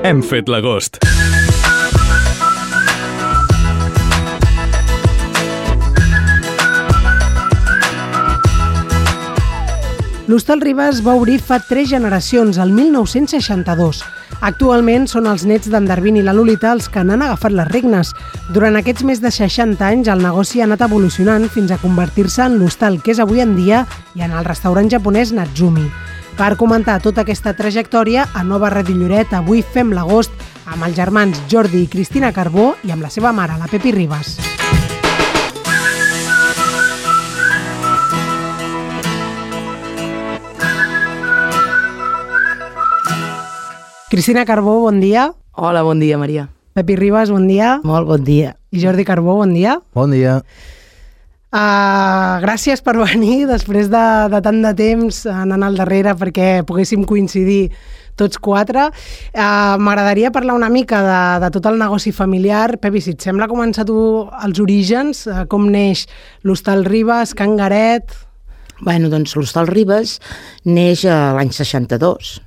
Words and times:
Hem 0.00 0.22
fet 0.24 0.48
l'agost. 0.48 0.94
L'Hostal 10.24 10.62
Ribes 10.64 11.02
va 11.04 11.18
obrir 11.18 11.36
fa 11.44 11.58
tres 11.60 11.90
generacions, 11.90 12.56
el 12.56 12.72
1962. 12.72 14.00
Actualment 14.40 15.04
són 15.10 15.28
els 15.28 15.44
nets 15.44 15.68
d'en 15.68 15.84
Darwin 15.84 16.16
i 16.16 16.24
la 16.24 16.32
Lolita 16.32 16.72
els 16.72 16.88
que 16.88 17.04
n'han 17.04 17.20
agafat 17.26 17.52
les 17.52 17.68
regnes. 17.68 18.14
Durant 18.56 18.80
aquests 18.80 19.04
més 19.04 19.20
de 19.20 19.28
60 19.28 19.84
anys 19.84 20.08
el 20.08 20.24
negoci 20.24 20.62
ha 20.62 20.70
anat 20.70 20.86
evolucionant 20.88 21.44
fins 21.52 21.76
a 21.76 21.82
convertir-se 21.82 22.46
en 22.48 22.56
l'hostal 22.56 23.02
que 23.04 23.12
és 23.12 23.20
avui 23.20 23.44
en 23.44 23.52
dia 23.58 23.84
i 24.16 24.24
en 24.24 24.32
el 24.32 24.48
restaurant 24.48 24.88
japonès 24.88 25.36
Natsumi. 25.36 25.90
Per 26.40 26.54
comentar 26.56 26.94
tota 27.04 27.20
aquesta 27.20 27.52
trajectòria, 27.52 28.22
a 28.32 28.40
Nova 28.40 28.70
Ràdio 28.72 28.94
Lloret 28.96 29.34
avui 29.36 29.60
fem 29.60 29.90
l'agost 29.92 30.32
amb 30.64 30.86
els 30.86 30.94
germans 30.96 31.36
Jordi 31.52 31.82
i 31.84 31.88
Cristina 31.92 32.30
Carbó 32.32 32.70
i 32.80 32.94
amb 32.94 33.04
la 33.04 33.10
seva 33.12 33.28
mare, 33.36 33.58
la 33.60 33.68
Pepi 33.68 33.92
Ribas. 33.92 34.38
Cristina 44.08 44.46
Carbó, 44.48 44.80
bon 44.80 45.04
dia. 45.04 45.34
Hola, 45.52 45.84
bon 45.84 46.00
dia, 46.00 46.16
Maria. 46.16 46.48
Pepi 46.72 46.96
Ribas, 46.96 47.28
bon 47.28 47.52
dia. 47.52 47.82
Molt 47.84 48.08
bon 48.08 48.24
dia. 48.24 48.56
I 48.72 48.80
Jordi 48.80 49.04
Carbó, 49.04 49.36
bon 49.44 49.52
dia. 49.52 49.82
Bon 49.92 50.08
dia. 50.08 50.40
Uh, 51.50 52.38
gràcies 52.44 52.78
per 52.78 52.92
venir 52.94 53.48
després 53.48 53.88
de, 53.90 54.04
de 54.30 54.38
tant 54.44 54.60
de 54.62 54.70
temps 54.78 55.16
anant 55.26 55.64
al 55.66 55.78
darrere 55.80 56.14
perquè 56.14 56.60
poguéssim 56.66 57.02
coincidir 57.02 57.72
tots 58.20 58.38
quatre. 58.38 58.86
Uh, 59.34 59.74
M'agradaria 59.82 60.30
parlar 60.30 60.54
una 60.54 60.70
mica 60.70 61.00
de, 61.02 61.20
de 61.42 61.50
tot 61.56 61.66
el 61.66 61.80
negoci 61.80 62.12
familiar. 62.14 62.76
Pepi, 62.78 63.02
si 63.02 63.16
et 63.16 63.26
sembla 63.26 63.50
començar 63.50 63.86
tu 63.88 63.98
els 64.44 64.62
orígens, 64.62 65.24
uh, 65.26 65.42
com 65.50 65.66
neix 65.72 66.06
l'Hostal 66.46 66.86
Ribes, 66.86 67.34
Can 67.34 67.56
Garet... 67.58 68.14
Bueno, 68.80 69.10
doncs 69.12 69.34
l'Hostal 69.36 69.66
Ribes 69.68 70.14
neix 70.64 71.02
a 71.04 71.34
l'any 71.36 71.50
62, 71.52 72.38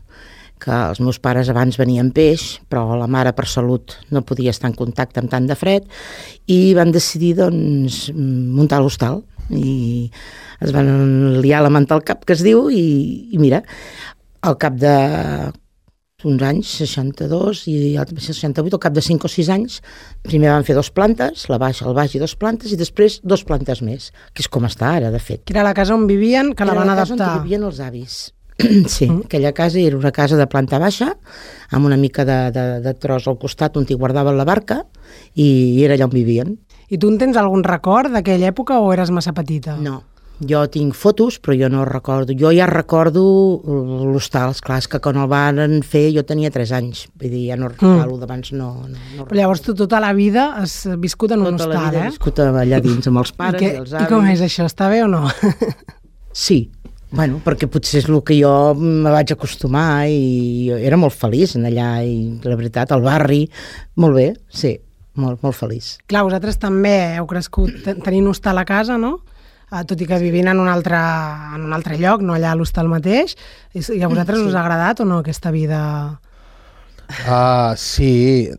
que 0.64 0.72
els 0.74 1.02
meus 1.04 1.20
pares 1.20 1.50
abans 1.52 1.78
venien 1.80 2.12
peix, 2.16 2.62
però 2.72 2.96
la 3.00 3.10
mare 3.12 3.34
per 3.36 3.46
salut 3.52 3.98
no 4.16 4.24
podia 4.24 4.54
estar 4.54 4.70
en 4.72 4.78
contacte 4.80 5.20
amb 5.20 5.32
tant 5.32 5.50
de 5.50 5.58
fred, 5.60 5.90
i 6.48 6.74
van 6.78 6.94
decidir 6.96 7.36
doncs, 7.42 8.08
muntar 8.16 8.82
l'hostal 8.82 9.22
i 9.52 10.08
es 10.64 10.72
van 10.72 11.42
liar 11.44 11.60
la 11.66 11.74
manta 11.74 11.98
al 11.98 12.06
cap, 12.08 12.24
que 12.24 12.38
es 12.38 12.44
diu, 12.46 12.70
i, 12.72 13.34
i 13.36 13.42
mira, 13.42 13.60
al 14.44 14.56
cap 14.60 14.80
de 14.80 14.94
uns 16.24 16.44
anys, 16.48 16.70
62 16.80 17.66
i 17.68 17.76
el 18.00 18.14
68, 18.16 18.78
al 18.78 18.82
cap 18.86 18.94
de 18.96 19.04
5 19.04 19.28
o 19.28 19.32
6 19.32 19.50
anys, 19.52 19.80
primer 20.24 20.54
van 20.54 20.64
fer 20.64 20.76
dos 20.78 20.90
plantes, 20.96 21.50
la 21.52 21.60
baixa, 21.60 21.84
el 21.90 21.98
baix 21.98 22.16
i 22.16 22.22
dos 22.22 22.38
plantes, 22.40 22.72
i 22.72 22.80
després 22.80 23.20
dos 23.28 23.44
plantes 23.48 23.84
més, 23.84 24.12
que 24.32 24.46
és 24.46 24.48
com 24.48 24.64
està 24.70 24.94
ara, 25.02 25.12
de 25.12 25.20
fet. 25.20 25.44
Que 25.44 25.56
era 25.58 25.66
la 25.68 25.76
casa 25.76 25.98
on 25.98 26.08
vivien, 26.08 26.54
que 26.56 26.64
la 26.64 26.78
Era 26.78 26.86
van 26.86 26.94
la 26.94 27.02
casa 27.02 27.18
adaptar. 27.18 27.42
on 27.42 27.44
vivien 27.44 27.68
els 27.68 27.84
avis. 27.84 28.22
Sí, 28.94 29.10
mm. 29.10 29.26
aquella 29.26 29.54
casa 29.54 29.80
era 29.80 29.98
una 29.98 30.12
casa 30.12 30.38
de 30.40 30.48
planta 30.48 30.80
baixa, 30.80 31.14
amb 31.72 31.86
una 31.90 31.98
mica 31.98 32.26
de, 32.26 32.40
de, 32.56 32.66
de 32.84 32.94
tros 32.96 33.28
al 33.28 33.38
costat 33.42 33.78
on 33.78 33.86
hi 33.90 33.98
guardaven 34.00 34.38
la 34.38 34.48
barca, 34.48 34.84
i 35.36 35.84
era 35.84 35.98
allà 35.98 36.10
on 36.10 36.16
vivien. 36.16 36.56
I 36.90 37.00
tu 37.02 37.10
en 37.10 37.20
tens 37.22 37.38
algun 37.40 37.64
record 37.66 38.14
d'aquella 38.14 38.52
època 38.52 38.80
o 38.80 38.92
eres 38.94 39.12
massa 39.14 39.34
petita? 39.34 39.76
No, 39.82 40.02
jo 40.50 40.64
tinc 40.72 40.96
fotos, 40.98 41.40
però 41.42 41.56
jo 41.58 41.70
no 41.72 41.86
recordo. 41.86 42.34
Jo 42.38 42.52
ja 42.54 42.68
recordo 42.70 43.24
l'hostal, 44.12 44.54
esclar, 44.56 44.80
és 44.82 44.90
que 44.92 45.00
quan 45.04 45.18
el 45.22 45.30
van 45.32 45.82
fer 45.86 46.08
jo 46.16 46.24
tenia 46.28 46.52
3 46.54 46.74
anys, 46.80 47.06
vull 47.20 47.32
dir, 47.32 47.46
ja 47.52 47.58
no 47.60 47.70
recordo 47.72 48.18
d'abans, 48.22 48.52
no, 48.58 48.72
no, 48.90 49.02
no 49.18 49.28
Però 49.30 49.40
llavors 49.40 49.64
tu 49.66 49.76
tota 49.78 50.02
la 50.04 50.14
vida 50.18 50.52
has 50.60 50.84
viscut 51.00 51.36
en 51.36 51.46
un 51.46 51.58
Tota 51.58 51.70
la 51.70 51.76
hostal, 51.78 51.90
vida 51.90 52.04
he 52.04 52.08
eh? 52.08 52.14
viscut 52.14 52.44
allà 52.46 52.82
dins 52.84 53.10
amb 53.12 53.24
els 53.24 53.34
I, 53.34 53.38
pares 53.40 53.62
i, 53.62 53.74
els 53.84 53.94
I 53.94 54.00
avis. 54.02 54.14
com 54.14 54.32
és 54.34 54.46
això? 54.50 54.68
Està 54.70 54.90
bé 54.94 55.04
o 55.06 55.10
no? 55.12 55.26
Sí, 56.34 56.64
bueno, 57.14 57.38
perquè 57.46 57.68
potser 57.70 58.02
és 58.02 58.08
el 58.10 58.20
que 58.26 58.36
jo 58.40 58.52
me 58.80 59.12
vaig 59.14 59.32
acostumar 59.36 60.08
i 60.10 60.70
jo 60.72 60.80
era 60.82 60.98
molt 60.98 61.14
feliç 61.14 61.54
en 61.60 61.68
allà 61.70 61.92
i 62.06 62.16
la 62.44 62.58
veritat, 62.58 62.92
al 62.92 63.04
barri, 63.06 63.44
molt 64.02 64.18
bé, 64.18 64.32
sí, 64.50 64.74
molt, 65.22 65.44
molt 65.46 65.56
feliç. 65.56 65.94
Clar, 66.10 66.24
vosaltres 66.26 66.58
també 66.58 66.96
heu 67.20 67.28
crescut 67.30 67.84
ten- 67.86 68.02
tenint 68.02 68.28
hostal 68.32 68.58
a 68.58 68.66
casa, 68.66 68.98
no? 68.98 69.20
Uh, 69.74 69.82
tot 69.90 70.02
i 70.02 70.06
que 70.06 70.18
vivint 70.22 70.50
en 70.52 70.60
un 70.62 70.68
altre, 70.70 70.98
en 71.56 71.64
un 71.66 71.74
altre 71.74 71.96
lloc, 71.98 72.22
no 72.22 72.34
allà 72.36 72.52
a 72.54 72.58
l'hostal 72.58 72.90
mateix. 72.92 73.34
I, 73.74 73.82
I 73.98 74.04
a 74.06 74.10
vosaltres 74.12 74.42
us 74.46 74.54
ha 74.54 74.62
agradat 74.62 75.00
o 75.02 75.06
no 75.10 75.22
aquesta 75.24 75.50
vida? 75.54 75.80
Uh, 77.28 77.74
sí, 77.78 78.50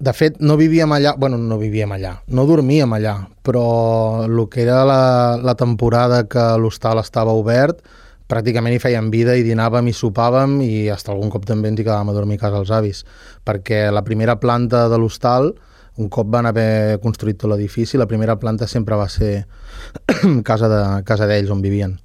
de 0.00 0.12
fet, 0.16 0.38
no 0.40 0.56
vivíem 0.56 0.92
allà, 0.96 1.12
bueno, 1.20 1.36
no 1.36 1.58
vivíem 1.60 1.90
allà, 1.92 2.14
no 2.32 2.46
dormíem 2.48 2.92
allà, 2.96 3.18
però 3.44 4.24
el 4.24 4.38
que 4.48 4.62
era 4.64 4.80
la, 4.88 5.02
la 5.44 5.54
temporada 5.60 6.22
que 6.24 6.44
l'hostal 6.56 7.02
estava 7.02 7.34
obert, 7.36 7.82
pràcticament 8.30 8.72
hi 8.72 8.80
fèiem 8.80 9.10
vida 9.12 9.34
i 9.36 9.44
dinàvem 9.44 9.90
i 9.90 9.94
sopàvem 9.96 10.60
i 10.64 10.70
fins 10.88 11.10
algun 11.12 11.32
cop 11.34 11.44
també 11.44 11.68
ens 11.68 11.82
hi 11.82 11.84
quedàvem 11.84 12.12
a 12.12 12.16
dormir 12.16 12.38
a 12.40 12.44
casa 12.46 12.62
els 12.62 12.72
avis, 12.72 13.04
perquè 13.44 13.90
la 13.92 14.04
primera 14.06 14.38
planta 14.40 14.86
de 14.88 14.98
l'hostal, 14.98 15.52
un 16.00 16.08
cop 16.08 16.30
van 16.32 16.48
haver 16.48 16.96
construït 17.04 17.36
tot 17.36 17.52
l'edifici, 17.52 18.00
la 18.00 18.08
primera 18.08 18.38
planta 18.40 18.66
sempre 18.70 18.96
va 18.96 19.08
ser 19.12 19.44
casa 20.48 20.72
de 20.72 20.82
casa 21.04 21.28
d'ells 21.28 21.52
on 21.52 21.60
vivien. 21.60 21.98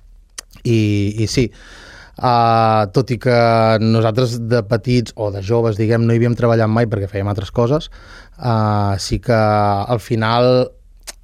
I, 0.65 1.15
i 1.21 1.27
sí, 1.31 1.47
uh, 2.17 2.85
tot 2.95 3.11
i 3.11 3.19
que 3.21 3.37
nosaltres 3.83 4.37
de 4.49 4.61
petits 4.67 5.15
o 5.15 5.31
de 5.33 5.43
joves, 5.45 5.79
diguem, 5.79 6.05
no 6.05 6.13
hi 6.13 6.21
havíem 6.21 6.37
treballat 6.37 6.71
mai 6.71 6.89
perquè 6.89 7.09
fèiem 7.11 7.29
altres 7.31 7.51
coses, 7.55 7.89
uh, 8.39 8.95
sí 9.01 9.19
que 9.23 9.35
al 9.35 10.01
final 10.03 10.69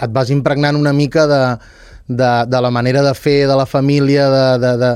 et 0.02 0.12
vas 0.14 0.32
impregnant 0.34 0.80
una 0.80 0.94
mica 0.94 1.28
de, 1.30 1.42
de, 2.08 2.32
de 2.48 2.62
la 2.62 2.72
manera 2.72 3.04
de 3.06 3.14
fer 3.14 3.48
de 3.48 3.56
la 3.56 3.66
família, 3.66 4.30
de, 4.30 4.46
de, 4.60 4.74
de, 4.78 4.92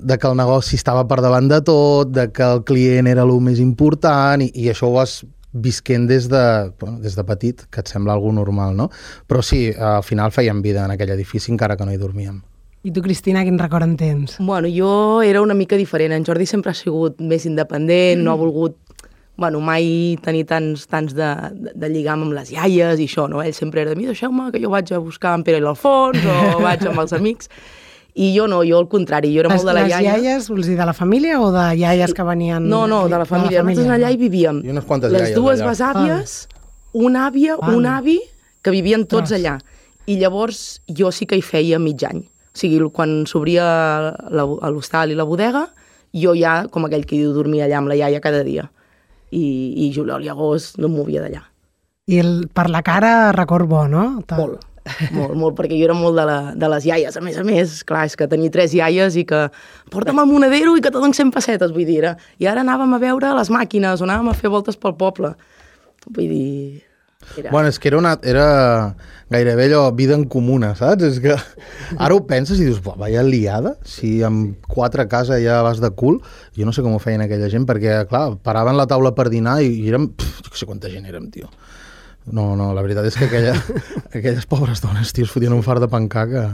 de 0.00 0.18
que 0.18 0.28
el 0.28 0.36
negoci 0.36 0.76
estava 0.76 1.06
per 1.08 1.20
davant 1.24 1.48
de 1.48 1.60
tot, 1.64 2.12
de 2.12 2.28
que 2.32 2.44
el 2.44 2.64
client 2.64 3.08
era 3.10 3.24
el 3.26 3.34
més 3.40 3.60
important 3.62 4.44
i, 4.44 4.50
i 4.54 4.70
això 4.72 4.90
ho 4.90 4.96
vas 4.98 5.22
visquent 5.56 6.04
des 6.08 6.28
de, 6.28 6.72
bueno, 6.80 6.98
des 7.00 7.16
de 7.16 7.24
petit, 7.24 7.64
que 7.70 7.80
et 7.80 7.88
sembla 7.88 8.12
algo 8.12 8.32
normal, 8.32 8.76
no? 8.76 8.90
Però 9.26 9.40
sí, 9.42 9.70
al 9.72 10.04
final 10.04 10.34
fèiem 10.34 10.60
vida 10.62 10.84
en 10.84 10.92
aquell 10.92 11.14
edifici 11.16 11.52
encara 11.52 11.76
que 11.76 11.86
no 11.88 11.94
hi 11.94 12.00
dormíem. 12.00 12.42
I 12.86 12.92
tu, 12.94 13.02
Cristina, 13.02 13.42
quin 13.42 13.58
record 13.58 13.82
en 13.82 13.96
tens? 13.98 14.36
Bueno, 14.38 14.68
jo 14.70 15.20
era 15.26 15.40
una 15.42 15.54
mica 15.58 15.74
diferent. 15.76 16.12
En 16.14 16.24
Jordi 16.24 16.46
sempre 16.46 16.70
ha 16.70 16.74
sigut 16.78 17.18
més 17.18 17.42
independent, 17.48 18.22
no 18.22 18.30
ha 18.30 18.38
volgut 18.38 18.76
bueno, 19.36 19.58
mai 19.60 20.16
tenir 20.24 20.44
tants, 20.48 20.86
tants 20.88 21.12
de, 21.12 21.26
de, 21.52 21.72
de 21.74 21.88
lligam 21.92 22.22
amb 22.24 22.32
les 22.38 22.52
iaies 22.54 23.02
i 23.02 23.08
això, 23.10 23.26
no? 23.28 23.42
Ell 23.42 23.52
sempre 23.52 23.82
era 23.82 23.90
de 23.92 23.98
mi, 23.98 24.06
deixeu-me 24.08 24.46
que 24.54 24.62
jo 24.62 24.70
vaig 24.72 24.92
a 24.94 25.00
buscar 25.02 25.34
en 25.36 25.42
Pere 25.44 25.58
i 25.58 25.64
l'Alfons 25.64 26.22
o 26.24 26.36
vaig 26.64 26.86
amb 26.88 27.02
els 27.02 27.12
amics. 27.16 27.50
I 28.16 28.30
jo 28.32 28.46
no, 28.48 28.62
jo 28.64 28.78
al 28.80 28.86
contrari, 28.88 29.28
jo 29.34 29.42
era 29.42 29.50
Les, 29.52 29.58
molt 29.60 29.68
de 29.68 29.74
la 29.76 29.82
les 29.84 29.92
iaia. 29.92 30.14
iaies, 30.22 30.46
vols 30.48 30.70
dir 30.70 30.78
de 30.78 30.86
la 30.88 30.94
família 30.96 31.40
o 31.42 31.50
de 31.52 31.64
iaies 31.82 32.14
que 32.16 32.24
venien... 32.24 32.64
No, 32.70 32.86
no, 32.88 33.02
de 33.12 33.18
la 33.18 33.26
família. 33.28 33.60
Nosaltres 33.66 33.92
allà 33.98 34.12
hi 34.14 34.16
vivíem. 34.22 34.62
I 34.64 34.72
unes 34.72 34.86
quantes 34.88 35.12
Les 35.12 35.34
dues 35.36 35.60
allà. 35.60 35.74
besàvies, 35.74 36.36
una 36.96 37.26
àvia, 37.28 37.58
Val. 37.60 37.76
un 37.76 37.90
avi, 37.92 38.16
que 38.64 38.72
vivien 38.72 39.04
tots 39.04 39.26
Ostres. 39.34 39.42
allà. 39.42 39.58
I 40.06 40.16
llavors 40.22 40.62
jo 40.88 41.10
sí 41.12 41.26
que 41.28 41.36
hi 41.36 41.44
feia 41.44 41.82
mig 41.82 42.06
any. 42.08 42.22
O 42.56 42.58
sigui, 42.58 42.78
quan 42.96 43.26
s'obria 43.28 43.64
l'hostal 44.32 45.10
i 45.12 45.16
la 45.18 45.26
bodega, 45.28 45.66
jo 46.16 46.32
ja, 46.38 46.62
com 46.72 46.86
aquell 46.88 47.04
que 47.04 47.18
diu, 47.20 47.34
dormia 47.36 47.66
allà 47.66 47.82
amb 47.82 47.90
la 47.92 47.98
iaia 47.98 48.22
cada 48.24 48.40
dia. 48.46 48.64
I, 49.28 49.42
i 49.84 49.90
juliol 49.92 50.24
i 50.24 50.30
agost 50.32 50.78
no 50.80 50.88
em 50.88 50.94
movia 50.96 51.20
d'allà. 51.20 51.42
I 52.08 52.20
el, 52.22 52.32
per 52.54 52.68
la 52.72 52.80
cara, 52.86 53.32
record 53.36 53.68
bo, 53.68 53.82
no? 53.90 54.22
Ta- 54.24 54.38
Molt, 54.38 54.62
molt, 55.10 55.34
molt, 55.34 55.56
perquè 55.58 55.74
jo 55.76 55.88
era 55.88 55.96
molt 55.98 56.14
de, 56.16 56.24
la, 56.24 56.36
de 56.54 56.68
les 56.70 56.84
iaies. 56.86 57.16
A 57.18 57.20
més 57.20 57.36
a 57.36 57.44
més, 57.44 57.80
clar, 57.84 58.04
és 58.06 58.14
que 58.16 58.28
tenir 58.30 58.52
tres 58.54 58.72
iaies 58.78 59.16
i 59.18 59.24
que 59.26 59.48
porta'm 59.92 60.22
al 60.22 60.30
monedero 60.30 60.76
i 60.78 60.80
que 60.80 60.92
te 60.94 60.96
donen 60.96 61.12
100 61.12 61.34
pessetes, 61.34 61.74
vull 61.74 61.84
dir. 61.84 62.14
I 62.38 62.46
ara 62.48 62.62
anàvem 62.62 62.94
a 62.94 63.02
veure 63.02 63.34
les 63.36 63.50
màquines 63.50 64.00
o 64.00 64.06
anàvem 64.06 64.30
a 64.30 64.36
fer 64.38 64.48
voltes 64.54 64.78
pel 64.80 64.94
poble. 64.96 65.34
Vull 66.06 66.30
dir... 66.30 66.85
Era... 67.36 67.50
Bueno, 67.50 67.68
és 67.68 67.78
que 67.78 67.88
era, 67.90 67.98
una, 67.98 68.14
era 68.22 68.96
gairebé 69.28 69.66
allò 69.66 69.90
vida 69.96 70.14
en 70.14 70.24
comuna, 70.30 70.74
saps? 70.78 71.04
És 71.08 71.18
que 71.22 71.34
ara 71.96 72.14
ho 72.14 72.22
penses 72.28 72.60
i 72.60 72.68
dius, 72.68 72.82
"Buah, 72.84 72.96
vaya 73.00 73.24
liada, 73.26 73.76
si 73.84 74.22
amb 74.22 74.62
quatre 74.68 75.08
casa 75.08 75.40
ja 75.42 75.62
vas 75.66 75.80
de 75.82 75.90
cul, 75.90 76.20
jo 76.56 76.68
no 76.68 76.72
sé 76.72 76.82
com 76.82 76.94
ho 76.94 77.02
feien 77.02 77.24
aquella 77.24 77.50
gent, 77.52 77.66
perquè, 77.66 78.04
clar, 78.08 78.38
paraven 78.42 78.78
la 78.78 78.86
taula 78.86 79.14
per 79.14 79.28
dinar 79.32 79.60
i, 79.62 79.72
i 79.82 79.90
érem, 79.90 80.08
pf, 80.14 80.46
jo 80.46 80.54
no 80.54 80.62
sé 80.62 80.66
quanta 80.70 80.92
gent 80.92 81.06
érem, 81.06 81.30
tio. 81.30 81.50
No, 82.26 82.54
no, 82.58 82.72
la 82.74 82.82
veritat 82.82 83.06
és 83.06 83.18
que 83.18 83.26
aquella, 83.26 83.54
aquelles 84.16 84.46
pobres 84.46 84.82
dones, 84.82 85.12
tio, 85.12 85.26
es 85.26 85.34
fotien 85.34 85.54
un 85.54 85.66
far 85.66 85.80
de 85.80 85.90
pencar 85.90 86.26
que... 86.30 86.46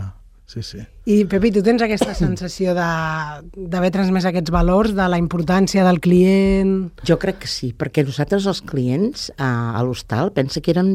Sí, 0.53 0.61
sí. 0.61 0.83
I, 1.09 1.23
Pepi, 1.25 1.49
tu 1.55 1.63
tens 1.65 1.81
aquesta 1.81 2.13
sensació 2.25 2.75
de- 2.77 3.67
d'haver 3.73 3.89
transmès 3.95 4.27
aquests 4.29 4.53
valors, 4.53 4.93
de 4.93 5.07
la 5.09 5.17
importància 5.21 5.85
del 5.87 6.01
client... 6.05 6.75
Jo 7.09 7.17
crec 7.23 7.39
que 7.45 7.49
sí, 7.49 7.71
perquè 7.73 8.05
nosaltres 8.05 8.45
els 8.51 8.61
clients 8.69 9.31
a, 9.39 9.49
a 9.79 9.83
l'hostal 9.87 10.29
pensa 10.37 10.61
que 10.61 10.75
eren 10.75 10.91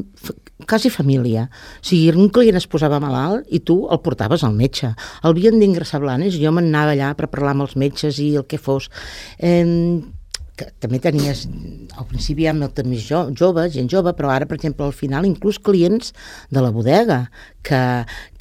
quasi 0.70 0.92
família. 0.94 1.48
O 1.82 1.88
sigui, 1.90 2.12
un 2.14 2.30
client 2.34 2.60
es 2.62 2.70
posava 2.70 3.02
malalt 3.02 3.50
i 3.50 3.64
tu 3.66 3.80
el 3.90 4.02
portaves 4.06 4.46
al 4.46 4.54
metge. 4.58 4.94
El 5.24 5.34
havien 5.34 5.58
d'ingressar 5.62 6.04
Blanes 6.06 6.38
i 6.38 6.44
jo 6.46 6.54
me'n 6.54 6.70
anava 6.70 6.94
allà 6.94 7.10
per 7.18 7.32
parlar 7.34 7.56
amb 7.58 7.66
els 7.66 7.74
metges 7.82 8.22
i 8.22 8.36
el 8.38 8.46
que 8.46 8.62
fos. 8.62 8.92
Eh, 9.42 9.66
que 10.58 10.68
també 10.82 11.00
tenies, 11.02 11.46
al 11.98 12.08
principi 12.10 12.44
hi 12.44 12.50
ha 12.50 12.56
molta 12.58 12.84
més 12.88 13.04
jo, 13.06 13.28
jove, 13.38 13.68
gent 13.74 13.90
jove, 13.92 14.14
però 14.18 14.32
ara, 14.34 14.48
per 14.50 14.58
exemple, 14.58 14.88
al 14.88 14.96
final, 14.96 15.28
inclús 15.30 15.60
clients 15.62 16.14
de 16.54 16.64
la 16.64 16.72
bodega, 16.74 17.20
que, 17.68 17.82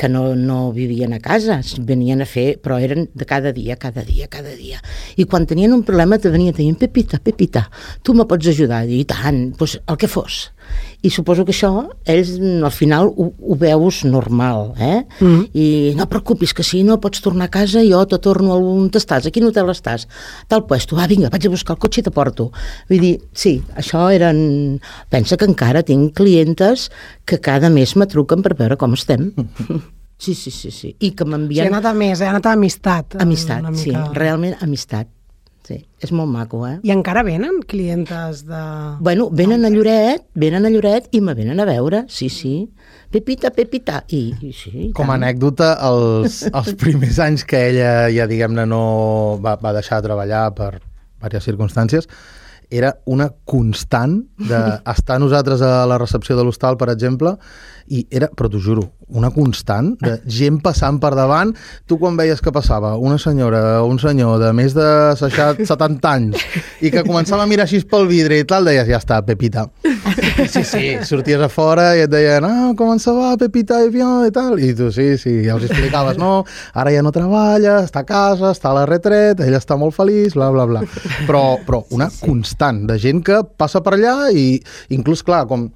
que 0.00 0.08
no, 0.08 0.22
no 0.38 0.70
vivien 0.72 1.12
a 1.12 1.20
casa, 1.20 1.58
venien 1.88 2.24
a 2.24 2.28
fer, 2.30 2.46
però 2.62 2.78
eren 2.82 3.10
de 3.12 3.28
cada 3.28 3.52
dia, 3.52 3.76
cada 3.76 4.06
dia, 4.06 4.30
cada 4.32 4.54
dia. 4.56 4.80
I 5.20 5.28
quan 5.28 5.48
tenien 5.50 5.74
un 5.76 5.84
problema 5.86 6.18
te 6.22 6.32
venien 6.32 6.56
dient, 6.56 6.78
Pepita, 6.80 7.20
Pepita, 7.20 7.66
tu 8.02 8.16
me 8.16 8.26
pots 8.28 8.48
ajudar? 8.54 8.84
I 8.88 9.04
tant, 9.08 9.50
doncs 9.58 9.80
el 9.84 10.00
que 10.00 10.10
fos. 10.10 10.46
I 11.06 11.10
suposo 11.12 11.44
que 11.46 11.52
això, 11.54 11.70
ells 12.08 12.32
al 12.40 12.72
final 12.74 13.06
ho, 13.12 13.26
ho 13.38 13.54
veus 13.60 14.00
normal, 14.08 14.72
eh? 14.80 15.04
Mm. 15.20 15.42
I 15.54 15.66
no 15.98 16.06
preocupis, 16.10 16.54
que 16.56 16.64
si 16.66 16.80
no 16.82 16.96
pots 17.00 17.20
tornar 17.22 17.46
a 17.46 17.52
casa, 17.54 17.82
jo 17.86 18.00
te 18.10 18.18
torno 18.18 18.56
on 18.58 18.88
estàs, 18.90 19.28
a 19.28 19.30
quin 19.34 19.46
hotel 19.46 19.70
estàs? 19.70 20.06
Tal 20.48 20.64
puesto, 20.66 20.96
va, 20.98 21.06
vinga, 21.06 21.30
vaig 21.30 21.46
a 21.46 21.52
buscar 21.52 21.76
el 21.76 21.82
cotxe 21.84 22.00
i 22.00 22.06
te 22.06 22.10
porto. 22.14 22.48
Vull 22.90 23.02
dir, 23.04 23.14
sí, 23.36 23.58
això 23.76 24.06
eren... 24.10 24.80
Pensa 25.12 25.36
que 25.36 25.46
encara 25.46 25.84
tinc 25.86 26.14
clientes 26.16 26.88
que 27.24 27.38
cada 27.38 27.70
mes 27.70 27.94
me 27.96 28.06
truquen 28.10 28.42
per 28.42 28.56
veure 28.58 28.76
com 28.80 28.94
estem. 28.98 29.30
Sí, 30.18 30.32
sí, 30.32 30.48
sí, 30.50 30.70
sí. 30.72 30.94
I 31.04 31.10
que 31.12 31.26
Sí, 31.26 31.28
m'envien... 31.28 31.66
ha 31.68 31.76
anat 31.76 31.90
a 31.90 31.92
més, 31.92 32.22
eh? 32.22 32.24
ha 32.24 32.30
anat 32.32 32.46
a 32.48 32.54
amistat. 32.56 33.18
eh, 33.18 33.20
Amistat, 33.20 33.66
sí, 33.76 33.90
realment 34.16 34.54
amistat. 34.64 35.10
Sí, 35.66 35.80
és 35.98 36.12
molt 36.14 36.30
maco, 36.30 36.60
eh? 36.68 36.76
I 36.86 36.92
encara 36.94 37.24
venen 37.26 37.58
clientes 37.66 38.44
de... 38.46 38.60
Bueno, 39.02 39.26
venen 39.34 39.66
a 39.66 39.70
Lloret, 39.72 40.22
venen 40.38 40.68
a 40.68 40.70
Lloret 40.70 41.08
i 41.10 41.20
me 41.24 41.34
venen 41.34 41.58
a 41.58 41.66
veure, 41.66 42.04
sí, 42.06 42.28
sí. 42.30 42.68
Pepita, 43.10 43.50
Pepita. 43.50 44.04
I, 44.14 44.20
i 44.46 44.52
sí, 44.54 44.70
i 44.84 44.92
Com 44.94 45.10
a 45.10 45.16
anècdota, 45.18 45.72
els, 45.88 46.44
els 46.60 46.76
primers 46.78 47.18
anys 47.24 47.42
que 47.50 47.64
ella 47.72 47.92
ja, 48.14 48.28
diguem-ne, 48.30 48.62
no 48.70 48.82
va, 49.42 49.56
va 49.58 49.74
deixar 49.74 49.98
de 49.98 50.06
treballar 50.06 50.44
per 50.54 50.76
diverses 50.76 51.48
circumstàncies, 51.50 52.06
era 52.70 52.92
una 53.10 53.32
constant 53.46 54.20
d'estar 54.38 55.18
nosaltres 55.24 55.66
a 55.66 55.80
la 55.90 55.98
recepció 55.98 56.38
de 56.38 56.46
l'hostal, 56.46 56.78
per 56.78 56.92
exemple, 56.94 57.34
i 57.88 58.06
era, 58.10 58.28
però 58.34 58.50
t'ho 58.50 58.60
juro, 58.62 58.88
una 59.06 59.30
constant 59.30 59.92
de 60.02 60.16
gent 60.26 60.58
passant 60.62 60.98
per 61.02 61.12
davant. 61.14 61.52
Tu 61.86 61.98
quan 62.00 62.16
veies 62.18 62.40
que 62.42 62.52
passava 62.54 62.96
una 62.98 63.18
senyora 63.22 63.82
o 63.82 63.90
un 63.90 64.00
senyor 64.02 64.40
de 64.42 64.52
més 64.56 64.74
de 64.74 64.86
60, 65.18 65.66
70 65.68 66.10
anys 66.10 66.42
i 66.82 66.90
que 66.90 67.04
començava 67.06 67.44
a 67.44 67.50
mirar 67.50 67.66
així 67.66 67.82
pel 67.86 68.08
vidre 68.10 68.40
i 68.40 68.46
tal, 68.48 68.66
deies, 68.66 68.88
ja 68.88 68.98
està, 68.98 69.20
Pepita. 69.26 69.68
Sí, 70.46 70.62
sí, 70.66 70.82
sorties 71.06 71.40
a 71.42 71.48
fora 71.52 71.88
i 71.96 72.02
et 72.04 72.10
deien, 72.12 72.44
ah, 72.44 72.72
com 72.78 72.98
se 73.02 73.12
va, 73.14 73.34
Pepita, 73.40 73.78
i 73.84 73.90
i 73.90 74.32
tal. 74.34 74.58
I 74.60 74.72
tu, 74.76 74.90
sí, 74.92 75.16
sí, 75.20 75.36
ja 75.46 75.54
els 75.56 75.66
explicaves, 75.68 76.18
no, 76.20 76.44
ara 76.74 76.92
ja 76.94 77.02
no 77.02 77.12
treballa, 77.14 77.78
està 77.84 78.02
a 78.02 78.08
casa, 78.08 78.52
està 78.52 78.70
a 78.70 78.76
la 78.80 78.86
retret, 78.86 79.40
ella 79.40 79.60
està 79.62 79.78
molt 79.78 79.94
feliç, 79.96 80.34
bla, 80.34 80.50
bla, 80.54 80.66
bla. 80.66 80.82
Però, 81.26 81.44
però 81.66 81.84
una 81.94 82.10
constant 82.20 82.84
de 82.90 82.98
gent 83.00 83.22
que 83.26 83.42
passa 83.56 83.82
per 83.84 83.96
allà 83.96 84.16
i 84.34 84.48
inclús, 84.94 85.24
clar, 85.26 85.46
com 85.50 85.70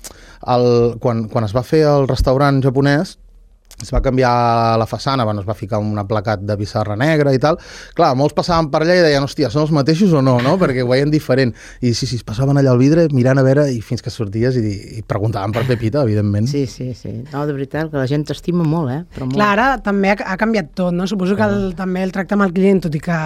el, 0.46 0.96
quan, 1.00 1.26
quan 1.28 1.44
es 1.44 1.56
va 1.56 1.64
fer 1.66 1.84
el 1.88 2.08
restaurant 2.08 2.62
japonès, 2.64 3.16
es 3.80 3.92
va 3.94 4.00
canviar 4.04 4.78
la 4.78 4.86
façana, 4.86 5.24
bueno, 5.24 5.40
es 5.40 5.48
va 5.48 5.54
ficar 5.54 5.78
un 5.80 5.96
placat 6.08 6.42
de 6.44 6.56
pissarra 6.58 6.96
negra 7.00 7.32
i 7.32 7.38
tal. 7.40 7.58
Clar, 7.96 8.12
molts 8.18 8.34
passaven 8.36 8.70
per 8.72 8.82
allà 8.82 8.96
i 8.98 9.04
deien, 9.04 9.24
hòstia, 9.24 9.50
són 9.52 9.64
els 9.64 9.72
mateixos 9.74 10.12
o 10.12 10.22
no, 10.24 10.36
no? 10.44 10.56
Perquè 10.60 10.84
ho 10.84 10.90
veien 10.90 11.12
diferent. 11.12 11.54
I 11.80 11.94
sí, 11.94 12.06
sí, 12.06 12.18
es 12.20 12.26
passaven 12.26 12.60
allà 12.60 12.74
al 12.74 12.80
vidre 12.80 13.06
mirant 13.14 13.40
a 13.40 13.44
veure 13.46 13.66
i 13.72 13.80
fins 13.84 14.04
que 14.04 14.12
sorties 14.12 14.58
i, 14.60 14.74
i 15.00 15.04
preguntaven 15.06 15.54
per 15.56 15.64
Pepita, 15.68 16.04
evidentment. 16.04 16.50
Sí, 16.50 16.66
sí, 16.70 16.90
sí. 16.98 17.14
No, 17.32 17.46
de 17.48 17.56
veritat, 17.56 17.90
que 17.92 18.00
la 18.00 18.08
gent 18.10 18.26
t'estima 18.28 18.66
molt, 18.66 18.92
eh? 18.92 19.00
Però 19.14 19.28
molt. 19.28 19.38
Clar, 19.38 19.52
ara 19.56 19.70
també 19.84 20.12
ha, 20.12 20.18
ha 20.34 20.36
canviat 20.40 20.74
tot, 20.76 20.92
no? 20.96 21.08
Suposo 21.10 21.38
que 21.38 21.46
el, 21.46 21.72
també 21.78 22.04
el 22.04 22.12
tracte 22.12 22.36
amb 22.36 22.48
el 22.48 22.54
client, 22.56 22.84
tot 22.88 22.96
i 22.96 23.02
que 23.04 23.22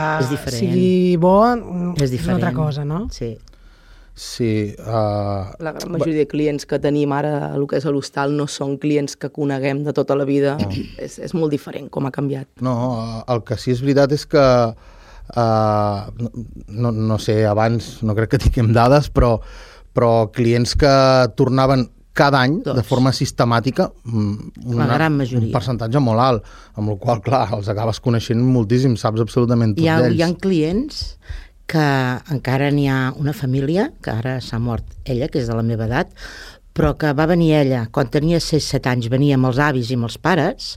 sigui 0.55 1.17
bo, 1.21 1.41
és 1.99 2.11
diferent. 2.13 2.39
una 2.39 2.39
altra 2.39 2.55
cosa, 2.57 2.87
no? 2.87 3.07
Sí. 3.15 3.35
Sí, 4.15 4.77
uh, 4.79 5.51
La 5.59 5.73
gran 5.75 5.91
majoria 5.91 6.21
de 6.23 6.27
clients 6.31 6.69
que 6.71 6.79
tenim 6.79 7.11
ara 7.13 7.33
a 7.49 7.53
el 7.57 7.67
que 7.67 7.81
és 7.81 7.87
a 7.87 7.91
l'hostal 7.91 8.37
no 8.39 8.47
són 8.47 8.77
clients 8.79 9.17
que 9.19 9.31
coneguem 9.35 9.83
de 9.83 9.95
tota 9.97 10.15
la 10.15 10.27
vida. 10.29 10.55
És, 11.03 11.19
és 11.19 11.35
molt 11.35 11.51
diferent 11.51 11.91
com 11.91 12.07
ha 12.07 12.13
canviat. 12.15 12.47
No, 12.63 12.75
eh, 13.03 13.23
el 13.35 13.43
que 13.43 13.59
sí 13.59 13.75
és 13.75 13.83
veritat 13.83 14.15
és 14.15 14.23
que 14.31 14.45
uh, 15.35 16.29
no, 16.69 16.95
no 16.95 17.19
sé, 17.19 17.41
abans 17.51 17.97
no 18.07 18.15
crec 18.15 18.37
que 18.37 18.43
tinguem 18.47 18.71
dades, 18.77 19.11
però, 19.11 19.35
però 19.95 20.31
clients 20.31 20.77
que 20.79 20.95
tornaven 21.35 21.89
cada 22.15 22.45
any, 22.47 22.61
Dos. 22.63 22.77
de 22.79 22.85
forma 22.87 23.11
sistemàtica, 23.11 23.89
mm, 24.05 24.77
La 24.79 24.87
gran 24.87 25.17
majoria. 25.19 25.49
un 25.49 25.51
percentatge 25.51 25.99
molt 25.99 26.23
alt, 26.23 26.45
amb 26.79 26.91
el 26.93 26.99
qual, 27.03 27.21
clar, 27.21 27.49
els 27.57 27.69
acabes 27.69 27.99
coneixent 27.99 28.39
moltíssim, 28.39 28.95
saps 28.95 29.21
absolutament 29.21 29.75
tots 29.75 29.83
Hi 29.83 29.89
ha, 29.91 29.99
hi 30.07 30.23
ha 30.23 30.31
clients 30.39 31.19
que 31.71 31.85
encara 32.35 32.71
n'hi 32.71 32.89
ha 32.91 33.13
una 33.17 33.33
família, 33.37 33.89
que 34.03 34.13
ara 34.13 34.39
s'ha 34.45 34.61
mort 34.61 34.85
ella, 35.05 35.29
que 35.29 35.41
és 35.41 35.49
de 35.49 35.57
la 35.57 35.65
meva 35.67 35.89
edat, 35.89 36.13
però 36.75 36.93
que 36.99 37.13
va 37.15 37.29
venir 37.31 37.55
ella, 37.61 37.85
quan 37.95 38.11
tenia 38.11 38.43
6-7 38.43 38.91
anys, 38.91 39.11
venia 39.13 39.39
amb 39.39 39.49
els 39.51 39.61
avis 39.63 39.91
i 39.91 39.99
amb 39.99 40.09
els 40.09 40.19
pares, 40.19 40.75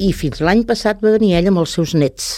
i 0.00 0.12
fins 0.16 0.40
l'any 0.44 0.62
passat 0.68 1.02
va 1.04 1.16
venir 1.16 1.34
ella 1.36 1.52
amb 1.52 1.62
els 1.64 1.74
seus 1.76 1.96
nets. 1.96 2.30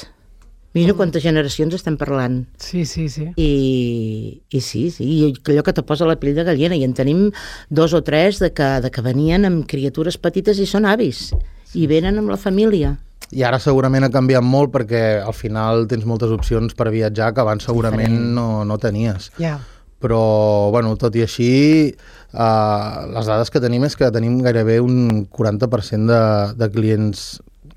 Mira 0.72 0.94
quantes 0.96 1.20
generacions 1.20 1.74
estem 1.76 1.98
parlant. 2.00 2.38
Sí, 2.56 2.86
sí, 2.88 3.04
sí. 3.12 3.26
I, 3.36 4.40
i 4.48 4.60
sí, 4.64 4.86
sí, 4.94 5.04
i 5.04 5.32
allò 5.52 5.64
que 5.66 5.74
te 5.76 5.84
posa 5.84 6.08
la 6.08 6.16
pell 6.16 6.38
de 6.38 6.46
gallina, 6.48 6.78
i 6.78 6.86
en 6.86 6.94
tenim 6.96 7.26
dos 7.68 7.92
o 7.92 8.00
tres 8.06 8.40
de 8.40 8.54
que, 8.56 8.68
de 8.80 8.90
que 8.90 9.04
venien 9.04 9.44
amb 9.44 9.66
criatures 9.68 10.16
petites 10.16 10.62
i 10.62 10.68
són 10.70 10.88
avis, 10.88 11.28
i 11.76 11.84
venen 11.90 12.22
amb 12.22 12.32
la 12.32 12.40
família. 12.40 12.94
I 13.32 13.44
ara 13.48 13.58
segurament 13.62 14.04
ha 14.04 14.12
canviat 14.12 14.44
molt 14.44 14.72
perquè 14.74 15.22
al 15.24 15.34
final 15.36 15.86
tens 15.88 16.04
moltes 16.08 16.32
opcions 16.34 16.74
per 16.76 16.90
viatjar 16.92 17.32
que 17.32 17.40
abans 17.40 17.64
segurament 17.64 18.12
no, 18.36 18.64
no 18.68 18.78
tenies. 18.78 19.30
Ja. 19.40 19.58
però 20.02 20.70
bueno, 20.74 20.96
tot 20.98 21.14
i 21.14 21.22
així 21.22 21.52
eh, 21.94 22.96
les 23.14 23.28
dades 23.30 23.52
que 23.54 23.60
tenim 23.62 23.84
és 23.86 23.94
que 23.94 24.10
tenim 24.10 24.40
gairebé 24.42 24.80
un 24.82 25.28
40% 25.30 26.10
de, 26.10 26.22
de 26.58 26.68
clients 26.74 27.22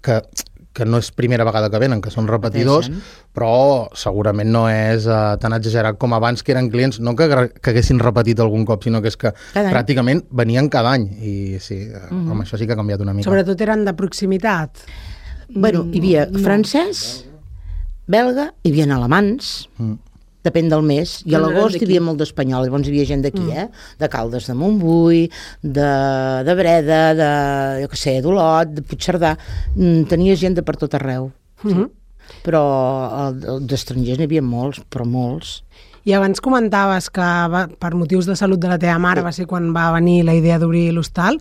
que, 0.02 0.18
que 0.76 0.86
no 0.86 1.00
és 1.00 1.10
primera 1.16 1.46
vegada 1.48 1.70
que 1.72 1.80
venen, 1.80 2.02
que 2.04 2.12
són 2.12 2.28
repetidors, 2.28 2.90
però 3.36 3.88
segurament 3.96 4.52
no 4.52 4.66
és 4.70 5.08
eh, 5.08 5.22
tan 5.42 5.56
exagerat 5.56 5.98
com 6.02 6.14
abans 6.18 6.44
que 6.44 6.52
eren 6.52 6.68
clients, 6.74 7.00
no 7.00 7.16
que, 7.16 7.30
que 7.56 7.72
haguessin 7.72 8.02
repetit 8.04 8.42
algun 8.44 8.68
cop, 8.68 8.84
sinó 8.84 9.02
que 9.02 9.14
és 9.14 9.18
que 9.22 9.32
Cada 9.54 9.70
any. 9.70 9.72
pràcticament 9.72 10.26
venien 10.36 10.68
cada 10.74 10.92
any 10.98 11.08
i 11.16 11.36
sí, 11.64 11.80
mm 11.88 12.10
-hmm. 12.10 12.32
amb 12.32 12.44
això 12.44 12.60
sí 12.60 12.68
que 12.68 12.74
ha 12.74 12.82
canviat 12.82 13.02
una 13.02 13.14
mica. 13.14 13.30
Sobretot 13.30 13.62
eren 13.62 13.86
de 13.86 13.94
proximitat. 13.94 14.84
Bueno, 15.50 15.86
hi 15.92 16.00
havia 16.00 16.26
francès, 16.44 17.26
belga, 18.08 18.54
hi 18.64 18.72
havia 18.72 18.88
alemans, 18.96 19.70
Mm. 19.78 19.98
depèn 20.46 20.70
del 20.70 20.84
mes, 20.84 21.24
i 21.26 21.34
a 21.34 21.40
No 21.40 21.50
l'agost 21.50 21.76
hi 21.82 21.86
havia 21.86 22.02
molt 22.02 22.20
d'espanyol, 22.20 22.66
llavors 22.66 22.86
hi 22.86 22.92
havia 22.92 23.06
gent 23.06 23.24
d'aquí, 23.24 23.50
eh? 23.52 23.68
De 23.98 24.08
Caldes 24.08 24.46
de 24.46 24.54
Montbui, 24.54 25.32
de, 25.64 25.90
de 26.46 26.56
Breda, 26.56 27.14
de, 27.18 27.30
jo 27.82 27.88
què 27.90 27.98
sé, 27.98 28.22
d'Olot, 28.22 28.76
de 28.76 28.82
Puigcerdà, 28.84 29.38
mm, 29.76 30.04
tenia 30.06 30.36
gent 30.36 30.54
de 30.54 30.62
per 30.62 30.76
tot 30.78 30.94
arreu. 30.94 31.32
Mm 31.64 31.72
-hmm. 31.72 31.90
Però 32.44 33.34
d'estrangers 33.60 34.18
n'hi 34.18 34.24
havia 34.26 34.42
molts, 34.42 34.82
però 34.90 35.06
molts. 35.06 35.64
I 36.06 36.14
abans 36.14 36.40
comentaves 36.40 37.10
que 37.10 37.22
va, 37.22 37.68
per 37.68 37.96
motius 37.96 38.28
de 38.28 38.36
salut 38.36 38.60
de 38.60 38.68
la 38.68 38.78
teva 38.78 39.00
mare 39.00 39.22
va 39.22 39.32
ser 39.32 39.48
quan 39.48 39.74
va 39.74 39.92
venir 39.92 40.24
la 40.24 40.36
idea 40.36 40.60
d'obrir 40.60 40.92
l'hostal. 40.94 41.40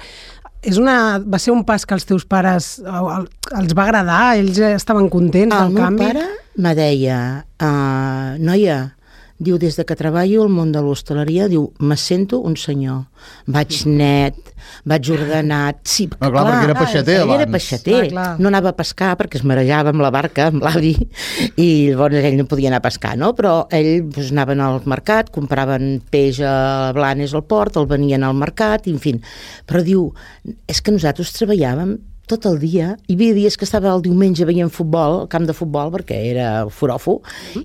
És 0.65 0.79
una, 0.81 1.19
va 1.21 1.39
ser 1.39 1.53
un 1.53 1.63
pas 1.69 1.85
que 1.85 1.95
els 1.95 2.07
teus 2.09 2.25
pares 2.25 2.79
el- 2.81 3.29
els 3.61 3.75
va 3.77 3.85
agradar? 3.85 4.37
Ells 4.41 4.59
estaven 4.59 5.09
contents 5.13 5.55
El 5.55 5.61
del 5.67 5.73
meu 5.75 5.83
canvi? 5.85 6.07
pare 6.07 6.25
me 6.57 6.75
deia, 6.75 7.45
uh, 7.61 8.39
noia, 8.39 8.95
diu, 9.39 9.59
des 9.59 9.75
de 9.77 9.85
que 9.85 9.97
treballo 9.99 10.45
al 10.45 10.49
món 10.53 10.71
de 10.73 10.81
l'hostaleria, 10.81 11.49
diu, 11.51 11.73
me 11.83 11.97
sento 11.99 12.39
un 12.47 12.55
senyor. 12.57 13.03
Vaig 13.51 13.81
net, 13.91 14.37
vaig 14.87 15.11
ordenat... 15.11 15.81
Sí, 15.89 16.07
Ah, 16.21 16.31
clar, 16.31 16.45
perquè 16.47 16.69
era 16.69 16.77
peixater 16.79 17.17
ell 17.19 17.33
era 17.35 17.43
abans. 17.43 17.53
peixater, 17.57 17.99
Clar, 17.99 18.13
clar. 18.13 18.29
no 18.41 18.49
anava 18.53 18.71
a 18.71 18.77
pescar 18.79 19.17
perquè 19.19 19.41
es 19.41 19.45
marejava 19.45 19.91
amb 19.93 20.05
la 20.05 20.13
barca, 20.15 20.47
amb 20.53 20.63
l'avi, 20.65 20.95
i 21.57 21.69
llavors 21.91 22.21
ell 22.23 22.39
no 22.39 22.47
podia 22.49 22.71
anar 22.71 22.79
a 22.81 22.87
pescar, 22.87 23.17
no? 23.21 23.33
Però 23.37 23.67
ell 23.75 24.07
doncs, 24.07 24.31
anaven 24.33 24.61
al 24.65 24.81
mercat, 24.87 25.31
compraven 25.35 25.99
peix 26.15 26.41
a 26.41 26.93
Blanes 26.97 27.35
al 27.35 27.45
port, 27.45 27.77
el 27.77 27.91
venien 27.91 28.23
al 28.25 28.39
mercat, 28.39 28.87
i, 28.87 28.95
en 28.95 29.03
fi. 29.03 29.17
Però 29.67 29.83
diu, 29.85 30.09
és 30.71 30.81
que 30.81 30.95
nosaltres 30.95 31.35
treballàvem 31.37 31.99
tot 32.31 32.47
el 32.49 32.59
dia. 32.63 32.95
Hi 33.09 33.15
havia 33.19 33.35
dies 33.37 33.57
que 33.61 33.67
estava 33.67 33.91
el 33.93 34.03
diumenge 34.05 34.47
veient 34.49 34.71
futbol, 34.73 35.21
al 35.23 35.29
camp 35.33 35.45
de 35.49 35.53
futbol, 35.57 35.91
perquè 35.93 36.17
era 36.31 36.49
foròfo, 36.73 37.19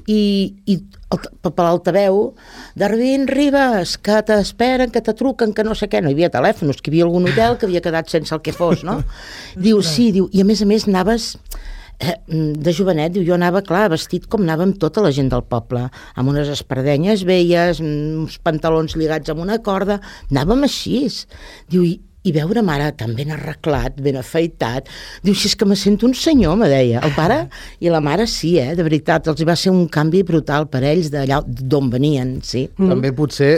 i, 0.06 0.20
i 0.68 0.75
el- 1.16 1.51
per 1.51 1.63
l'altaveu, 1.63 2.34
Darwin 2.75 3.28
Ribas, 3.28 3.98
que 3.98 4.20
t'esperen, 4.28 4.92
que 4.92 5.01
te 5.01 5.13
truquen, 5.16 5.54
que 5.56 5.63
no 5.63 5.75
sé 5.75 5.88
què, 5.89 6.01
no 6.04 6.12
hi 6.12 6.18
havia 6.18 6.30
telèfons, 6.34 6.82
que 6.82 6.92
hi 6.92 6.96
havia 6.98 7.08
algun 7.08 7.30
hotel 7.32 7.58
que 7.58 7.70
havia 7.70 7.82
quedat 7.86 8.12
sense 8.12 8.36
el 8.36 8.42
que 8.46 8.51
fos, 8.54 8.84
no? 8.84 9.00
diu, 9.56 9.82
sí, 9.82 10.12
diu, 10.16 10.28
i 10.36 10.42
a 10.44 10.46
més 10.46 10.62
a 10.62 10.68
més 10.70 10.86
anaves 10.92 11.30
eh, 12.00 12.18
de 12.28 12.74
jovenet, 12.75 13.13
diu, 13.16 13.24
jo 13.28 13.34
anava, 13.39 13.63
clar, 13.66 13.88
vestit 13.96 14.28
com 14.28 14.44
anàvem 14.44 14.75
tota 14.80 15.01
la 15.06 15.12
gent 15.16 15.32
del 15.32 15.44
poble, 15.48 15.88
amb 16.20 16.30
unes 16.36 16.51
espardenyes 16.51 17.24
velles, 17.28 17.80
uns 17.80 18.38
pantalons 18.44 18.96
lligats 19.00 19.32
amb 19.32 19.42
una 19.48 19.58
corda, 19.63 20.01
anàvem 20.30 20.68
així. 20.68 21.06
Diu, 21.72 21.84
i, 21.88 21.96
i 22.28 22.34
veure 22.36 22.62
mare 22.66 22.92
tan 23.00 23.14
ben 23.16 23.32
arreglat, 23.32 23.96
ben 24.04 24.20
afeitat, 24.20 24.90
diu, 25.24 25.36
si 25.38 25.48
és 25.48 25.56
que 25.56 25.68
me 25.70 25.78
sento 25.80 26.08
un 26.08 26.14
senyor, 26.18 26.58
me 26.60 26.68
deia. 26.72 27.00
El 27.06 27.14
pare 27.16 27.46
i 27.80 27.92
la 27.92 28.02
mare 28.04 28.28
sí, 28.28 28.58
eh, 28.60 28.74
de 28.76 28.84
veritat, 28.86 29.30
els 29.32 29.44
va 29.48 29.56
ser 29.56 29.72
un 29.72 29.88
canvi 29.88 30.24
brutal 30.28 30.68
per 30.68 30.84
ells 30.84 31.12
d'allà 31.14 31.42
d'on 31.46 31.90
venien, 31.90 32.40
sí. 32.44 32.68
Mm. 32.78 32.90
També 32.96 33.14
potser 33.16 33.54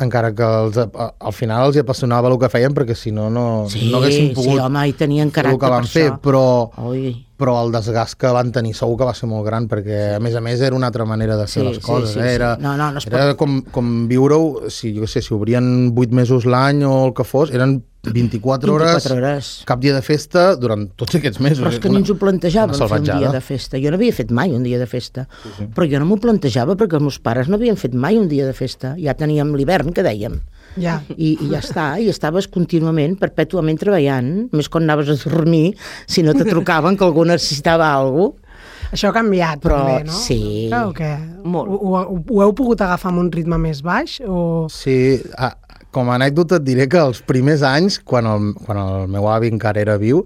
encara 0.00 0.30
que 0.32 0.46
els, 0.46 0.78
al 0.80 1.34
final 1.34 1.66
els 1.66 1.76
hi 1.76 1.82
apassionava 1.82 2.30
el 2.30 2.38
que 2.40 2.48
feien 2.48 2.72
perquè 2.76 2.94
si 2.96 3.10
no 3.12 3.26
no, 3.28 3.66
Sí, 3.68 3.88
no 3.90 3.98
haguessin 3.98 4.30
pogut 4.36 4.54
sí, 4.54 4.60
home, 4.62 4.84
i 4.88 4.94
tenien 4.96 5.32
fer 5.34 5.44
el 5.50 5.58
caràcter 5.58 5.66
que 5.66 5.72
van 5.74 5.90
fer, 5.90 6.06
això. 6.12 6.20
però, 6.24 6.44
Ui. 6.88 7.10
Però 7.40 7.56
el 7.64 7.72
desgast 7.72 8.18
que 8.20 8.30
van 8.36 8.52
tenir 8.52 8.74
segur 8.76 8.98
que 9.00 9.08
va 9.08 9.14
ser 9.16 9.28
molt 9.30 9.46
gran 9.48 9.66
perquè 9.70 10.00
a 10.18 10.20
més 10.22 10.36
a 10.36 10.44
més 10.44 10.60
era 10.60 10.76
una 10.76 10.90
altra 10.92 11.06
manera 11.08 11.38
de 11.40 11.46
fer 11.48 11.62
Sí, 11.64 11.68
les 11.68 11.80
sí, 11.80 11.84
coses 11.86 12.14
sí, 12.14 12.20
eh? 12.20 12.28
sí. 12.28 12.34
era, 12.36 12.54
No, 12.60 12.76
no, 12.76 12.90
no 12.92 13.00
es 13.00 13.08
era 13.08 13.34
com, 13.40 13.62
com 13.72 13.92
viure-ho 14.10 14.68
si, 14.70 14.92
jo 14.96 15.08
sé, 15.10 15.24
si 15.24 15.32
obrien 15.34 15.90
8 15.96 16.14
mesos 16.14 16.44
l'any 16.46 16.84
o 16.84 17.06
el 17.08 17.14
que 17.16 17.24
fos, 17.24 17.50
eren 17.56 17.80
24 18.02 18.72
hores, 18.72 19.04
24 19.04 19.16
hores. 19.18 19.48
cap 19.68 19.80
dia 19.82 19.92
de 19.92 20.00
festa 20.00 20.54
durant 20.56 20.86
tots 20.96 21.18
aquests 21.18 21.40
mesos. 21.44 21.60
Però 21.60 21.72
és 21.74 21.82
que 21.82 21.90
ni 21.92 22.00
ens 22.00 22.08
ho 22.12 22.16
plantejàvem 22.16 22.72
una 22.72 22.88
fer 22.88 23.00
un 23.02 23.08
dia 23.10 23.32
de 23.34 23.42
festa. 23.44 23.80
Jo 23.82 23.92
no 23.92 23.98
havia 24.00 24.14
fet 24.16 24.30
mai 24.32 24.54
un 24.56 24.62
dia 24.64 24.78
de 24.80 24.86
festa. 24.88 25.26
Sí, 25.42 25.50
sí. 25.58 25.66
Però 25.74 25.88
jo 25.90 26.00
no 26.00 26.08
m'ho 26.08 26.16
plantejava 26.22 26.78
perquè 26.80 26.96
els 26.96 27.04
meus 27.04 27.18
pares 27.20 27.50
no 27.52 27.58
havien 27.60 27.76
fet 27.76 27.92
mai 27.92 28.16
un 28.16 28.28
dia 28.30 28.46
de 28.48 28.56
festa. 28.56 28.94
Ja 28.96 29.12
teníem 29.18 29.52
l'hivern, 29.52 29.92
que 29.92 30.04
dèiem. 30.06 30.40
Ja. 30.78 31.00
I, 31.16 31.32
I 31.34 31.48
ja 31.50 31.62
està, 31.62 31.86
i 31.98 32.06
estaves 32.12 32.46
contínuament, 32.50 33.16
perpètuament 33.20 33.80
treballant, 33.80 34.30
més 34.54 34.68
quan 34.70 34.86
anaves 34.86 35.10
a 35.10 35.18
dormir, 35.24 35.74
si 36.06 36.22
no 36.26 36.34
te 36.36 36.46
trucaven 36.46 36.98
que 36.98 37.06
algú 37.06 37.26
necessitava 37.28 37.90
alguna 37.96 38.30
cosa. 38.34 38.46
Això 38.90 39.10
ha 39.10 39.14
canviat, 39.14 39.60
Però 39.62 39.76
també, 39.78 40.06
no? 40.08 40.16
sí. 40.18 40.68
Ah, 40.74 40.88
o 40.88 40.94
què? 40.94 41.12
Molt. 41.46 41.70
Ho, 41.70 41.90
ho, 41.94 42.16
ho 42.18 42.40
heu 42.42 42.54
pogut 42.58 42.80
agafar 42.82 43.12
amb 43.12 43.22
un 43.22 43.28
ritme 43.30 43.58
més 43.62 43.84
baix? 43.86 44.16
O... 44.26 44.66
Sí, 44.72 45.20
a, 45.38 45.52
com 45.94 46.10
a 46.10 46.16
anècdota 46.18 46.58
et 46.58 46.66
diré 46.66 46.88
que 46.90 46.98
els 46.98 47.20
primers 47.22 47.62
anys, 47.66 48.00
quan 48.02 48.26
el, 48.26 48.50
quan 48.66 48.80
el 48.82 49.06
meu 49.12 49.28
avi 49.30 49.52
encara 49.54 49.82
era 49.82 49.94
viu, 50.00 50.24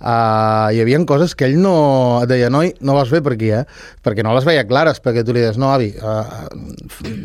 uh, 0.00 0.68
hi 0.72 0.80
havia 0.82 1.00
coses 1.06 1.34
que 1.36 1.46
ell 1.48 1.58
no... 1.60 2.20
Et 2.24 2.28
deia, 2.30 2.48
noi, 2.50 2.72
no 2.80 2.94
vas 2.96 3.08
fer 3.12 3.20
per 3.24 3.34
aquí, 3.36 3.50
eh? 3.52 3.64
Perquè 4.04 4.24
no 4.24 4.34
les 4.36 4.46
veia 4.48 4.64
clares, 4.68 5.00
perquè 5.04 5.22
tu 5.26 5.34
li 5.36 5.42
deies, 5.44 5.58
no, 5.60 5.70
avi, 5.74 5.90
uh, 6.00 6.48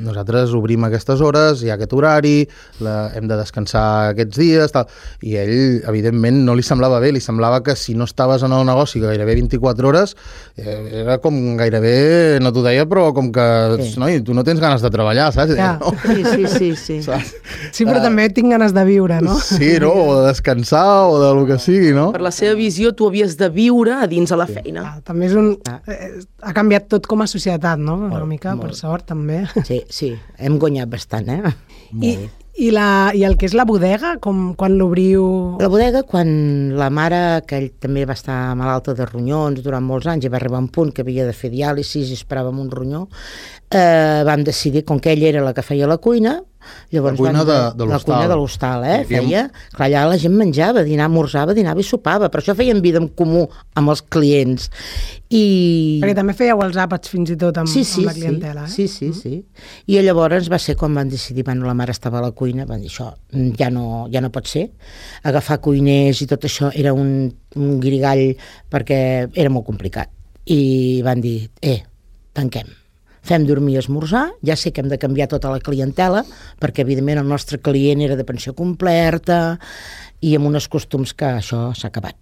nosaltres 0.03 0.53
obrim 0.57 0.83
aquestes 0.87 1.21
hores, 1.23 1.63
hi 1.63 1.71
ha 1.71 1.75
aquest 1.77 1.93
horari, 1.95 2.35
la, 2.83 3.11
hem 3.17 3.27
de 3.29 3.37
descansar 3.39 3.85
aquests 4.11 4.37
dies, 4.41 4.73
tal. 4.75 4.87
I 5.25 5.37
ell, 5.41 5.55
evidentment, 5.89 6.41
no 6.47 6.55
li 6.57 6.65
semblava 6.65 6.99
bé, 7.03 7.11
li 7.15 7.21
semblava 7.23 7.61
que 7.65 7.75
si 7.79 7.95
no 7.97 8.07
estaves 8.09 8.43
en 8.47 8.53
el 8.55 8.65
negoci 8.67 9.01
gairebé 9.03 9.35
24 9.41 9.87
hores, 9.91 10.15
eh, 10.57 10.77
era 11.03 11.17
com 11.23 11.37
gairebé, 11.59 12.39
no 12.43 12.51
t'ho 12.53 12.63
deia, 12.65 12.85
però 12.89 13.09
com 13.15 13.31
que, 13.33 13.47
Sí. 13.81 13.95
noi, 13.99 14.19
tu 14.21 14.33
no 14.33 14.43
tens 14.43 14.59
ganes 14.61 14.81
de 14.83 14.89
treballar, 14.93 15.31
saps? 15.33 15.55
Ja. 15.57 15.77
no, 15.81 15.93
Sí, 16.01 16.23
sí, 16.25 16.47
sí. 16.47 16.75
sí. 16.75 17.01
saps? 17.07 17.33
Sí, 17.71 17.85
però 17.87 18.01
també 18.03 18.27
tinc 18.33 18.51
ganes 18.51 18.73
de 18.75 18.83
viure, 18.85 19.21
no? 19.23 19.37
Sí, 19.39 19.77
no? 19.81 19.91
O 19.91 20.19
de 20.21 20.27
descansar, 20.27 21.07
o 21.09 21.19
de 21.21 21.33
lo 21.37 21.45
que 21.47 21.57
sigui, 21.61 21.91
no? 21.95 22.11
Per 22.13 22.21
la 22.21 22.31
seva 22.35 22.55
visió, 22.61 22.93
tu 22.97 23.09
havies 23.09 23.37
de 23.39 23.49
viure 23.53 23.97
a 24.03 24.09
dins 24.11 24.29
de 24.31 24.37
la 24.39 24.47
feina. 24.49 24.83
Ah, 24.87 24.99
també 25.05 25.27
és 25.29 25.37
un... 25.37 25.55
Ah. 25.69 25.79
Eh, 25.89 26.11
ha 26.45 26.53
canviat 26.57 26.87
tot 26.91 27.09
com 27.09 27.25
a 27.25 27.29
societat, 27.29 27.81
no? 27.81 27.97
Una 28.05 28.13
Molt, 28.19 28.29
mica, 28.29 28.53
per 28.59 28.69
molt. 28.69 28.77
sort, 28.79 29.09
també. 29.11 29.43
Sí, 29.67 29.81
sí, 29.89 30.13
hem 30.39 30.61
guanyat 30.61 30.91
bastant, 30.91 31.27
eh? 31.33 31.55
I, 31.91 32.15
i, 32.61 32.69
la, 32.75 33.11
I 33.15 33.23
el 33.27 33.37
que 33.39 33.47
és 33.49 33.55
la 33.57 33.65
bodega, 33.67 34.15
com 34.23 34.51
quan 34.59 34.75
l'obriu... 34.79 35.23
La 35.61 35.69
bodega, 35.71 36.03
quan 36.07 36.31
la 36.79 36.89
mare, 36.93 37.21
que 37.47 37.59
ell 37.61 37.69
també 37.81 38.05
va 38.07 38.15
estar 38.17 38.39
malalta 38.59 38.95
de 38.97 39.07
ronyons 39.07 39.63
durant 39.63 39.85
molts 39.85 40.09
anys 40.11 40.27
i 40.27 40.31
va 40.31 40.39
arribar 40.41 40.59
a 40.59 40.65
un 40.65 40.71
punt 40.73 40.91
que 40.95 41.05
havia 41.05 41.27
de 41.27 41.35
fer 41.35 41.51
diàlisis 41.53 42.11
i 42.11 42.19
esperàvem 42.19 42.59
un 42.63 42.71
ronyó, 42.73 43.05
eh, 43.71 44.23
vam 44.27 44.43
decidir, 44.43 44.83
com 44.85 44.99
que 44.99 45.13
ell 45.15 45.23
era 45.23 45.41
la 45.41 45.53
que 45.53 45.63
feia 45.63 45.87
la 45.87 45.97
cuina, 45.97 46.41
llavors 46.93 47.17
La 47.17 47.17
cuina 47.17 47.43
vam, 47.43 47.47
de- 47.47 47.77
de 47.79 47.85
la 47.87 47.93
l'hostal. 47.95 48.13
cuina 48.15 48.27
de 48.29 48.35
l'hostal, 48.37 48.83
eh? 48.85 48.97
Havia- 49.01 49.21
Feia, 49.21 49.43
clar, 49.73 49.87
allà 49.87 50.03
la 50.11 50.17
gent 50.21 50.35
menjava, 50.37 50.83
dinava, 50.83 51.09
esmorzava, 51.09 51.53
dinava 51.57 51.79
i 51.81 51.83
sopava, 51.83 52.29
per 52.29 52.41
això 52.41 52.53
feien 52.55 52.81
vida 52.83 52.99
en 53.01 53.07
comú 53.07 53.47
amb 53.73 53.89
els 53.89 54.03
clients. 54.03 54.69
I... 55.31 55.99
Perquè 56.03 56.15
també 56.15 56.33
fèieu 56.37 56.59
els 56.61 56.75
àpats 56.77 57.09
fins 57.09 57.31
i 57.31 57.37
tot 57.39 57.57
amb, 57.57 57.67
sí, 57.71 57.83
sí, 57.87 58.01
amb 58.03 58.11
la 58.11 58.13
clientela, 58.13 58.67
sí, 58.67 58.83
eh? 58.83 58.87
sí, 58.91 59.11
sí, 59.13 59.21
sí. 59.21 59.45
I 59.87 60.01
llavors 60.05 60.49
va 60.51 60.59
ser 60.59 60.75
quan 60.75 60.93
van 60.93 61.09
decidir, 61.09 61.43
bueno, 61.47 61.65
la 61.65 61.73
mare 61.73 61.91
estava 61.95 62.19
a 62.19 62.25
la 62.27 62.31
cuina, 62.31 62.65
van 62.69 62.81
dir 62.83 62.89
això 62.91 63.09
mm, 63.33 63.55
ja 63.57 63.69
no, 63.71 64.07
ja 64.11 64.21
no 64.21 64.29
pot 64.29 64.45
ser. 64.51 64.67
Agafar 65.23 65.59
cuiners 65.61 66.21
i 66.21 66.27
tot 66.27 66.43
això 66.45 66.69
era 66.75 66.93
un, 66.93 67.31
un 67.55 67.79
grigall 67.79 68.35
perquè 68.69 69.29
era 69.33 69.49
molt 69.49 69.65
complicat. 69.65 70.09
I 70.45 71.01
van 71.05 71.21
dir, 71.21 71.49
eh, 71.61 71.79
tanquem 72.33 72.67
fem 73.25 73.45
dormir 73.45 73.75
i 73.75 73.81
esmorzar, 73.81 74.29
ja 74.45 74.57
sé 74.57 74.71
que 74.73 74.81
hem 74.81 74.89
de 74.91 74.99
canviar 75.01 75.29
tota 75.31 75.51
la 75.51 75.61
clientela, 75.61 76.23
perquè 76.61 76.85
evidentment 76.85 77.21
el 77.21 77.29
nostre 77.29 77.61
client 77.61 78.01
era 78.01 78.17
de 78.17 78.25
pensió 78.27 78.55
completa 78.57 79.59
i 80.21 80.35
amb 80.37 80.49
uns 80.49 80.67
costums 80.71 81.13
que 81.17 81.37
això 81.37 81.69
s'ha 81.77 81.91
acabat. 81.91 82.17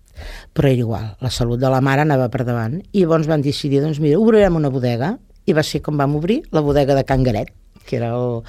Però 0.54 0.68
era 0.68 0.84
igual, 0.84 1.08
la 1.24 1.32
salut 1.32 1.60
de 1.62 1.72
la 1.72 1.80
mare 1.82 2.04
anava 2.04 2.28
per 2.32 2.44
davant. 2.44 2.82
I 2.92 3.06
llavors 3.06 3.30
van 3.32 3.44
decidir, 3.46 3.80
doncs 3.84 4.02
mira, 4.04 4.20
obrirem 4.20 4.60
una 4.60 4.72
bodega, 4.72 5.16
i 5.48 5.56
va 5.56 5.64
ser 5.64 5.82
com 5.82 5.98
vam 5.98 6.18
obrir 6.20 6.44
la 6.54 6.62
bodega 6.62 6.96
de 6.98 7.06
Can 7.08 7.24
Garet, 7.26 7.50
que 7.90 7.98
era 7.98 8.12
el, 8.14 8.40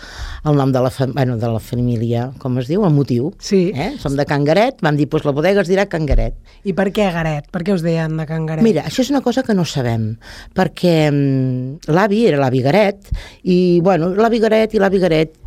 el 0.44 0.60
nom 0.60 0.72
de 0.74 0.82
la, 0.84 0.92
fa, 0.92 1.08
bueno, 1.08 1.38
de 1.40 1.48
la 1.48 1.60
família, 1.64 2.28
com 2.42 2.60
es 2.60 2.68
diu, 2.68 2.84
el 2.84 2.94
motiu. 2.94 3.32
Sí. 3.40 3.62
Eh? 3.72 3.94
Som 4.02 4.18
de 4.18 4.26
Can 4.28 4.44
Garet, 4.44 4.82
vam 4.84 5.00
dir, 5.00 5.08
doncs 5.10 5.24
la 5.28 5.34
bodega 5.36 5.64
es 5.64 5.70
dirà 5.72 5.88
Can 5.90 6.04
Garet. 6.08 6.36
I 6.68 6.76
per 6.76 6.90
què 6.94 7.08
Garet? 7.14 7.48
Per 7.52 7.64
què 7.64 7.74
us 7.74 7.84
deien 7.86 8.20
de 8.20 8.28
Can 8.28 8.44
Garet? 8.48 8.66
Mira, 8.66 8.84
això 8.90 9.04
és 9.04 9.12
una 9.14 9.24
cosa 9.24 9.44
que 9.46 9.56
no 9.56 9.64
sabem, 9.64 10.12
perquè 10.56 10.96
mm, 11.08 11.92
l'avi 11.96 12.26
era 12.28 12.42
l'avi 12.42 12.64
Garet, 12.66 13.12
i, 13.42 13.80
bueno, 13.84 14.12
l'avi 14.20 14.42
Garet 14.42 14.76
i 14.76 14.82
l'avi 14.82 15.00
Garet, 15.02 15.38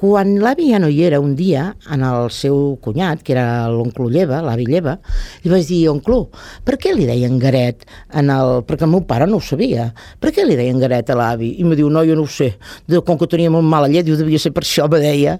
quan 0.00 0.38
l'avi 0.40 0.70
ja 0.72 0.78
no 0.80 0.88
hi 0.88 1.02
era 1.04 1.20
un 1.20 1.34
dia, 1.36 1.74
en 1.92 2.04
el 2.06 2.30
seu 2.32 2.78
cunyat, 2.80 3.20
que 3.24 3.34
era 3.34 3.68
l'oncle 3.68 4.08
Lleva, 4.08 4.40
l'avi 4.40 4.64
Lleva, 4.70 4.96
li 5.44 5.52
vaig 5.52 5.68
dir, 5.68 5.82
oncle, 5.92 6.22
per 6.64 6.78
què 6.80 6.94
li 6.96 7.04
deien 7.08 7.36
Garet? 7.42 7.84
En 8.16 8.32
el... 8.32 8.62
Perquè 8.64 8.88
el 8.88 8.94
meu 8.94 9.04
pare 9.04 9.28
no 9.28 9.38
ho 9.40 9.44
sabia. 9.44 9.90
Per 10.20 10.32
què 10.32 10.46
li 10.48 10.56
deien 10.56 10.80
Garet 10.80 11.12
a 11.12 11.18
l'avi? 11.20 11.52
I 11.60 11.66
em 11.66 11.76
diu, 11.76 11.92
no, 11.92 12.04
jo 12.08 12.16
no 12.16 12.24
ho 12.24 12.32
sé. 12.32 12.54
Diu, 12.88 13.04
com 13.04 13.20
que 13.20 13.28
tenia 13.28 13.52
molt 13.52 13.68
mala 13.68 13.92
llet, 13.92 14.08
diu, 14.08 14.16
devia 14.16 14.40
ser 14.40 14.54
per 14.56 14.64
això, 14.64 14.88
me 14.88 15.02
deia. 15.04 15.36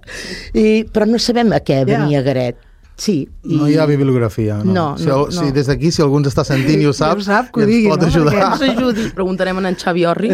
I, 0.53 0.85
però 0.93 1.09
no 1.09 1.23
sabem 1.23 1.57
a 1.57 1.65
què 1.65 1.83
venia 1.89 2.21
Garet. 2.27 2.70
Sí. 3.01 3.17
I... 3.49 3.57
No 3.57 3.67
hi 3.71 3.79
ha 3.81 3.87
bibliografia, 3.89 4.59
no. 4.61 4.75
No, 4.77 4.87
si, 5.01 5.07
no, 5.09 5.31
si 5.33 5.47
no. 5.47 5.53
des 5.57 5.71
d'aquí, 5.71 5.89
si 5.95 6.03
algú 6.05 6.21
ens 6.21 6.29
està 6.29 6.45
sentint 6.45 6.83
i 6.85 6.89
ho 6.91 6.93
sap, 6.97 7.17
ho 7.17 7.25
sap, 7.25 7.49
que 7.55 7.63
ho 7.63 7.65
i 7.65 7.65
ens 7.65 7.73
digui, 7.73 7.89
pot 7.89 8.03
no? 8.05 8.11
ajudar. 8.13 8.35
Perquè- 8.35 8.69
ens 8.69 8.79
ajudi. 8.79 9.07
Preguntarem 9.17 9.61
a 9.63 9.69
en 9.71 9.79
Xavi 9.81 10.05
Orri. 10.11 10.33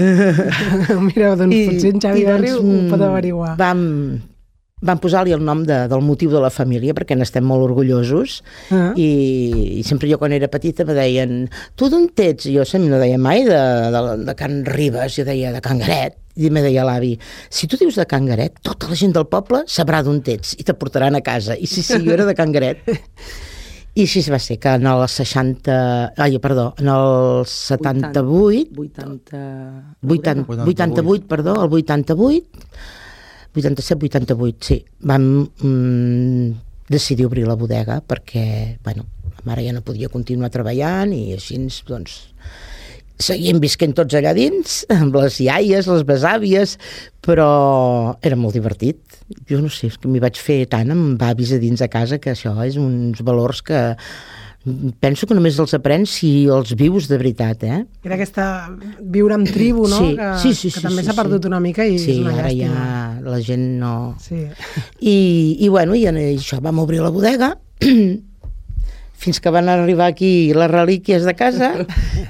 Mira, 1.08 1.36
doncs 1.38 1.60
potser 1.70 1.92
en 1.94 2.02
Xavi 2.02 2.24
i 2.24 2.26
Garri 2.26 2.50
ho 2.56 2.62
mm, 2.64 2.88
pot 2.90 3.04
averiguar. 3.06 3.52
Vam, 3.60 3.84
vam 4.86 5.00
posar-li 5.02 5.34
el 5.34 5.42
nom 5.44 5.64
de, 5.66 5.82
del 5.90 6.04
motiu 6.04 6.30
de 6.32 6.40
la 6.42 6.50
família 6.54 6.94
perquè 6.96 7.16
n'estem 7.18 7.44
molt 7.46 7.66
orgullosos 7.66 8.40
Ah. 8.70 8.92
i, 8.98 9.80
i 9.80 9.82
sempre 9.86 10.08
jo 10.10 10.18
quan 10.18 10.32
era 10.34 10.48
petita 10.50 10.84
me 10.86 10.94
deien 10.96 11.48
tu 11.76 11.90
d'on 11.92 12.08
ets? 12.16 12.46
I 12.46 12.56
jo 12.56 12.64
sempre 12.68 12.90
no 12.90 13.00
deia 13.02 13.18
mai 13.18 13.44
de, 13.46 13.58
de, 13.94 14.02
de 14.26 14.34
Can 14.38 14.62
Ribes, 14.66 15.18
jo 15.18 15.26
deia 15.26 15.52
de 15.54 15.60
Can 15.64 15.82
Garet 15.82 16.16
i 16.36 16.50
me 16.52 16.60
deia 16.60 16.84
l'avi, 16.84 17.14
si 17.48 17.66
tu 17.66 17.78
dius 17.80 17.96
de 17.96 18.04
Can 18.08 18.26
Garet, 18.28 18.58
tota 18.62 18.90
la 18.90 18.96
gent 18.98 19.14
del 19.16 19.26
poble 19.30 19.62
sabrà 19.72 20.02
d'on 20.04 20.20
ets 20.20 20.54
i 20.60 20.66
te 20.68 20.74
portaran 20.76 21.16
a 21.16 21.22
casa. 21.24 21.56
I 21.56 21.66
sí, 21.66 21.82
sí, 21.82 21.96
jo 22.04 22.12
era 22.12 22.26
de 22.28 22.34
Can 22.36 22.52
Garet. 22.52 22.84
I 23.96 24.04
així 24.04 24.20
va 24.28 24.36
ser, 24.36 24.58
que 24.60 24.74
en 24.76 24.84
el 24.84 25.06
60... 25.08 25.74
Ai, 26.20 26.36
perdó, 26.44 26.66
en 26.76 26.90
el 26.92 27.46
78... 27.48 28.68
80... 28.76 29.38
80, 30.04 30.64
88, 30.68 31.24
perdó, 31.26 31.54
el 31.64 31.72
88, 31.72 32.44
87-88, 33.56 34.68
sí, 34.68 34.78
vam 35.08 35.26
mm, 35.46 36.46
decidir 36.92 37.26
obrir 37.26 37.46
la 37.48 37.56
bodega 37.58 38.00
perquè, 38.04 38.78
bueno, 38.84 39.06
la 39.32 39.44
mare 39.48 39.66
ja 39.66 39.74
no 39.74 39.84
podia 39.86 40.12
continuar 40.12 40.52
treballant 40.54 41.12
i 41.16 41.32
així, 41.36 41.58
doncs, 41.88 42.20
seguíem 43.22 43.60
visquent 43.62 43.94
tots 43.96 44.16
allà 44.18 44.34
dins, 44.36 44.82
amb 44.92 45.16
les 45.16 45.40
iaies, 45.40 45.88
les 45.88 46.06
besàvies, 46.06 46.76
però 47.24 47.50
era 48.22 48.38
molt 48.38 48.56
divertit. 48.56 49.00
Jo 49.48 49.58
no 49.62 49.70
sé, 49.72 49.90
és 49.90 49.96
que 49.98 50.10
m'hi 50.10 50.22
vaig 50.22 50.38
fer 50.38 50.60
tant 50.70 50.92
amb 50.92 51.22
avis 51.26 51.54
a 51.56 51.60
dins 51.62 51.80
de 51.82 51.88
casa 51.90 52.20
que 52.22 52.34
això 52.34 52.54
és 52.66 52.76
uns 52.78 53.22
valors 53.26 53.62
que 53.66 53.80
penso 55.00 55.26
que 55.28 55.34
només 55.36 55.58
els 55.62 55.74
aprens 55.76 56.16
si 56.18 56.30
els 56.50 56.72
vius 56.78 57.06
de 57.10 57.18
veritat, 57.20 57.62
eh? 57.62 57.80
Era 58.06 58.16
aquesta 58.16 58.46
viure 59.00 59.36
amb 59.36 59.48
tribu, 59.50 59.86
no? 59.90 60.00
Sí, 60.02 60.14
que, 60.18 60.30
sí, 60.42 60.54
sí, 60.54 60.70
que 60.72 60.80
sí, 60.80 60.86
també 60.88 61.04
sí, 61.04 61.08
s'ha 61.08 61.16
perdut 61.18 61.46
sí. 61.46 61.50
una 61.52 61.60
mica 61.62 61.86
i 61.86 61.98
Sí, 62.02 62.16
és 62.16 62.22
una 62.24 62.34
ara 62.40 62.50
ja 62.54 62.72
la 63.26 63.40
gent 63.42 63.66
no... 63.80 63.94
Sí. 64.22 64.42
I, 65.00 65.16
i 65.60 65.70
bueno, 65.70 65.94
i 65.94 66.06
això 66.08 66.58
vam 66.64 66.82
obrir 66.82 67.02
la 67.04 67.12
bodega 67.14 67.54
fins 69.22 69.40
que 69.40 69.54
van 69.54 69.70
arribar 69.72 70.10
aquí 70.10 70.52
les 70.54 70.70
relíquies 70.70 71.24
de 71.26 71.34
casa 71.38 71.72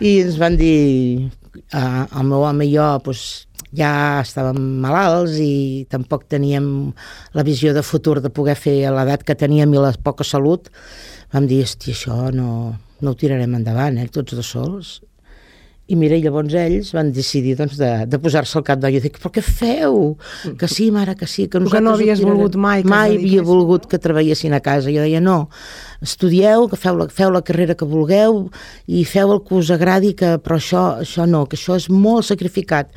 i 0.00 0.20
ens 0.22 0.38
van 0.40 0.56
dir 0.60 1.30
eh, 1.72 2.04
el 2.04 2.28
meu 2.28 2.44
home 2.46 2.68
i 2.68 2.74
jo 2.76 2.86
doncs, 3.04 3.46
ja 3.76 4.22
estàvem 4.22 4.60
malalts 4.80 5.36
i 5.42 5.86
tampoc 5.92 6.24
teníem 6.30 6.92
la 7.36 7.44
visió 7.44 7.74
de 7.76 7.82
futur 7.84 8.20
de 8.24 8.30
poder 8.32 8.56
fer 8.56 8.78
a 8.86 8.94
l'edat 8.94 9.24
que 9.26 9.36
teníem 9.36 9.74
i 9.74 9.82
la 9.82 9.92
poca 10.02 10.24
salut 10.24 10.70
vam 11.34 11.46
dir, 11.50 11.62
hosti, 11.66 11.94
això 11.96 12.30
no, 12.34 12.50
no 13.00 13.12
ho 13.12 13.18
tirarem 13.18 13.56
endavant, 13.58 13.98
eh, 13.98 14.08
tots 14.12 14.36
dos 14.38 14.54
sols 14.56 14.96
I 15.86 15.94
mira, 15.94 16.16
i 16.18 16.22
llavors 16.24 16.54
ells 16.58 16.88
van 16.96 17.12
decidir 17.14 17.52
doncs, 17.58 17.76
de, 17.78 17.90
de 18.10 18.18
posar-se 18.18 18.56
al 18.58 18.64
cap 18.66 18.80
d'olla. 18.82 18.98
Dic, 19.04 19.20
però 19.22 19.30
què 19.30 19.42
feu? 19.44 20.16
Que 20.58 20.66
sí, 20.66 20.88
mare, 20.90 21.14
que 21.14 21.28
sí. 21.30 21.44
Que 21.46 21.60
que 21.62 21.80
no 21.80 21.92
havies 21.94 22.18
tirarem." 22.18 22.32
volgut 22.32 22.56
mai 22.58 22.82
que 22.82 22.90
Mai 22.90 23.14
havia 23.14 23.44
volgut 23.46 23.86
que 23.86 24.00
treballessin 24.02 24.56
a 24.56 24.60
casa. 24.60 24.90
Jo 24.90 25.04
deia, 25.04 25.20
no, 25.22 25.48
estudieu, 26.02 26.66
que 26.68 26.76
feu 26.76 26.96
la, 26.98 27.06
feu 27.08 27.30
la 27.30 27.42
carrera 27.46 27.76
que 27.78 27.86
vulgueu 27.86 28.48
i 28.86 29.04
feu 29.06 29.30
el 29.36 29.42
que 29.46 29.54
us 29.54 29.70
agradi, 29.70 30.12
que, 30.18 30.32
però 30.42 30.58
això, 30.58 30.82
això 31.04 31.26
no, 31.30 31.44
que 31.46 31.54
això 31.58 31.76
és 31.78 31.86
molt 31.92 32.26
sacrificat. 32.26 32.90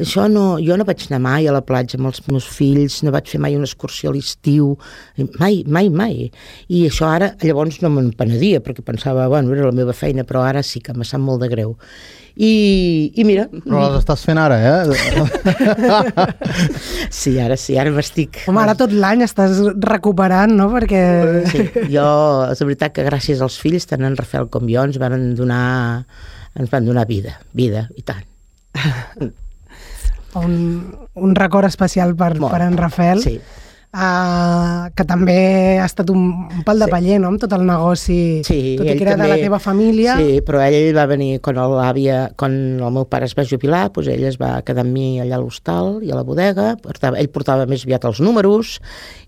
Això 0.00 0.24
no, 0.32 0.54
jo 0.64 0.78
no 0.80 0.86
vaig 0.88 1.04
anar 1.10 1.20
mai 1.26 1.48
a 1.48 1.52
la 1.52 1.60
platja 1.66 1.98
amb 2.00 2.08
els 2.08 2.22
meus 2.30 2.48
fills, 2.48 3.02
no 3.04 3.12
vaig 3.12 3.28
fer 3.28 3.40
mai 3.42 3.58
una 3.58 3.68
excursió 3.68 4.08
a 4.08 4.16
l'estiu, 4.16 4.72
mai, 5.38 5.60
mai, 5.68 5.92
mai. 5.92 6.30
I 6.72 6.86
això 6.88 7.10
ara, 7.10 7.34
llavors 7.44 7.82
no 7.84 7.92
me'n 7.92 8.14
penedia, 8.16 8.64
perquè 8.64 8.84
pensava, 8.86 9.28
bueno, 9.28 9.52
era 9.52 9.68
la 9.68 9.76
meva 9.76 9.92
feina, 9.92 10.24
però 10.24 10.46
ara 10.46 10.64
sí 10.64 10.80
que 10.80 10.96
me 10.96 11.04
sap 11.04 11.20
molt 11.20 11.44
de 11.44 11.52
greu. 11.52 11.76
I, 12.36 13.12
i 13.18 13.24
mira, 13.26 13.46
Però 13.50 13.82
les 13.82 13.98
estàs 14.00 14.22
fent 14.26 14.38
ara, 14.40 14.56
eh? 14.60 14.84
sí, 17.20 17.34
ara 17.42 17.56
sí, 17.60 17.76
ara 17.80 17.92
m'estic... 17.94 18.42
Home, 18.50 18.62
ara 18.62 18.76
tot 18.78 18.94
l'any 18.94 19.24
estàs 19.26 19.60
recuperant, 19.84 20.54
no? 20.56 20.70
Perquè... 20.74 21.02
Sí, 21.50 21.66
jo, 21.90 22.06
és 22.50 22.62
veritat 22.64 22.94
que 22.96 23.06
gràcies 23.06 23.42
als 23.44 23.58
fills, 23.60 23.88
tant 23.90 24.06
en 24.06 24.16
Rafael 24.18 24.50
com 24.52 24.68
jo, 24.70 24.86
ens 24.86 25.00
van 25.02 25.32
donar, 25.38 25.64
ens 26.54 26.72
van 26.72 26.86
donar 26.86 27.06
vida, 27.10 27.38
vida, 27.56 27.88
i 27.98 28.06
tant. 28.06 28.26
Un, 30.38 30.54
un 31.18 31.34
record 31.34 31.66
especial 31.66 32.14
per, 32.14 32.36
Molt. 32.38 32.54
per 32.54 32.62
en 32.68 32.78
Rafael. 32.78 33.22
Sí, 33.24 33.40
Uh, 33.90 34.86
que 34.94 35.02
també 35.02 35.80
ha 35.82 35.86
estat 35.88 36.12
un, 36.14 36.20
un 36.46 36.60
pal 36.62 36.78
de 36.78 36.86
Sí. 36.86 36.90
paller, 36.92 37.16
no?, 37.18 37.26
amb 37.32 37.40
tot 37.42 37.50
el 37.56 37.64
negoci, 37.66 38.18
sí. 38.46 38.76
tot 38.78 38.86
i 38.86 38.92
que 38.94 39.02
era 39.02 39.16
de 39.16 39.24
la 39.24 39.34
també- 39.34 39.42
teva 39.48 39.58
família. 39.58 40.14
Sí, 40.16 40.36
però 40.46 40.60
ell 40.62 40.94
va 40.94 41.06
venir, 41.10 41.40
quan 41.42 41.56
l'àvia, 41.58 42.20
quan 42.38 42.54
el 42.78 42.92
meu 42.94 43.08
pare 43.10 43.26
es 43.26 43.34
va 43.34 43.42
jubilar, 43.42 43.88
doncs 43.90 44.06
ell 44.14 44.22
es 44.28 44.38
va 44.38 44.62
quedar 44.62 44.84
amb 44.86 44.94
mi 44.94 45.18
allà 45.18 45.34
a 45.34 45.40
l'hostal 45.42 45.98
i 46.06 46.12
a 46.12 46.14
la 46.14 46.22
bodega, 46.22 46.76
portava, 46.78 47.18
ell 47.18 47.32
portava 47.34 47.66
més 47.66 47.82
aviat 47.82 48.06
els 48.06 48.20
números, 48.22 48.76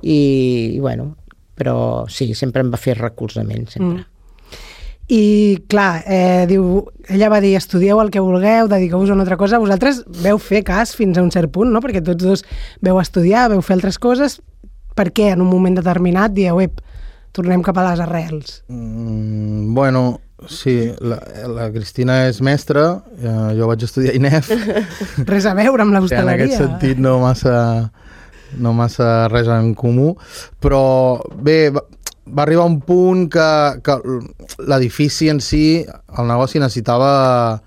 i, 0.01 0.77
i 0.77 0.79
bueno, 0.79 1.17
però 1.59 2.07
sí, 2.09 2.31
sempre 2.39 2.63
em 2.63 2.71
va 2.71 2.79
fer 2.79 2.95
recolzament, 3.01 3.67
sempre. 3.75 4.07
I, 5.11 5.59
clar, 5.69 6.05
eh, 6.07 6.47
diu, 6.47 6.87
ella 7.11 7.29
va 7.29 7.41
dir, 7.43 7.57
estudieu 7.59 7.99
el 8.01 8.15
que 8.15 8.23
vulgueu, 8.23 8.69
dediqueu-vos 8.71 9.11
a 9.11 9.17
una 9.19 9.27
altra 9.27 9.37
cosa. 9.37 9.59
Vosaltres 9.59 10.05
veu 10.23 10.39
fer 10.39 10.63
cas 10.65 10.95
fins 10.97 11.19
a 11.19 11.23
un 11.27 11.35
cert 11.35 11.51
punt, 11.53 11.69
no? 11.75 11.83
Perquè 11.83 12.01
tots 12.07 12.23
dos 12.23 12.45
veu 12.81 13.01
estudiar, 13.03 13.49
veu 13.51 13.61
fer 13.61 13.75
altres 13.75 13.99
coses. 13.99 14.39
Per 14.99 15.09
què 15.15 15.31
en 15.33 15.43
un 15.45 15.51
moment 15.51 15.77
determinat 15.79 16.35
dieu, 16.35 16.61
ep, 16.63 16.83
tornem 17.37 17.63
cap 17.65 17.79
a 17.81 17.87
les 17.91 18.03
arrels? 18.05 18.61
Mm, 18.69 19.73
bueno, 19.75 20.21
sí, 20.49 20.93
la, 21.01 21.19
la 21.49 21.71
Cristina 21.73 22.27
és 22.29 22.43
mestra, 22.45 22.85
eh, 23.19 23.49
jo 23.59 23.71
vaig 23.71 23.87
estudiar 23.87 24.15
INEF, 24.19 24.53
Res 25.33 25.49
a 25.49 25.57
veure 25.59 25.85
amb 25.85 25.95
en 25.95 26.01
l'hostaleria. 26.01 26.47
aquest 26.47 26.61
sentit 26.61 27.01
no 27.03 27.19
massa, 27.23 27.57
no 28.61 28.75
massa 28.77 29.29
res 29.33 29.51
en 29.53 29.73
comú, 29.79 30.13
però 30.61 30.85
bé, 31.33 31.71
va, 31.75 31.85
va 32.27 32.47
arribar 32.47 32.69
un 32.69 32.81
punt 32.85 33.29
que, 33.33 33.51
que 33.85 33.99
l'edifici 34.69 35.31
en 35.33 35.41
si, 35.41 35.83
el 35.87 36.29
negoci 36.29 36.61
necessitava 36.63 37.61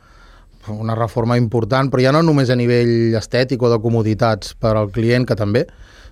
una 0.73 0.95
reforma 0.97 1.37
important, 1.37 1.91
però 1.91 2.01
ja 2.01 2.13
no 2.15 2.23
només 2.25 2.49
a 2.49 2.57
nivell 2.57 3.13
estètic 3.17 3.61
o 3.61 3.69
de 3.69 3.77
comoditats 3.81 4.55
per 4.57 4.73
al 4.75 4.89
client, 4.93 5.27
que 5.29 5.37
també, 5.37 5.65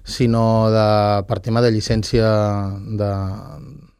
sinó 0.04 0.70
de, 0.72 1.24
per 1.28 1.40
tema 1.40 1.62
de 1.64 1.72
llicència 1.72 2.28
de, 3.00 3.12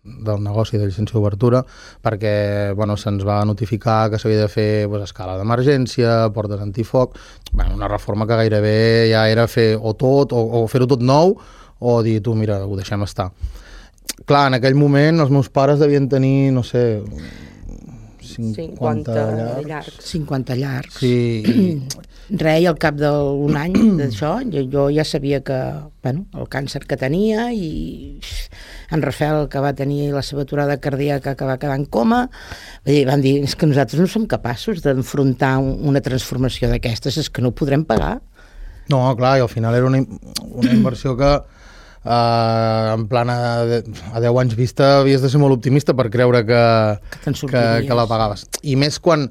del 0.04 0.44
negoci 0.44 0.78
de 0.78 0.86
llicència 0.86 1.16
d'obertura 1.16 1.64
perquè 2.04 2.74
bueno, 2.76 2.98
se'ns 3.00 3.24
va 3.28 3.40
notificar 3.48 4.10
que 4.12 4.20
s'havia 4.20 4.44
de 4.44 4.52
fer 4.52 4.70
pues, 4.92 5.08
escala 5.08 5.38
d'emergència, 5.40 6.30
portes 6.36 6.62
antifoc, 6.62 7.18
bueno, 7.54 7.76
una 7.76 7.88
reforma 7.92 8.28
que 8.28 8.40
gairebé 8.44 8.78
ja 9.14 9.28
era 9.32 9.48
fer 9.48 9.74
o 9.80 9.96
tot, 9.96 10.36
o, 10.36 10.64
o 10.64 10.68
fer-ho 10.68 10.90
tot 10.92 11.04
nou, 11.04 11.38
o 11.80 11.98
dir, 12.04 12.20
tu, 12.24 12.36
mira, 12.36 12.62
ho 12.66 12.76
deixem 12.80 13.02
estar. 13.04 13.32
Clar, 14.28 14.48
en 14.48 14.60
aquell 14.60 14.76
moment 14.76 15.24
els 15.24 15.32
meus 15.34 15.50
pares 15.52 15.82
devien 15.82 16.08
tenir, 16.12 16.52
no 16.56 16.64
sé, 16.64 17.02
50, 18.36 18.78
50 18.78 19.14
llargs. 19.16 19.68
llargs. 19.68 20.00
50 20.12 20.56
llargs. 20.60 21.00
Sí, 21.00 21.88
Re, 22.40 22.54
i 22.64 22.66
al 22.70 22.78
cap 22.80 22.96
d'un 22.98 23.58
any 23.60 23.74
d'això, 24.00 24.38
jo, 24.50 24.64
jo 24.72 24.86
ja 24.96 25.04
sabia 25.06 25.42
que, 25.44 25.58
bueno, 26.02 26.26
el 26.40 26.48
càncer 26.50 26.82
que 26.88 26.96
tenia 26.98 27.50
i 27.54 28.20
en 28.94 29.02
Rafael, 29.04 29.48
que 29.50 29.60
va 29.64 29.74
tenir 29.76 30.12
la 30.14 30.22
seva 30.24 30.44
aturada 30.48 30.78
cardíaca, 30.80 31.36
que 31.36 31.46
va 31.46 31.58
quedar 31.60 31.76
en 31.80 31.86
coma, 31.86 32.28
van 32.86 33.22
dir, 33.26 33.40
és 33.44 33.56
que 33.58 33.68
nosaltres 33.68 34.00
no 34.00 34.08
som 34.08 34.28
capaços 34.30 34.82
d'enfrontar 34.86 35.58
un- 35.60 35.80
una 35.90 36.02
transformació 36.02 36.70
d'aquestes, 36.72 37.18
és 37.18 37.30
que 37.30 37.42
no 37.42 37.50
ho 37.52 37.58
podrem 37.58 37.84
pagar. 37.86 38.22
No, 38.90 39.00
clar, 39.18 39.38
i 39.40 39.42
al 39.42 39.50
final 39.50 39.76
era 39.76 39.86
una, 39.88 40.02
una 40.44 40.72
inversió 40.74 41.16
que 41.18 41.34
eh, 42.06 42.94
en 42.94 43.08
plan 43.08 43.30
a, 43.30 43.40
de- 43.66 43.84
a 44.14 44.20
10 44.20 44.38
anys 44.44 44.56
vista 44.60 45.00
havies 45.00 45.22
de 45.24 45.30
ser 45.32 45.40
molt 45.42 45.56
optimista 45.58 45.94
per 45.96 46.10
creure 46.14 46.44
que, 46.46 46.62
que, 47.24 47.34
sortiries. 47.34 47.88
que 47.88 47.98
la 47.98 48.08
pagaves. 48.08 48.46
I 48.64 48.76
més 48.80 49.00
quan, 49.00 49.30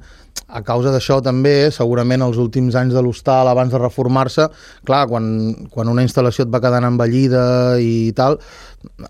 a 0.53 0.61
causa 0.65 0.91
d'això 0.93 1.19
també, 1.25 1.71
segurament 1.73 2.21
els 2.25 2.37
últims 2.41 2.75
anys 2.77 2.93
de 2.93 3.01
l'hostal 3.01 3.47
abans 3.49 3.71
de 3.73 3.79
reformar-se, 3.81 4.47
clar, 4.85 5.07
quan, 5.09 5.25
quan 5.73 5.89
una 5.89 6.03
instal·lació 6.05 6.45
et 6.45 6.51
va 6.53 6.61
quedant 6.61 6.85
envellida 6.85 7.79
i 7.81 8.11
tal, 8.17 8.37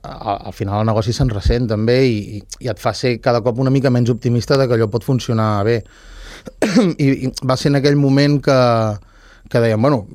al, 0.04 0.38
al 0.52 0.54
final 0.56 0.84
el 0.84 0.88
negoci 0.92 1.12
se'n 1.16 1.32
ressent 1.34 1.68
també 1.72 1.98
i, 2.08 2.42
i 2.64 2.70
et 2.72 2.80
fa 2.80 2.94
ser 2.96 3.18
cada 3.24 3.42
cop 3.44 3.60
una 3.60 3.72
mica 3.74 3.90
menys 3.92 4.12
optimista 4.14 4.56
de 4.60 4.68
que 4.70 4.78
allò 4.78 4.88
pot 4.92 5.04
funcionar 5.08 5.64
bé. 5.68 5.80
I, 7.00 7.08
i 7.28 7.32
va 7.48 7.56
ser 7.58 7.72
en 7.72 7.80
aquell 7.80 7.96
moment 8.00 8.40
que, 8.44 8.60
que 9.50 9.60
dèiem, 9.62 9.82
bueno, 9.82 10.06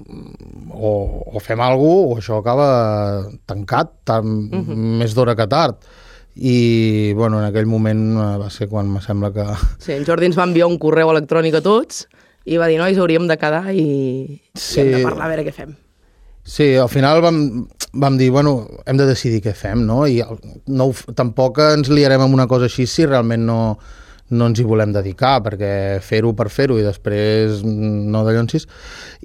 o, 0.72 1.24
o 1.34 1.40
fem 1.40 1.60
alguna 1.60 1.94
cosa 1.94 2.14
o 2.14 2.18
això 2.18 2.38
acaba 2.40 2.68
tancat 3.46 3.92
tan, 4.04 4.26
uh 4.48 4.62
-huh. 4.62 4.76
més 4.98 5.14
d'hora 5.14 5.36
que 5.36 5.46
tard. 5.46 5.76
I, 6.36 7.12
bueno, 7.14 7.40
en 7.40 7.46
aquell 7.46 7.66
moment 7.66 8.16
eh, 8.16 8.38
va 8.38 8.50
ser 8.50 8.68
quan 8.68 8.88
me 8.92 9.00
sembla 9.00 9.32
que... 9.32 9.44
Sí, 9.78 9.92
en 9.92 10.04
Jordi 10.06 10.26
ens 10.26 10.38
va 10.38 10.44
enviar 10.44 10.68
un 10.68 10.78
correu 10.78 11.10
electrònic 11.10 11.54
a 11.54 11.60
tots 11.60 12.06
i 12.44 12.56
va 12.56 12.68
dir, 12.68 12.78
nois, 12.78 12.96
hauríem 12.96 13.26
de 13.26 13.36
quedar 13.36 13.74
i, 13.74 14.40
Sí. 14.54 14.80
i 14.80 14.82
hem 14.82 14.92
de 14.92 15.02
parlar 15.02 15.24
a 15.26 15.28
veure 15.28 15.44
què 15.44 15.52
fem. 15.52 15.76
Sí, 16.44 16.76
al 16.76 16.88
final 16.88 17.20
vam, 17.20 17.68
vam 17.92 18.16
dir, 18.16 18.30
bueno, 18.30 18.68
hem 18.86 18.96
de 18.96 19.06
decidir 19.06 19.42
què 19.42 19.52
fem, 19.52 19.84
no? 19.84 20.06
I 20.06 20.22
no, 20.66 20.92
tampoc 21.14 21.58
ens 21.58 21.90
liarem 21.90 22.20
amb 22.24 22.34
una 22.34 22.46
cosa 22.46 22.64
així 22.64 22.86
si 22.86 23.04
realment 23.04 23.44
no, 23.44 23.78
no 24.30 24.46
ens 24.50 24.60
hi 24.60 24.64
volem 24.68 24.92
dedicar, 24.92 25.38
perquè 25.44 25.70
fer-ho 26.04 26.34
per 26.36 26.48
fer-ho 26.52 26.76
i 26.78 26.84
després 26.84 27.62
mm, 27.64 28.06
no 28.12 28.24
de 28.26 28.34
llonsis. 28.36 28.66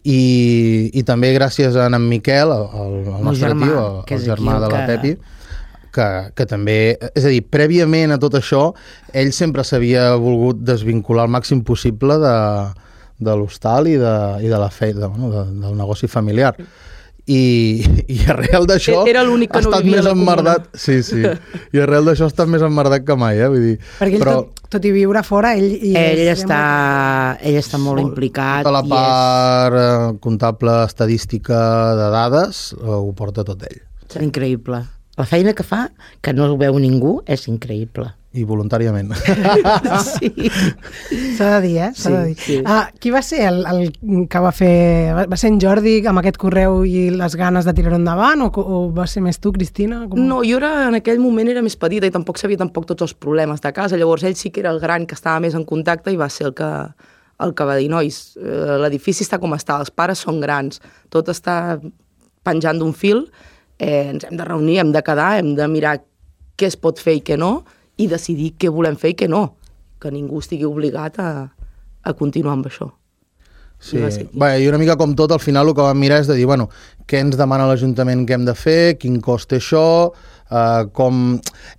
I, 0.03 0.89
I 0.93 1.03
també 1.07 1.33
gràcies 1.35 1.75
a 1.75 1.87
en 1.89 2.07
Miquel, 2.09 2.51
el, 2.51 2.65
el, 2.73 2.93
el 3.17 3.23
nostre 3.27 3.49
germà, 3.51 3.67
tio, 3.69 3.83
el, 4.03 4.17
el 4.17 4.27
germà 4.27 4.55
el 4.57 4.65
de 4.65 4.69
la 4.73 4.79
que- 4.83 4.91
Pepi, 4.93 5.13
que, 5.93 6.07
que 6.33 6.45
també, 6.49 6.77
és 7.13 7.25
a 7.27 7.29
dir, 7.29 7.43
prèviament 7.53 8.15
a 8.15 8.17
tot 8.21 8.33
això, 8.39 8.71
ell 9.13 9.29
sempre 9.35 9.61
s'havia 9.67 10.13
volgut 10.17 10.63
desvincular 10.65 11.27
al 11.27 11.35
màxim 11.35 11.61
possible 11.67 12.17
de, 12.23 12.37
de 13.21 13.35
l'hostal 13.37 13.87
i, 13.91 13.97
de, 14.01 14.15
i 14.41 14.49
de 14.49 14.57
la 14.57 14.71
feina, 14.73 15.03
de, 15.03 15.11
bueno, 15.13 15.29
de, 15.35 15.43
del 15.67 15.77
negoci 15.77 16.07
familiar. 16.09 16.55
I, 17.25 17.79
i 18.11 18.17
arrel 18.27 18.65
d'això 18.67 19.05
Era 19.07 19.21
l'únic 19.23 19.53
que 19.53 19.61
ha 19.61 19.63
no 19.63 19.69
estat 19.71 19.85
més 19.87 20.07
emmerdat 20.11 20.65
sí, 20.75 20.97
sí, 21.07 21.21
i 21.23 21.79
arrel 21.79 22.09
d'això 22.09 22.25
ha 22.27 22.31
estat 22.33 22.49
més 22.51 22.65
emmerdat 22.67 23.05
que 23.07 23.15
mai 23.15 23.39
eh? 23.39 23.47
Vull 23.47 23.63
dir, 23.63 23.77
Perquè 24.01 24.17
ell, 24.17 24.23
però 24.25 24.33
tot, 24.41 24.65
tot 24.75 24.87
i 24.89 24.91
viure 24.91 25.21
fora, 25.23 25.53
ell... 25.55 25.69
I 25.71 25.93
Ell 25.95 26.19
és- 26.25 26.41
està, 26.41 26.59
ell 27.39 27.55
està 27.61 27.79
molt 27.79 28.03
implicat 28.03 28.65
tota 28.67 28.73
la 28.75 28.81
i 28.83 28.89
és... 28.89 28.91
part 28.91 29.79
eh, 29.79 30.17
comptable 30.25 30.75
estadística 30.83 31.61
de 32.01 32.09
dades 32.17 32.63
eh, 32.75 32.83
ho 32.91 33.13
porta 33.15 33.45
tot 33.47 33.63
ell 33.69 33.79
És 34.09 34.19
increïble. 34.19 34.81
La 35.15 35.25
feina 35.29 35.53
que 35.55 35.63
fa, 35.63 35.85
que 36.21 36.33
no 36.35 36.49
ho 36.51 36.57
veu 36.59 36.75
ningú, 36.81 37.21
és 37.29 37.47
increïble. 37.47 38.09
I 38.33 38.43
voluntàriament 38.49 39.11
Sí. 40.03 40.29
S'ha 41.37 41.59
de 41.59 41.67
dir, 41.67 41.77
eh? 41.85 41.89
S'ha 41.95 42.09
Sí, 42.09 42.13
de 42.13 42.23
dir. 42.25 42.35
sí. 42.39 42.55
Ah, 42.65 42.89
qui 42.99 43.11
va 43.13 43.21
ser 43.21 43.43
el, 43.47 43.59
el 43.69 43.93
que 44.29 44.39
va 44.41 44.51
fer... 44.55 45.13
Va 45.29 45.37
ser 45.37 45.51
en 45.53 45.59
Jordi 45.61 45.95
amb 46.09 46.21
aquest 46.21 46.39
correu 46.41 46.81
i 46.87 47.09
les 47.13 47.35
ganes 47.39 47.65
de 47.67 47.73
tirar-ho 47.77 47.97
endavant 47.99 48.41
o, 48.45 48.49
o 48.49 48.79
va 48.95 49.05
ser 49.07 49.21
més 49.25 49.39
tu, 49.43 49.51
Cristina? 49.55 50.03
Com... 50.09 50.19
No, 50.27 50.41
jo 50.47 50.57
era, 50.57 50.71
en 50.89 50.97
aquell 50.99 51.21
moment 51.21 51.49
era 51.53 51.61
més 51.65 51.77
petita 51.79 52.09
i 52.09 52.13
tampoc 52.15 52.41
sabia 52.41 52.59
tampoc 52.61 52.87
tots 52.89 53.05
els 53.07 53.13
problemes 53.13 53.61
de 53.63 53.71
casa. 53.75 53.99
Llavors 53.99 54.25
ell 54.27 54.35
sí 54.39 54.49
que 54.53 54.63
era 54.65 54.73
el 54.73 54.81
gran 54.83 55.05
que 55.09 55.17
estava 55.17 55.39
més 55.43 55.53
en 55.57 55.65
contacte 55.69 56.11
i 56.13 56.17
va 56.19 56.29
ser 56.33 56.49
el 56.49 56.55
que, 56.57 56.69
el 57.45 57.53
que 57.57 57.67
va 57.69 57.77
dir, 57.79 57.89
nois, 57.93 58.19
eh, 58.41 58.77
l'edifici 58.83 59.25
està 59.27 59.39
com 59.41 59.53
està, 59.57 59.77
els 59.83 59.93
pares 59.93 60.21
són 60.25 60.41
grans, 60.43 60.81
tot 61.13 61.29
està 61.33 61.77
penjant 62.43 62.79
d'un 62.81 62.93
fil, 62.97 63.27
eh, 63.79 64.09
ens 64.13 64.25
hem 64.27 64.35
de 64.41 64.45
reunir, 64.49 64.79
hem 64.81 64.91
de 64.95 65.01
quedar, 65.05 65.35
hem 65.39 65.53
de 65.57 65.67
mirar 65.71 65.97
què 66.59 66.67
es 66.69 66.75
pot 66.77 66.99
fer 67.01 67.15
i 67.19 67.23
què 67.25 67.37
no, 67.39 67.63
i 67.97 68.09
decidir 68.09 68.53
què 68.59 68.71
volem 68.73 68.97
fer 68.99 69.13
i 69.13 69.17
què 69.23 69.29
no, 69.29 69.45
que 70.01 70.11
ningú 70.11 70.41
estigui 70.43 70.67
obligat 70.67 71.19
a, 71.21 71.29
a 72.03 72.13
continuar 72.17 72.57
amb 72.57 72.69
això. 72.69 72.89
Sí, 73.83 73.99
I. 73.99 74.27
Bé, 74.39 74.49
i 74.63 74.67
una 74.69 74.79
mica 74.79 74.95
com 74.95 75.11
tot, 75.11 75.33
al 75.35 75.41
final 75.43 75.67
el 75.67 75.75
que 75.75 75.83
vam 75.83 75.99
mirar 75.99 76.21
és 76.23 76.29
de 76.29 76.37
dir, 76.37 76.45
bueno, 76.47 76.69
què 77.09 77.19
ens 77.19 77.35
demana 77.35 77.65
l'Ajuntament 77.67 78.23
que 78.27 78.37
hem 78.37 78.45
de 78.47 78.55
fer, 78.55 78.95
quin 78.99 79.17
cost 79.23 79.49
té 79.51 79.59
això, 79.59 79.83
eh, 80.47 80.85
com... 80.95 81.19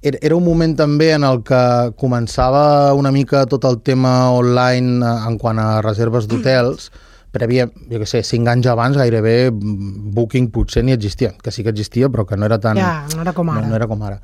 Era, 0.05 0.20
era 0.20 0.37
un 0.37 0.44
moment 0.44 0.77
també 0.77 1.14
en 1.16 1.24
el 1.24 1.40
que 1.48 1.62
començava 2.00 2.92
una 2.98 3.12
mica 3.14 3.46
tot 3.48 3.64
el 3.64 3.81
tema 3.81 4.12
online 4.37 5.00
eh, 5.00 5.16
en 5.31 5.40
quant 5.40 5.62
a 5.62 5.81
reserves 5.81 6.29
d'hotels, 6.29 6.90
prèvia, 7.35 7.66
jo 7.90 7.98
què 8.03 8.07
sé, 8.07 8.20
cinc 8.22 8.46
anys 8.53 8.68
abans 8.70 9.00
gairebé 9.00 9.50
Booking 9.50 10.53
potser 10.55 10.85
ni 10.87 10.94
existia, 10.94 11.33
que 11.42 11.50
sí 11.50 11.64
que 11.64 11.72
existia 11.72 12.12
però 12.12 12.29
que 12.29 12.37
no 12.37 12.46
era 12.46 12.61
tan... 12.62 12.79
Ja, 12.79 13.09
no 13.16 13.24
era 13.24 13.33
com 13.35 13.50
ara. 13.50 13.64
No, 13.64 13.72
no 13.72 13.81
era 13.81 13.88
com 13.90 14.05
ara. 14.07 14.20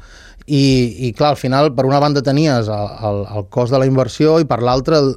I, 0.47 0.65
I 1.09 1.13
clar, 1.17 1.35
al 1.35 1.41
final, 1.41 1.73
per 1.77 1.87
una 1.87 2.01
banda 2.03 2.23
tenies 2.27 2.69
el, 2.69 2.91
el, 3.07 3.23
el 3.37 3.47
cost 3.53 3.75
de 3.75 3.81
la 3.83 3.89
inversió 3.89 4.39
i 4.41 4.49
per 4.49 4.61
l'altra 4.65 4.99
el, 5.03 5.15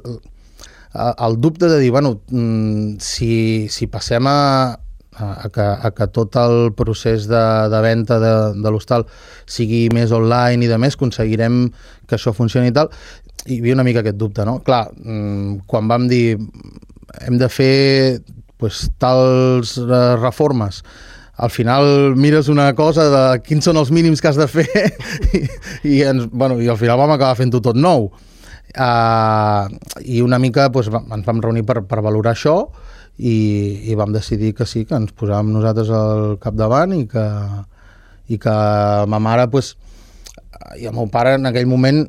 el 0.94 1.40
dubte 1.40 1.68
de 1.68 1.78
dir, 1.80 1.90
bueno, 1.90 2.20
mm, 2.30 2.96
si, 3.00 3.66
si 3.68 3.88
passem 3.90 4.26
a, 4.30 4.78
a, 5.16 5.48
que, 5.52 5.62
a 5.62 5.90
que 5.94 6.08
tot 6.14 6.36
el 6.38 6.72
procés 6.76 7.26
de, 7.30 7.44
de 7.70 7.80
venda 7.82 8.20
de, 8.22 8.34
de 8.62 8.72
l'hostal 8.72 9.06
sigui 9.46 9.88
més 9.94 10.14
online 10.14 10.66
i 10.66 10.70
de 10.70 10.78
més, 10.78 10.98
aconseguirem 10.98 11.66
que 12.06 12.18
això 12.18 12.34
funcioni 12.36 12.70
i 12.70 12.76
tal, 12.76 12.92
hi 13.46 13.58
havia 13.60 13.76
una 13.76 13.86
mica 13.86 14.04
aquest 14.04 14.18
dubte, 14.20 14.46
no? 14.46 14.60
Clar, 14.64 14.86
mm, 14.94 15.64
quan 15.70 15.90
vam 15.90 16.08
dir 16.10 16.38
hem 17.22 17.38
de 17.38 17.48
fer 17.52 18.20
pues, 18.58 18.88
tals 18.98 19.76
eh, 19.78 20.04
reformes 20.20 20.82
al 21.36 21.50
final 21.50 22.14
mires 22.16 22.48
una 22.48 22.68
cosa 22.78 23.08
de 23.10 23.24
quins 23.42 23.64
són 23.66 23.76
els 23.80 23.90
mínims 23.90 24.20
que 24.22 24.28
has 24.30 24.38
de 24.38 24.46
fer 24.50 24.66
i, 25.34 25.42
i, 25.96 26.00
ens, 26.06 26.28
bueno, 26.30 26.60
i 26.62 26.68
al 26.70 26.78
final 26.78 27.00
vam 27.00 27.14
acabar 27.16 27.36
fent-ho 27.40 27.60
tot 27.64 27.76
nou. 27.78 28.10
Uh, 28.74 29.68
i 30.02 30.18
una 30.24 30.38
mica 30.42 30.66
pues, 30.74 30.88
va- 30.90 31.04
ens 31.14 31.26
vam 31.26 31.38
reunir 31.44 31.62
per, 31.66 31.84
per 31.86 32.00
valorar 32.02 32.32
això 32.34 32.56
i, 33.22 33.86
i 33.86 33.94
vam 33.94 34.10
decidir 34.10 34.50
que 34.58 34.66
sí, 34.66 34.82
que 34.88 34.96
ens 34.98 35.12
posàvem 35.14 35.52
nosaltres 35.54 35.92
al 35.94 36.38
capdavant 36.42 36.96
i 36.96 37.04
que, 37.06 37.22
i 38.34 38.38
que 38.42 38.54
ma 39.06 39.20
mare 39.22 39.46
pues, 39.52 39.76
i 40.80 40.88
el 40.90 40.94
meu 40.96 41.06
pare 41.12 41.36
en 41.38 41.46
aquell 41.46 41.68
moment 41.70 42.02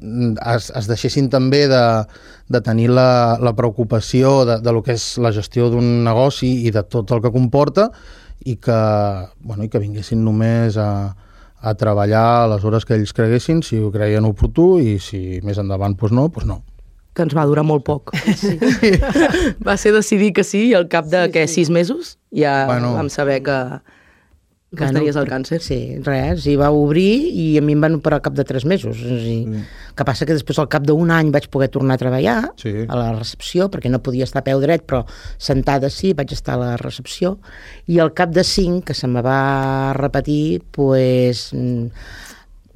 es, 0.56 0.72
es 0.74 0.90
deixessin 0.90 1.30
també 1.30 1.68
de, 1.70 1.84
de 2.50 2.62
tenir 2.66 2.90
la, 2.90 3.38
la 3.38 3.54
preocupació 3.54 4.40
de, 4.50 4.58
de 4.66 4.74
lo 4.74 4.82
que 4.82 4.96
és 4.98 5.06
la 5.22 5.34
gestió 5.36 5.70
d'un 5.70 6.02
negoci 6.08 6.50
i 6.66 6.74
de 6.74 6.82
tot 6.82 7.14
el 7.14 7.22
que 7.22 7.34
comporta 7.36 7.92
i 8.44 8.58
que, 8.62 8.80
bueno, 9.40 9.66
i 9.66 9.70
que 9.72 9.82
vinguessin 9.82 10.24
només 10.26 10.78
a, 10.78 11.16
a 11.62 11.74
treballar 11.80 12.26
a 12.44 12.48
les 12.54 12.66
hores 12.66 12.86
que 12.86 12.98
ells 12.98 13.14
creguessin, 13.16 13.64
si 13.64 13.80
ho 13.82 13.92
creien 13.94 14.28
oportú 14.28 14.76
i 14.82 14.98
si 15.02 15.42
més 15.46 15.60
endavant 15.62 15.98
doncs 15.98 16.14
no, 16.14 16.28
doncs 16.30 16.50
no. 16.50 16.62
que 17.16 17.24
ens 17.24 17.36
va 17.36 17.46
durar 17.48 17.64
molt 17.64 17.86
poc. 17.88 18.12
Sí. 18.36 18.58
va 19.68 19.78
ser 19.80 19.96
decidir 19.96 20.34
que 20.36 20.44
sí 20.44 20.68
i 20.70 20.74
al 20.76 20.90
cap 20.92 21.08
de, 21.08 21.26
sí, 21.26 21.34
què, 21.34 21.48
sis 21.48 21.72
mesos 21.72 22.18
ja 22.36 22.66
bueno. 22.68 22.94
vam 23.00 23.10
saber 23.10 23.42
que, 23.46 23.60
que 24.76 24.84
bueno, 24.84 25.00
estaries 25.00 25.18
al 25.18 25.28
càncer. 25.30 25.60
Sí, 25.64 25.80
res, 26.06 26.46
i 26.52 26.56
va 26.60 26.70
obrir 26.76 27.10
i 27.32 27.46
a 27.60 27.64
mi 27.66 27.74
em 27.78 27.82
van 27.82 27.98
operar 27.98 28.20
al 28.20 28.26
cap 28.26 28.36
de 28.38 28.46
tres 28.48 28.66
mesos. 28.70 29.00
A 29.02 29.18
dir, 29.22 29.40
mm. 29.48 29.64
que 29.96 30.08
passa 30.08 30.28
que 30.28 30.38
després 30.38 30.60
al 30.62 30.70
cap 30.72 30.86
d'un 30.88 31.14
any 31.16 31.32
vaig 31.34 31.48
poder 31.54 31.70
tornar 31.74 31.96
a 31.96 32.04
treballar 32.04 32.38
Sí. 32.62 32.74
a 32.88 33.00
la 33.00 33.14
recepció, 33.16 33.70
perquè 33.72 33.90
no 33.90 34.04
podia 34.04 34.28
estar 34.28 34.44
a 34.44 34.48
peu 34.48 34.62
dret, 34.62 34.86
però 34.86 35.06
sentada 35.38 35.90
sí, 35.90 36.14
vaig 36.14 36.36
estar 36.36 36.60
a 36.60 36.62
la 36.62 36.76
recepció, 36.78 37.40
i 37.88 38.00
al 38.00 38.14
cap 38.14 38.36
de 38.36 38.44
cinc, 38.44 38.86
que 38.86 38.94
se 38.94 39.08
me 39.08 39.24
va 39.26 39.94
repetir, 39.98 40.62
pues, 40.72 41.50
mm, 41.54 41.88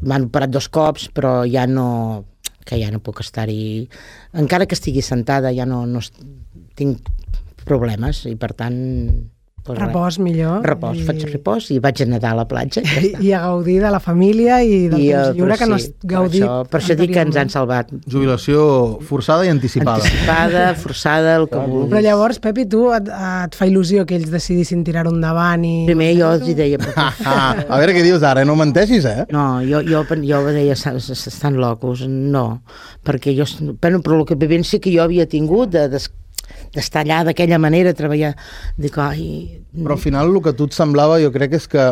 m'han 0.02 0.30
operat 0.30 0.50
dos 0.50 0.70
cops, 0.70 1.10
però 1.14 1.44
ja 1.50 1.68
no 1.68 2.26
que 2.70 2.78
ja 2.78 2.92
no 2.94 3.02
puc 3.02 3.24
estar-hi... 3.24 3.90
Encara 4.38 4.68
que 4.70 4.78
estigui 4.78 5.02
sentada 5.02 5.50
ja 5.56 5.66
no, 5.66 5.86
no 5.90 6.04
tinc 6.78 7.10
problemes 7.66 8.26
i 8.30 8.36
per 8.40 8.54
tant... 8.54 8.78
Pues 9.64 9.78
res. 9.78 9.88
Repòs 9.88 10.18
millor. 10.24 10.64
Repòs, 10.66 10.98
i, 10.98 11.04
faig 11.06 11.24
repòs 11.30 11.68
i 11.76 11.80
vaig 11.84 12.02
a 12.02 12.06
nedar 12.10 12.32
a 12.34 12.38
la 12.40 12.46
platja. 12.50 12.82
I, 12.82 12.86
ja 12.86 13.00
està. 13.02 13.22
I 13.22 13.32
a 13.34 13.40
gaudir 13.44 13.76
de 13.84 13.92
la 13.92 14.00
família 14.00 14.62
i 14.64 14.88
del 14.90 15.02
I, 15.02 15.10
temps 15.12 15.28
eh, 15.30 15.34
lliure 15.38 15.52
però 15.54 15.58
que 15.60 15.68
no 15.70 15.76
has 15.76 15.84
sí, 15.88 15.94
per 16.00 16.10
gaudit 16.14 16.44
això, 16.44 16.56
per 16.72 16.80
això 16.82 16.96
dic 17.00 17.14
que 17.14 17.24
ens 17.28 17.36
han 17.42 17.50
salvat. 17.54 17.92
Jubilació 18.10 18.64
forçada 19.10 19.46
i 19.46 19.50
anticipada. 19.54 20.04
Anticipada, 20.04 20.64
forçada, 20.76 21.36
el 21.42 21.48
que 21.50 21.60
vulguis. 21.66 21.90
Però 21.92 22.02
llavors, 22.06 22.40
Pepi, 22.44 22.66
tu 22.72 22.86
et, 22.96 23.08
et 23.10 23.56
fa 23.60 23.68
il·lusió 23.70 24.06
que 24.10 24.16
ells 24.20 24.32
decidissin 24.32 24.84
tirar-ho 24.88 25.12
endavant 25.14 25.64
i... 25.68 25.74
Primer 25.90 26.12
jo 26.18 26.32
els 26.38 26.48
hi 26.50 26.56
deia... 26.58 26.80
però- 26.82 27.08
Ah, 27.30 27.52
a 27.68 27.78
veure 27.82 27.94
què 27.96 28.04
dius 28.06 28.24
ara, 28.26 28.46
no 28.48 28.56
menteixis, 28.60 29.06
eh? 29.06 29.26
No, 29.34 29.60
jo, 29.66 29.82
jo, 29.86 30.04
jo 30.26 30.40
deia, 30.50 30.74
"S- 30.74 30.96
s- 31.14 31.28
estan 31.30 31.58
locos. 31.62 32.06
No, 32.08 32.62
perquè 33.06 33.36
jo, 33.38 33.46
bueno, 33.82 34.02
però 34.02 34.18
la 34.24 34.36
vivència 34.40 34.80
que 34.82 34.92
jo 34.96 35.04
havia 35.04 35.28
tingut 35.30 35.70
de, 35.76 35.88
des- 35.92 36.10
d'estar 36.76 37.04
allà 37.06 37.24
d'aquella 37.28 37.58
manera, 37.60 37.94
treballar, 37.94 38.36
dic, 38.78 38.98
ai... 38.98 39.62
Però 39.74 39.96
al 39.98 40.02
final 40.02 40.30
el 40.30 40.42
que 40.42 40.50
a 40.54 40.58
tu 40.58 40.66
et 40.70 40.74
semblava 40.78 41.20
jo 41.22 41.32
crec 41.32 41.52
que 41.56 41.60
és 41.64 41.68
que 41.68 41.88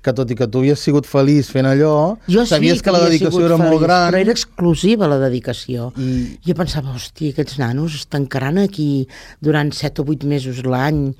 que 0.00 0.14
tot 0.16 0.30
i 0.32 0.34
que 0.34 0.46
tu 0.48 0.62
havies 0.62 0.80
sigut 0.80 1.04
feliç 1.04 1.50
fent 1.52 1.66
allò, 1.68 2.16
Jo 2.24 2.46
sabies 2.48 2.78
sí 2.78 2.84
que, 2.86 2.90
la 2.90 3.02
havia 3.02 3.10
dedicació 3.10 3.42
era 3.44 3.56
molt 3.60 3.68
feliç, 3.68 3.82
gran. 3.82 4.06
Però 4.08 4.20
era 4.22 4.32
exclusiva 4.32 5.06
la 5.10 5.18
dedicació. 5.20 5.90
I- 6.00 6.38
Jo 6.46 6.54
pensava, 6.56 6.94
hòstia, 6.96 7.34
aquests 7.34 7.58
nanos 7.60 7.94
es 7.98 8.06
tancaran 8.08 8.56
aquí 8.62 9.06
durant 9.44 9.74
7 9.76 10.00
o 10.00 10.06
8 10.08 10.24
mesos 10.24 10.62
l'any. 10.64 11.12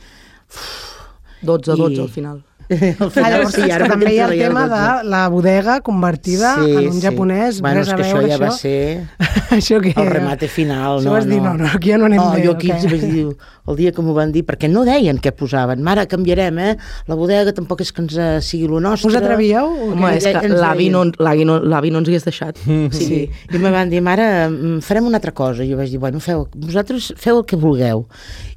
12 1.43 1.73
a 1.73 1.77
12 1.77 1.93
I- 1.93 2.01
al 2.01 2.09
final. 2.09 2.41
Al 2.71 3.11
final, 3.11 3.33
llavors, 3.35 3.55
sí, 3.57 3.67
ara 3.75 3.89
també 3.91 4.13
hi 4.15 4.21
ha 4.23 4.29
el 4.31 4.39
tema 4.39 4.67
de 4.71 5.09
la 5.11 5.25
bodega 5.33 5.81
convertida 5.87 6.53
en 6.63 6.91
un 6.93 7.01
japonès, 7.03 7.59
bueno, 7.65 7.81
res 7.81 7.89
és 7.89 7.95
a 7.95 7.99
que 7.99 8.05
veure 8.07 8.21
això 8.21 8.29
ja 8.29 8.37
això. 8.37 8.45
va 8.45 8.51
ser 8.55 9.11
això 9.59 9.81
que 9.83 9.95
el 9.97 10.11
remate 10.11 10.47
final. 10.47 11.01
Això 11.01 11.09
no, 11.09 11.17
vas 11.17 11.27
dir, 11.27 11.41
no, 11.43 11.57
no, 11.59 11.67
aquí 11.67 11.91
ja 11.91 11.99
no 11.99 12.07
anem 12.07 12.23
no, 12.23 12.29
bé, 12.37 12.45
jo 12.47 12.55
aquí 12.55 12.71
què? 12.71 12.79
vaig 12.93 13.07
dir, 13.09 13.25
el 13.71 13.79
dia 13.79 13.93
que 13.95 14.05
m'ho 14.05 14.15
van 14.15 14.31
dir, 14.35 14.45
perquè 14.47 14.71
no 14.71 14.85
deien 14.87 15.19
què 15.23 15.33
posaven. 15.37 15.83
Mare, 15.87 16.07
canviarem, 16.11 16.61
eh? 16.63 16.77
La 17.11 17.19
bodega 17.19 17.55
tampoc 17.57 17.83
és 17.85 17.91
que 17.95 18.05
ens 18.05 18.17
eh, 18.19 18.31
sigui 18.45 18.71
lo 18.71 18.81
nostre. 18.83 19.11
Us 19.11 19.19
atrevíeu? 19.19 19.71
Home, 19.91 20.15
és 20.19 20.27
que 20.31 20.51
l'avi 20.51 20.91
no, 20.95 21.05
no, 21.11 21.59
l'avi 21.75 21.91
no 21.91 22.03
ens 22.03 22.11
hagués 22.11 22.27
deixat. 22.27 22.63
Sí, 22.65 23.07
sí. 23.07 23.21
I 23.51 23.63
me 23.63 23.75
van 23.75 23.91
dir, 23.91 24.03
mare, 24.05 24.27
mm, 24.49 24.81
farem 24.87 25.11
una 25.11 25.21
altra 25.21 25.35
cosa. 25.37 25.65
I 25.65 25.73
jo 25.73 25.81
vaig 25.81 25.91
dir, 25.93 26.01
bueno, 26.03 26.23
feu, 26.23 26.47
vosaltres 26.55 27.13
feu 27.21 27.43
el 27.43 27.47
que 27.51 27.59
vulgueu. 27.61 28.07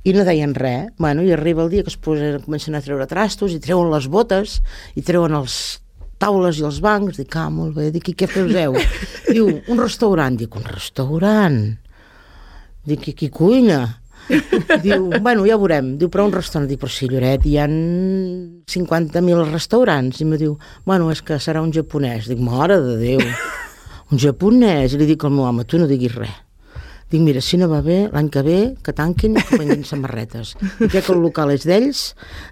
I 0.03 0.13
no 0.15 0.25
deien 0.27 0.53
res. 0.55 0.91
Bueno, 0.99 1.23
i 1.23 1.31
arriba 1.31 1.63
el 1.63 1.71
dia 1.71 1.83
que 1.83 1.93
es 1.93 1.97
posen, 1.97 2.41
comencen 2.43 2.75
a 2.75 2.83
treure 2.83 3.07
trastos 3.07 3.55
i 3.55 3.61
treuen 3.63 3.91
les 3.93 4.09
botes 4.11 4.59
i 4.99 5.03
treuen 5.05 5.35
els 5.37 5.79
taules 6.19 6.59
i 6.59 6.67
els 6.67 6.79
bancs. 6.83 7.19
Dic, 7.21 7.35
ah, 7.39 7.49
molt 7.53 7.77
bé. 7.77 7.89
Dic, 7.93 8.11
i 8.11 8.17
què 8.17 8.29
poseu? 8.31 8.77
Diu, 9.33 9.49
un 9.71 9.81
restaurant. 9.81 10.37
Dic, 10.39 10.55
un 10.59 10.67
restaurant? 10.67 11.59
Dic, 12.87 13.11
i 13.11 13.15
qui 13.17 13.31
cuina? 13.31 13.81
Diu, 14.83 15.09
bueno, 15.19 15.43
ja 15.47 15.57
ho 15.57 15.61
veurem. 15.63 15.95
Diu, 15.99 16.11
però 16.11 16.27
un 16.27 16.35
restaurant. 16.35 16.69
Dic, 16.69 16.81
però 16.83 16.91
si 16.91 17.09
Lloret 17.11 17.47
hi 17.47 17.57
ha 17.59 17.67
50.000 17.67 19.51
restaurants. 19.51 20.19
I 20.23 20.27
me 20.27 20.39
diu, 20.41 20.57
bueno, 20.87 21.11
és 21.15 21.23
que 21.23 21.39
serà 21.43 21.63
un 21.63 21.73
japonès. 21.75 22.27
Dic, 22.31 22.43
mare 22.43 22.79
de 22.83 22.97
Déu, 23.01 23.23
un 24.11 24.19
japonès. 24.19 24.95
I 24.95 25.03
li 25.03 25.13
dic 25.13 25.23
al 25.23 25.35
meu 25.35 25.47
home, 25.47 25.67
tu 25.67 25.79
no 25.79 25.87
diguis 25.91 26.15
res. 26.19 26.41
Dic, 27.11 27.21
mira, 27.21 27.41
si 27.43 27.59
no 27.61 27.67
va 27.69 27.81
bé, 27.85 28.07
l'any 28.13 28.29
que 28.33 28.41
ve, 28.45 28.59
que 28.83 28.93
tanquin 28.95 29.37
i 29.37 29.43
que 29.45 29.59
venguin 29.61 29.83
samarretes. 29.87 30.55
I 30.79 30.87
crec 30.87 31.05
que 31.05 31.13
el 31.13 31.21
local 31.23 31.53
és 31.53 31.67
d'ells. 31.67 32.05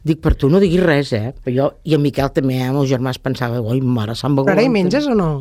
Dic, 0.08 0.22
per 0.22 0.36
tu 0.36 0.52
no 0.52 0.62
diguis 0.62 0.84
res, 0.84 1.14
eh? 1.18 1.32
Però 1.42 1.56
jo, 1.56 1.72
i 1.88 1.98
en 1.98 2.04
Miquel 2.04 2.30
també, 2.36 2.60
eh? 2.60 2.68
el 2.70 2.78
meu 2.78 2.86
germà 2.90 3.16
es 3.16 3.22
pensava, 3.22 3.62
oi, 3.62 3.82
mare, 3.82 4.18
va... 4.18 4.46
Però 4.46 4.58
ara 4.58 4.68
hi 4.68 4.72
menges 4.74 5.10
o 5.10 5.18
no? 5.18 5.32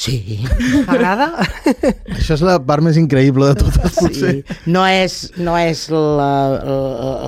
Sí. 0.00 0.40
T'agrada? 0.86 1.26
Això 2.16 2.38
és 2.38 2.42
la 2.46 2.54
part 2.64 2.80
més 2.84 2.96
increïble 2.96 3.50
de 3.50 3.56
totes, 3.60 3.98
potser. 3.98 4.30
Sí. 4.40 4.56
No 4.72 4.86
és, 4.88 5.16
no 5.36 5.58
és 5.60 5.82
la, 5.92 6.00
la, 6.16 6.76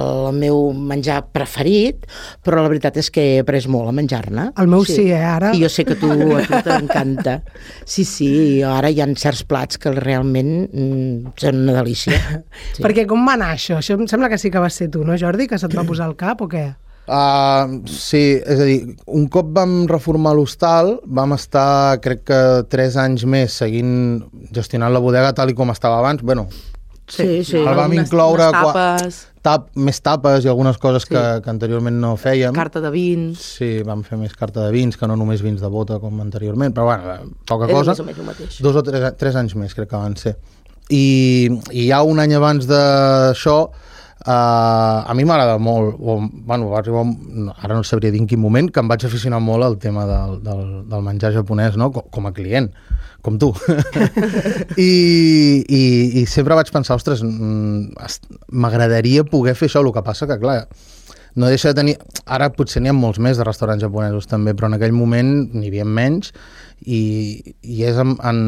el 0.04 0.38
meu 0.38 0.70
menjar 0.72 1.18
preferit, 1.36 2.06
però 2.40 2.62
la 2.64 2.70
veritat 2.72 2.96
és 3.02 3.12
que 3.12 3.26
he 3.34 3.36
après 3.42 3.68
molt 3.68 3.90
a 3.90 3.94
menjar-ne. 3.98 4.48
El 4.62 4.72
meu 4.72 4.86
sí, 4.88 5.10
eh, 5.10 5.20
ara. 5.20 5.52
I 5.52 5.60
jo 5.60 5.68
sé 5.72 5.84
que 5.84 5.98
a 5.98 6.00
tu, 6.00 6.08
a 6.08 6.40
tu 6.48 6.62
t'encanta. 6.64 7.38
Sí, 7.84 8.06
sí, 8.08 8.32
ara 8.64 8.88
hi 8.88 9.04
ha 9.04 9.10
certs 9.20 9.44
plats 9.48 9.76
que 9.82 9.92
realment 9.98 10.54
mm, 10.64 11.34
són 11.44 11.66
una 11.66 11.76
delícia. 11.82 12.16
Sí. 12.72 12.80
Perquè 12.84 13.04
com 13.10 13.28
va 13.28 13.36
anar 13.36 13.52
això? 13.58 13.82
Això 13.82 14.00
em 14.00 14.08
sembla 14.08 14.32
que 14.32 14.40
sí 14.40 14.48
que 14.48 14.64
vas 14.64 14.80
ser 14.80 14.88
tu, 14.94 15.04
no, 15.04 15.18
Jordi? 15.20 15.50
Que 15.50 15.60
se't 15.60 15.76
va 15.76 15.84
posar 15.84 16.08
al 16.08 16.16
cap 16.16 16.40
o 16.40 16.48
què? 16.48 16.70
Uh, 17.02 17.80
sí, 17.90 18.38
és 18.38 18.60
a 18.62 18.66
dir, 18.68 18.76
un 19.10 19.24
cop 19.32 19.48
vam 19.56 19.82
reformar 19.90 20.36
l'hostal, 20.38 21.00
vam 21.04 21.34
estar, 21.34 21.98
crec 22.00 22.22
que, 22.30 22.38
tres 22.70 22.94
anys 23.00 23.24
més 23.26 23.56
seguint, 23.58 24.22
gestionant 24.54 24.92
la 24.94 25.00
bodega 25.02 25.32
tal 25.34 25.50
i 25.50 25.56
com 25.58 25.72
estava 25.74 25.98
abans. 25.98 26.22
Bueno, 26.22 26.46
Sí, 27.12 27.42
sí. 27.44 27.58
el 27.58 27.74
vam 27.76 27.92
incloure... 27.98 28.46
qua- 28.54 28.72
tapes. 28.72 29.26
Tap, 29.42 29.64
més 29.74 29.98
tapes 30.00 30.44
i 30.46 30.48
algunes 30.48 30.78
coses 30.78 31.02
Sí. 31.02 31.08
que, 31.10 31.22
que 31.42 31.50
anteriorment 31.50 31.96
no 31.98 32.12
fèiem. 32.16 32.54
Carta 32.54 32.80
de 32.80 32.92
vins. 32.94 33.42
Sí, 33.58 33.82
vam 33.82 34.04
fer 34.06 34.16
més 34.16 34.32
carta 34.38 34.62
de 34.64 34.70
vins 34.72 34.96
que 34.96 35.08
no 35.10 35.16
només 35.18 35.42
vins 35.42 35.60
de 35.60 35.68
bota 35.68 35.98
com 35.98 36.20
anteriorment, 36.22 36.72
però 36.72 36.84
bueno, 36.86 37.32
poca 37.44 37.66
Era 37.66 37.74
cosa. 37.74 37.90
més 37.90 38.00
o 38.00 38.04
menys 38.06 38.18
el 38.22 38.28
mateix. 38.30 38.60
Dos 38.62 38.76
o 38.78 38.82
tres, 38.86 39.08
tres 39.18 39.34
anys 39.36 39.56
més 39.58 39.74
crec 39.74 39.90
que 39.90 39.98
van 39.98 40.14
ser. 40.16 40.36
I, 40.94 41.50
i 41.74 41.88
ja 41.90 42.04
un 42.06 42.22
any 42.22 42.36
abans 42.38 42.70
d'això 42.70 43.56
Uh, 44.22 45.02
a 45.02 45.14
mi 45.18 45.24
m'agrada 45.26 45.56
molt, 45.58 45.96
o, 45.98 46.20
bueno, 46.46 46.68
va 46.70 46.78
arribar, 46.78 47.02
ara 47.58 47.74
no 47.74 47.82
sabria 47.82 48.12
dir 48.14 48.20
en 48.22 48.28
quin 48.30 48.38
moment, 48.38 48.68
que 48.70 48.78
em 48.78 48.86
vaig 48.86 49.02
aficionar 49.08 49.40
molt 49.42 49.66
al 49.66 49.74
tema 49.82 50.04
del, 50.06 50.36
del, 50.44 50.60
del 50.86 51.02
menjar 51.02 51.32
japonès, 51.34 51.74
no? 51.80 51.90
com, 51.90 52.06
com 52.14 52.28
a 52.28 52.32
client, 52.36 52.68
com 53.26 53.40
tu. 53.42 53.50
I, 54.78 54.92
i, 55.66 55.82
I 56.22 56.24
sempre 56.30 56.54
vaig 56.54 56.70
pensar, 56.70 57.00
ostres, 57.00 57.24
mm, 57.26 57.98
m'agradaria 58.54 59.26
poder 59.26 59.56
fer 59.58 59.66
això, 59.72 59.82
el 59.82 59.90
que 59.96 60.06
passa 60.06 60.30
que, 60.30 60.38
clar, 60.38 60.60
no 61.34 61.46
deixa 61.48 61.72
de 61.72 61.74
tenir... 61.80 61.94
Ara 62.26 62.50
potser 62.54 62.82
n'hi 62.82 62.90
ha 62.92 62.96
molts 62.96 63.18
més 63.22 63.38
de 63.40 63.44
restaurants 63.46 63.82
japonesos 63.82 64.26
també, 64.30 64.52
però 64.54 64.68
en 64.70 64.76
aquell 64.78 64.92
moment 64.92 65.30
n'hi 65.54 65.68
havia 65.72 65.84
menys 65.88 66.32
i, 66.84 67.54
i 67.62 67.84
és 67.86 67.96
en, 67.98 68.16
en, 68.26 68.40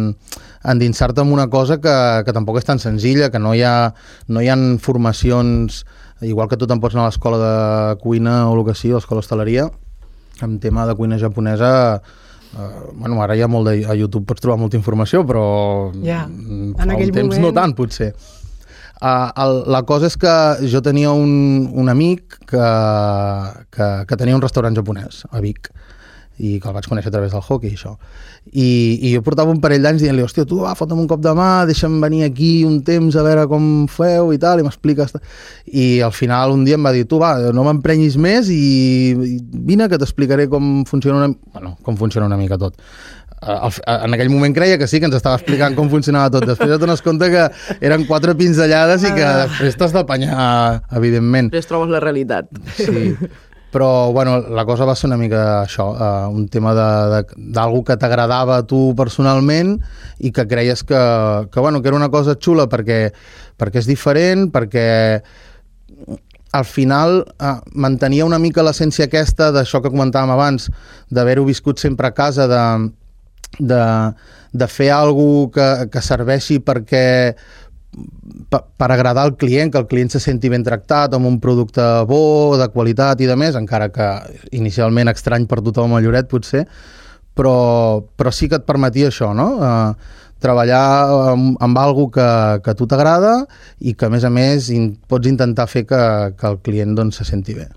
endinsar-te 0.70 1.22
en 1.22 1.32
una 1.32 1.48
cosa 1.50 1.78
que, 1.82 1.94
que 2.26 2.34
tampoc 2.34 2.58
és 2.60 2.66
tan 2.68 2.78
senzilla, 2.82 3.30
que 3.30 3.38
no 3.42 3.54
hi 3.54 3.62
ha, 3.66 3.94
no 4.28 4.42
hi 4.42 4.48
ha 4.50 4.56
formacions, 4.82 5.84
igual 6.24 6.48
que 6.48 6.56
tu 6.60 6.66
te'n 6.70 6.80
pots 6.82 6.94
anar 6.96 7.06
a 7.06 7.12
l'escola 7.12 7.38
de 7.40 7.96
cuina 8.02 8.44
o 8.50 8.54
el 8.58 8.64
que 8.68 8.74
sigui, 8.78 8.94
a 8.94 9.00
l'escola 9.00 9.22
hostaleria, 9.24 9.68
en 10.42 10.58
tema 10.62 10.86
de 10.88 10.94
cuina 10.98 11.18
japonesa, 11.18 11.72
eh, 12.54 12.70
bueno, 12.94 13.20
ara 13.22 13.36
hi 13.38 13.42
ha 13.44 13.48
molt 13.50 13.68
de, 13.70 13.76
a 13.86 13.94
YouTube 13.98 14.26
pots 14.30 14.42
trobar 14.42 14.58
molta 14.60 14.76
informació, 14.78 15.22
però 15.26 15.44
Ja, 16.02 16.24
mm, 16.26 16.74
en 16.80 16.90
aquell 16.94 17.12
temps 17.14 17.36
moment- 17.36 17.46
no 17.48 17.52
tant, 17.54 17.74
potser. 17.78 18.14
Uh, 19.04 19.28
el, 19.36 19.58
la 19.68 19.82
cosa 19.84 20.08
és 20.08 20.14
que 20.16 20.34
jo 20.72 20.80
tenia 20.80 21.10
un, 21.12 21.66
un 21.76 21.92
amic 21.92 22.38
que, 22.48 22.68
que, 23.76 23.88
que 24.08 24.16
tenia 24.16 24.36
un 24.38 24.40
restaurant 24.40 24.72
japonès 24.78 25.26
a 25.28 25.42
Vic 25.44 25.68
i 26.38 26.56
que 26.58 26.66
el 26.66 26.74
vaig 26.74 26.86
conèixer 26.90 27.10
a 27.10 27.14
través 27.14 27.34
del 27.34 27.42
hockey, 27.44 27.74
això. 27.76 27.92
I, 28.50 28.66
i 29.06 29.12
jo 29.12 29.20
portava 29.22 29.52
un 29.54 29.60
parell 29.62 29.84
d'anys 29.84 30.02
dient-li, 30.02 30.24
hòstia, 30.24 30.46
tu 30.50 30.58
va, 30.64 30.72
fota'm 30.74 30.98
un 31.04 31.06
cop 31.10 31.20
de 31.22 31.30
mà, 31.36 31.64
deixa'm 31.68 32.00
venir 32.02 32.24
aquí 32.26 32.50
un 32.66 32.80
temps 32.86 33.14
a 33.14 33.22
veure 33.26 33.44
com 33.50 33.86
feu 33.92 34.32
i 34.34 34.40
tal, 34.42 34.58
i 34.60 34.66
m'expliques... 34.66 35.14
I 35.70 36.00
al 36.04 36.12
final 36.16 36.56
un 36.56 36.64
dia 36.66 36.78
em 36.78 36.84
va 36.84 36.92
dir, 36.96 37.04
tu 37.10 37.20
va, 37.22 37.36
no 37.54 37.64
m'emprenyis 37.68 38.18
més 38.20 38.50
i, 38.52 38.58
i 39.14 39.36
vine 39.70 39.86
que 39.90 40.00
t'explicaré 40.00 40.48
com 40.50 40.82
funciona 40.88 41.22
una... 41.22 41.30
Bueno, 41.54 41.76
com 41.86 42.00
funciona 42.00 42.26
una 42.26 42.40
mica 42.40 42.58
tot. 42.58 42.80
Eh, 43.42 43.46
al- 43.50 44.04
en 44.06 44.14
aquell 44.14 44.30
moment 44.30 44.54
creia 44.56 44.78
que 44.78 44.86
sí, 44.88 45.00
que 45.00 45.06
ens 45.10 45.16
estava 45.16 45.36
explicant 45.36 45.74
com 45.76 45.90
funcionava 45.92 46.30
tot. 46.30 46.46
Després 46.48 46.70
et 46.76 46.80
dones 46.80 47.02
compte 47.04 47.28
que 47.32 47.48
eren 47.84 48.06
quatre 48.08 48.34
pinzellades 48.38 49.02
i 49.04 49.10
que 49.16 49.24
després 49.44 49.76
t'has 49.76 49.92
d'apanyar, 49.92 50.82
evidentment. 50.96 51.50
Després 51.52 51.68
trobes 51.68 51.90
la 51.92 52.00
realitat. 52.00 52.48
Sí, 52.78 53.16
però 53.74 54.12
bueno, 54.14 54.38
la 54.54 54.64
cosa 54.64 54.86
va 54.86 54.94
ser 54.94 55.08
una 55.10 55.16
mica 55.18 55.64
això, 55.64 55.88
uh, 55.92 56.28
un 56.30 56.46
tema 56.48 56.72
d'algú 56.78 57.82
que 57.84 57.96
t'agradava 57.98 58.60
a 58.60 58.66
tu 58.70 58.94
personalment 58.96 59.74
i 60.22 60.30
que 60.30 60.46
creies 60.46 60.84
que, 60.86 61.00
que, 61.50 61.60
bueno, 61.60 61.82
que 61.82 61.88
era 61.90 61.96
una 61.98 62.08
cosa 62.08 62.36
xula 62.38 62.68
perquè, 62.70 63.10
perquè 63.58 63.82
és 63.82 63.88
diferent, 63.90 64.46
perquè 64.54 65.20
al 66.54 66.64
final 66.64 67.24
eh, 67.42 67.54
mantenia 67.74 68.24
una 68.24 68.38
mica 68.38 68.62
l'essència 68.62 69.08
aquesta 69.08 69.50
d'això 69.50 69.80
que 69.82 69.90
comentàvem 69.90 70.30
abans, 70.30 70.68
d'haver-ho 71.10 71.42
viscut 71.44 71.82
sempre 71.82 72.06
a 72.06 72.14
casa, 72.14 72.46
de, 72.46 72.60
de, 73.58 73.84
de 74.52 74.68
fer 74.70 74.90
alguna 74.94 75.50
que, 75.54 75.68
que 75.92 76.02
serveixi 76.02 76.60
perquè 76.64 77.04
per, 78.50 78.60
per 78.76 78.90
agradar 78.90 79.24
al 79.24 79.36
client, 79.36 79.72
que 79.72 79.78
el 79.78 79.86
client 79.90 80.10
se 80.14 80.20
senti 80.22 80.50
ben 80.52 80.64
tractat, 80.66 81.14
amb 81.14 81.28
un 81.30 81.38
producte 81.42 81.84
bo, 82.08 82.56
de 82.60 82.68
qualitat 82.74 83.22
i 83.22 83.30
de 83.30 83.36
més, 83.38 83.58
encara 83.58 83.90
que 83.94 84.10
inicialment 84.56 85.12
estrany 85.12 85.46
per 85.50 85.62
tothom 85.62 85.94
a 85.94 86.02
Lloret, 86.02 86.28
potser, 86.30 86.64
però, 87.34 88.02
però 88.16 88.32
sí 88.34 88.48
que 88.50 88.60
et 88.60 88.66
permetia 88.66 89.10
això, 89.10 89.32
no? 89.34 89.48
Uh, 89.58 90.20
treballar 90.44 90.84
amb, 91.32 91.54
amb 91.64 91.78
algo 91.80 92.10
que, 92.12 92.26
que 92.64 92.74
a 92.74 92.76
tu 92.76 92.88
t'agrada 92.90 93.38
i 93.80 93.94
que, 93.94 94.10
a 94.10 94.12
més 94.12 94.26
a 94.26 94.32
més, 94.32 94.68
in, 94.74 94.92
pots 95.08 95.30
intentar 95.30 95.66
fer 95.70 95.86
que, 95.88 96.02
que 96.38 96.50
el 96.50 96.60
client 96.66 96.94
doncs, 96.98 97.22
se 97.22 97.30
senti 97.30 97.56
bé. 97.56 97.70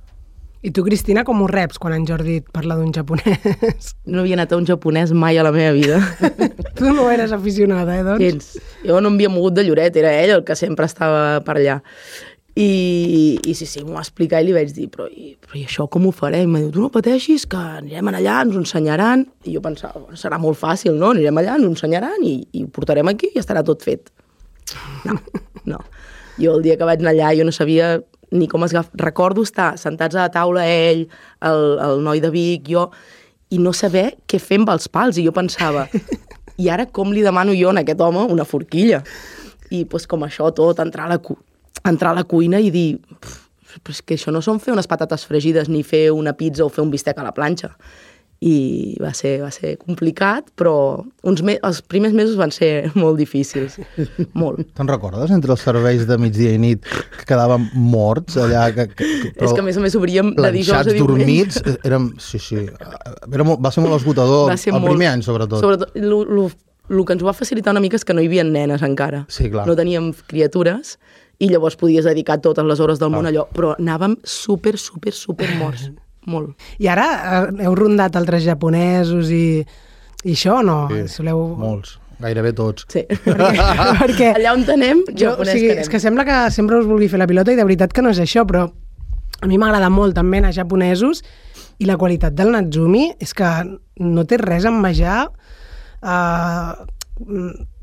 I 0.66 0.72
tu, 0.74 0.82
Cristina, 0.84 1.22
com 1.24 1.44
ho 1.44 1.48
reps 1.50 1.78
quan 1.78 1.94
en 1.94 2.06
Jordi 2.10 2.40
et 2.42 2.48
parla 2.54 2.78
d'un 2.80 2.90
japonès? 2.94 3.92
No 4.12 4.24
havia 4.24 4.38
anat 4.40 4.56
a 4.56 4.58
un 4.58 4.66
japonès 4.66 5.12
mai 5.14 5.38
a 5.38 5.44
la 5.46 5.52
meva 5.54 5.76
vida. 5.76 6.00
tu 6.78 6.90
no 6.96 7.10
eres 7.12 7.34
aficionada, 7.36 8.00
eh, 8.00 8.06
doncs? 8.06 8.24
Gens. 8.24 8.48
Jo 8.88 8.98
no 9.02 9.12
em 9.12 9.20
havia 9.20 9.30
mogut 9.30 9.54
de 9.54 9.68
Lloret, 9.68 10.00
era 10.02 10.16
ell 10.18 10.34
el 10.40 10.44
que 10.48 10.58
sempre 10.58 10.88
estava 10.90 11.44
per 11.46 11.60
allà. 11.60 11.78
I, 12.58 13.38
i 13.46 13.54
sí, 13.54 13.68
sí, 13.70 13.84
m'ho 13.86 14.00
va 14.00 14.02
explicar 14.02 14.42
i 14.42 14.48
li 14.48 14.56
vaig 14.56 14.72
dir, 14.74 14.88
però 14.90 15.06
i, 15.06 15.36
però 15.38 15.60
i 15.60 15.68
això 15.68 15.86
com 15.94 16.08
ho 16.10 16.14
farem? 16.16 16.48
I 16.48 16.48
em 16.48 16.64
diu, 16.64 16.72
tu 16.74 16.82
no 16.82 16.90
pateixis, 16.90 17.46
que 17.46 17.60
anirem 17.78 18.10
allà, 18.10 18.40
ens 18.48 18.58
ho 18.58 18.64
ensenyaran. 18.64 19.28
I 19.46 19.54
jo 19.54 19.62
pensava, 19.62 20.02
bueno, 20.02 20.18
serà 20.18 20.42
molt 20.42 20.58
fàcil, 20.58 20.98
no? 20.98 21.14
Anirem 21.14 21.38
allà, 21.38 21.60
ens 21.60 21.68
ho 21.68 21.74
ensenyaran 21.76 22.26
i, 22.26 22.40
i 22.58 22.66
ho 22.66 22.74
portarem 22.74 23.14
aquí 23.14 23.30
i 23.36 23.44
estarà 23.44 23.62
tot 23.68 23.86
fet. 23.86 24.10
No, 25.06 25.20
no. 25.70 25.84
Jo 26.42 26.58
el 26.58 26.66
dia 26.66 26.78
que 26.82 26.86
vaig 26.90 27.06
anar 27.06 27.14
allà 27.14 27.36
jo 27.38 27.46
no 27.46 27.54
sabia 27.54 28.00
ni 28.32 28.48
com 28.48 28.66
es 28.66 28.74
agaf... 28.76 28.90
Recordo 29.00 29.44
estar 29.46 29.76
sentats 29.78 30.16
a 30.16 30.26
la 30.26 30.34
taula 30.34 30.66
ell, 30.68 31.08
el, 31.42 31.64
el 31.84 32.04
noi 32.04 32.22
de 32.24 32.32
Vic, 32.34 32.68
jo, 32.70 32.90
i 33.50 33.60
no 33.64 33.74
saber 33.74 34.18
què 34.28 34.40
fer 34.44 34.60
amb 34.62 34.74
els 34.74 34.90
pals. 34.92 35.18
I 35.18 35.26
jo 35.28 35.34
pensava, 35.36 35.88
i 36.62 36.70
ara 36.74 36.88
com 36.92 37.14
li 37.14 37.24
demano 37.26 37.56
jo 37.56 37.72
a 37.72 37.80
aquest 37.82 38.02
home 38.02 38.26
una 38.34 38.46
forquilla? 38.46 39.04
I 39.72 39.84
pues, 39.86 40.08
com 40.08 40.24
això 40.28 40.52
tot, 40.56 40.80
entrar 40.84 41.08
a 41.08 41.16
la, 41.16 41.20
cu 41.24 41.38
entrar 41.88 42.12
a 42.12 42.18
la 42.18 42.24
cuina 42.28 42.60
i 42.60 42.72
dir 42.74 42.98
"Pff, 42.98 43.44
però 43.84 43.94
és 43.94 44.02
que 44.02 44.16
això 44.18 44.32
no 44.34 44.42
són 44.42 44.60
fer 44.60 44.74
unes 44.74 44.88
patates 44.88 45.26
fregides 45.28 45.70
ni 45.70 45.84
fer 45.84 46.10
una 46.12 46.34
pizza 46.34 46.66
o 46.66 46.70
fer 46.70 46.84
un 46.84 46.92
bistec 46.92 47.18
a 47.20 47.24
la 47.24 47.34
planxa. 47.36 47.76
I 48.40 48.94
va 49.02 49.10
ser, 49.18 49.40
va 49.42 49.50
ser 49.50 49.72
complicat, 49.82 50.52
però 50.54 51.02
uns 51.26 51.42
me 51.42 51.56
els 51.66 51.80
primers 51.82 52.14
mesos 52.14 52.36
van 52.38 52.52
ser 52.54 52.92
molt 53.04 53.18
difícils. 53.18 53.80
molt. 54.38 54.62
Te'n 54.78 54.88
recordes, 54.92 55.32
entre 55.34 55.56
els 55.56 55.64
serveis 55.66 56.04
de 56.06 56.18
migdia 56.22 56.52
i 56.54 56.60
nit, 56.62 56.86
que 57.18 57.26
quedàvem 57.32 57.66
morts 57.74 58.38
allà? 58.38 58.68
Que, 58.76 58.86
que, 58.94 59.10
És 59.34 59.54
que 59.58 59.64
a 59.64 59.66
més 59.66 59.78
a 59.78 59.82
més 59.82 59.98
obríem 59.98 60.36
de 60.38 60.52
dijous 60.54 60.78
a 60.78 60.84
diumenge. 60.86 61.08
dormits, 61.08 61.58
eh, 61.66 61.78
érem... 61.90 62.12
Sí, 62.22 62.38
sí, 62.38 62.62
era 62.62 63.44
molt, 63.44 63.58
va 63.66 63.72
ser 63.74 63.82
molt 63.88 63.98
esgotador, 63.98 64.52
Va 64.52 64.58
ser 64.62 64.74
el 64.76 64.82
molt- 64.84 64.94
primer 64.94 65.10
any, 65.16 65.26
sobretot. 65.26 65.60
Sobretot, 65.66 65.98
lo, 65.98 66.22
lo, 66.24 66.48
lo 66.94 67.06
que 67.10 67.18
ens 67.18 67.26
va 67.26 67.34
facilitar 67.34 67.74
una 67.74 67.82
mica 67.82 67.98
és 67.98 68.06
que 68.06 68.14
no 68.14 68.22
hi 68.22 68.30
havia 68.30 68.46
nenes 68.46 68.86
encara. 68.86 69.26
Sí, 69.34 69.50
clar. 69.50 69.66
No 69.66 69.74
teníem 69.76 70.14
criatures 70.30 71.00
i 71.42 71.50
llavors 71.50 71.76
podies 71.78 72.06
dedicar 72.06 72.38
totes 72.42 72.66
les 72.66 72.80
hores 72.80 73.02
del 73.02 73.10
món 73.14 73.26
Clar. 73.26 73.34
a 73.34 73.34
allò, 73.34 73.48
però 73.54 73.74
anàvem 73.82 74.16
super, 74.24 74.78
super, 74.78 75.12
super 75.14 75.50
morts. 75.58 75.90
Molt. 76.28 76.68
I 76.84 76.90
ara 76.92 77.06
eh, 77.18 77.64
heu 77.66 77.76
rondat 77.78 78.18
altres 78.20 78.44
japonesos 78.46 79.32
i, 79.32 79.62
i 80.24 80.36
això 80.36 80.60
o 80.60 80.66
no? 80.66 80.82
Sí, 80.92 81.06
Soleu... 81.16 81.40
Molts, 81.60 81.96
gairebé 82.24 82.52
tots. 82.58 82.88
Sí. 82.92 83.06
Perquè 83.08 84.34
Allà 84.38 84.56
on 84.58 84.66
anem, 84.76 85.06
jo, 85.16 85.38
o 85.38 85.48
sigui, 85.48 85.72
és 85.78 85.92
que 85.92 86.02
sembla 86.04 86.28
que 86.28 86.42
sempre 86.56 86.82
us 86.82 86.90
vulgui 86.90 87.10
fer 87.12 87.22
la 87.22 87.30
pilota 87.30 87.56
i 87.56 87.60
de 87.60 87.66
veritat 87.68 87.96
que 87.96 88.04
no 88.04 88.12
és 88.12 88.20
això, 88.24 88.44
però 88.50 88.68
a 89.38 89.48
mi 89.48 89.60
m'agrada 89.62 89.90
molt 89.94 90.18
també 90.18 90.42
anar 90.42 90.52
a 90.52 90.58
japonesos 90.58 91.24
i 91.78 91.86
la 91.86 91.98
qualitat 92.02 92.36
del 92.36 92.52
Natsumi 92.56 93.12
és 93.22 93.36
que 93.38 93.50
no 94.02 94.26
té 94.26 94.40
res 94.42 94.66
a 94.66 94.72
envejar 94.74 95.28
uh, 96.02 96.74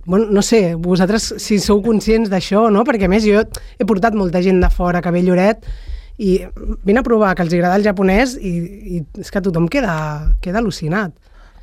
bueno, 0.04 0.26
no 0.30 0.42
sé, 0.42 0.74
vosaltres 0.74 1.34
si 1.38 1.58
sou 1.62 1.80
conscients 1.82 2.28
d'això, 2.30 2.66
no? 2.74 2.84
Perquè 2.84 3.06
a 3.06 3.12
més 3.12 3.24
jo 3.24 3.40
he 3.40 3.86
portat 3.88 4.16
molta 4.18 4.42
gent 4.44 4.60
de 4.60 4.70
fora 4.70 5.00
que 5.02 5.12
ve 5.14 5.22
Lloret 5.24 5.64
i 6.18 6.44
vine 6.84 7.00
a 7.00 7.02
provar 7.06 7.34
que 7.34 7.42
els 7.42 7.52
agrada 7.54 7.76
el 7.76 7.82
japonès 7.86 8.36
i, 8.38 8.54
i 8.98 9.04
és 9.18 9.30
que 9.34 9.40
tothom 9.42 9.66
queda, 9.68 10.34
queda 10.40 10.60
al·lucinat. 10.62 11.12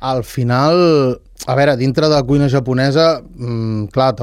Al 0.02 0.24
final, 0.26 1.20
a 1.46 1.54
veure, 1.54 1.76
dintre 1.78 2.08
de 2.08 2.16
la 2.16 2.24
cuina 2.26 2.48
japonesa, 2.50 3.20
mmm, 3.22 3.86
clar, 3.94 4.16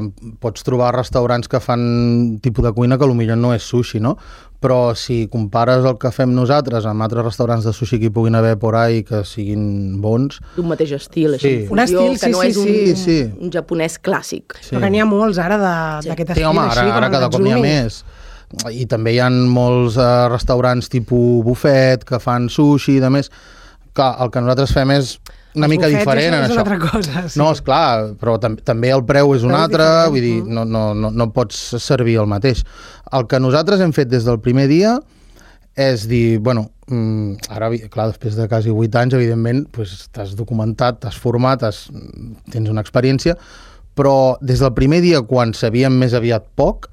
pots 0.43 0.65
trobar 0.67 0.91
restaurants 0.97 1.47
que 1.47 1.61
fan 1.63 2.39
tipus 2.43 2.65
de 2.65 2.73
cuina 2.75 2.97
que 2.99 3.07
potser 3.07 3.37
no 3.39 3.53
és 3.55 3.63
sushi, 3.63 4.01
no? 4.03 4.17
Però 4.59 4.93
si 4.93 5.29
compares 5.31 5.85
el 5.87 5.95
que 5.97 6.11
fem 6.11 6.33
nosaltres 6.35 6.83
amb 6.85 7.01
altres 7.05 7.23
restaurants 7.23 7.63
de 7.63 7.71
sushi 7.71 7.95
que 7.97 8.09
hi 8.09 8.11
puguin 8.11 8.35
haver 8.35 8.57
por 8.59 8.75
ahí 8.75 9.05
que 9.07 9.21
siguin 9.23 10.01
bons, 10.03 10.41
d'un 10.57 10.67
mateix 10.67 10.91
estil, 10.97 11.37
Sí. 11.39 11.47
així. 11.63 11.67
Un 11.71 11.79
estil, 11.79 12.11
que 12.19 12.25
sí, 12.25 12.31
no 12.31 12.41
sí, 12.41 12.47
és 12.49 12.57
un, 12.57 12.65
sí, 12.67 12.95
sí. 12.97 13.17
un 13.39 13.49
japonès 13.55 13.95
clàssic. 14.03 14.59
Sí. 14.59 14.75
Però 14.75 14.81
que 14.83 14.89
n'hi 14.91 14.99
ha 14.99 15.05
molts 15.07 15.37
ara 15.39 15.57
de- 15.57 16.03
Sí. 16.03 16.09
d'aquest 16.09 16.27
Sí, 16.27 16.31
estil, 16.33 16.45
home, 16.51 16.59
així, 16.67 16.79
ara, 16.79 16.87
com 16.89 16.97
ara 16.97 17.09
cada 17.09 17.29
cop 17.29 17.39
n'hi 17.39 17.51
ha 17.51 17.55
Natsumi. 17.55 17.69
més. 17.69 18.03
I 18.73 18.85
també 18.89 19.13
hi 19.13 19.19
ha 19.21 19.29
molts 19.29 19.97
uh, 19.99 20.27
restaurants 20.31 20.89
tipus 20.89 21.43
bufet 21.45 22.05
que 22.07 22.19
fan 22.21 22.49
sushi 22.49 22.97
i 22.97 23.03
de 23.03 23.11
més. 23.13 23.29
Clar, 23.93 24.15
el 24.23 24.31
que 24.33 24.41
nosaltres 24.41 24.73
fem 24.73 24.93
és 24.95 25.17
una 25.57 25.65
Els 25.67 25.73
mica 25.73 25.89
diferent 25.89 26.35
en 26.37 26.43
és 26.43 26.51
això. 26.51 26.61
una 26.61 26.63
altra 26.65 26.79
cosa, 26.81 27.23
sí. 27.27 27.39
No, 27.41 27.51
és 27.53 27.61
clar, 27.65 28.15
però 28.21 28.37
tam 28.41 28.57
també 28.65 28.91
el 28.93 29.03
preu 29.05 29.33
és 29.35 29.45
un 29.45 29.53
altre, 29.57 29.85
diferent, 29.85 30.11
vull 30.13 30.25
dir, 30.25 30.55
no, 30.57 30.65
no, 30.65 30.83
no, 30.97 31.09
no 31.09 31.29
pots 31.33 31.61
servir 31.81 32.19
el 32.21 32.29
mateix. 32.29 32.63
El 33.17 33.25
que 33.29 33.39
nosaltres 33.41 33.81
hem 33.81 33.93
fet 33.95 34.11
des 34.11 34.27
del 34.29 34.41
primer 34.45 34.67
dia 34.69 34.97
és 35.79 36.05
dir, 36.09 36.39
bueno, 36.43 36.67
mm, 36.89 37.49
ara, 37.55 37.71
clar, 37.89 38.09
després 38.11 38.35
de 38.35 38.47
quasi 38.51 38.69
8 38.73 38.99
anys, 38.99 39.15
evidentment, 39.17 39.65
pues, 39.71 40.09
t'has 40.13 40.35
documentat, 40.37 40.99
t'has 41.05 41.17
format, 41.17 41.63
has, 41.63 41.85
tens 42.51 42.69
una 42.69 42.83
experiència, 42.85 43.37
però 43.95 44.37
des 44.41 44.61
del 44.61 44.73
primer 44.75 45.01
dia, 45.05 45.21
quan 45.27 45.53
sabíem 45.57 45.95
més 46.01 46.13
aviat 46.17 46.45
poc, 46.59 46.89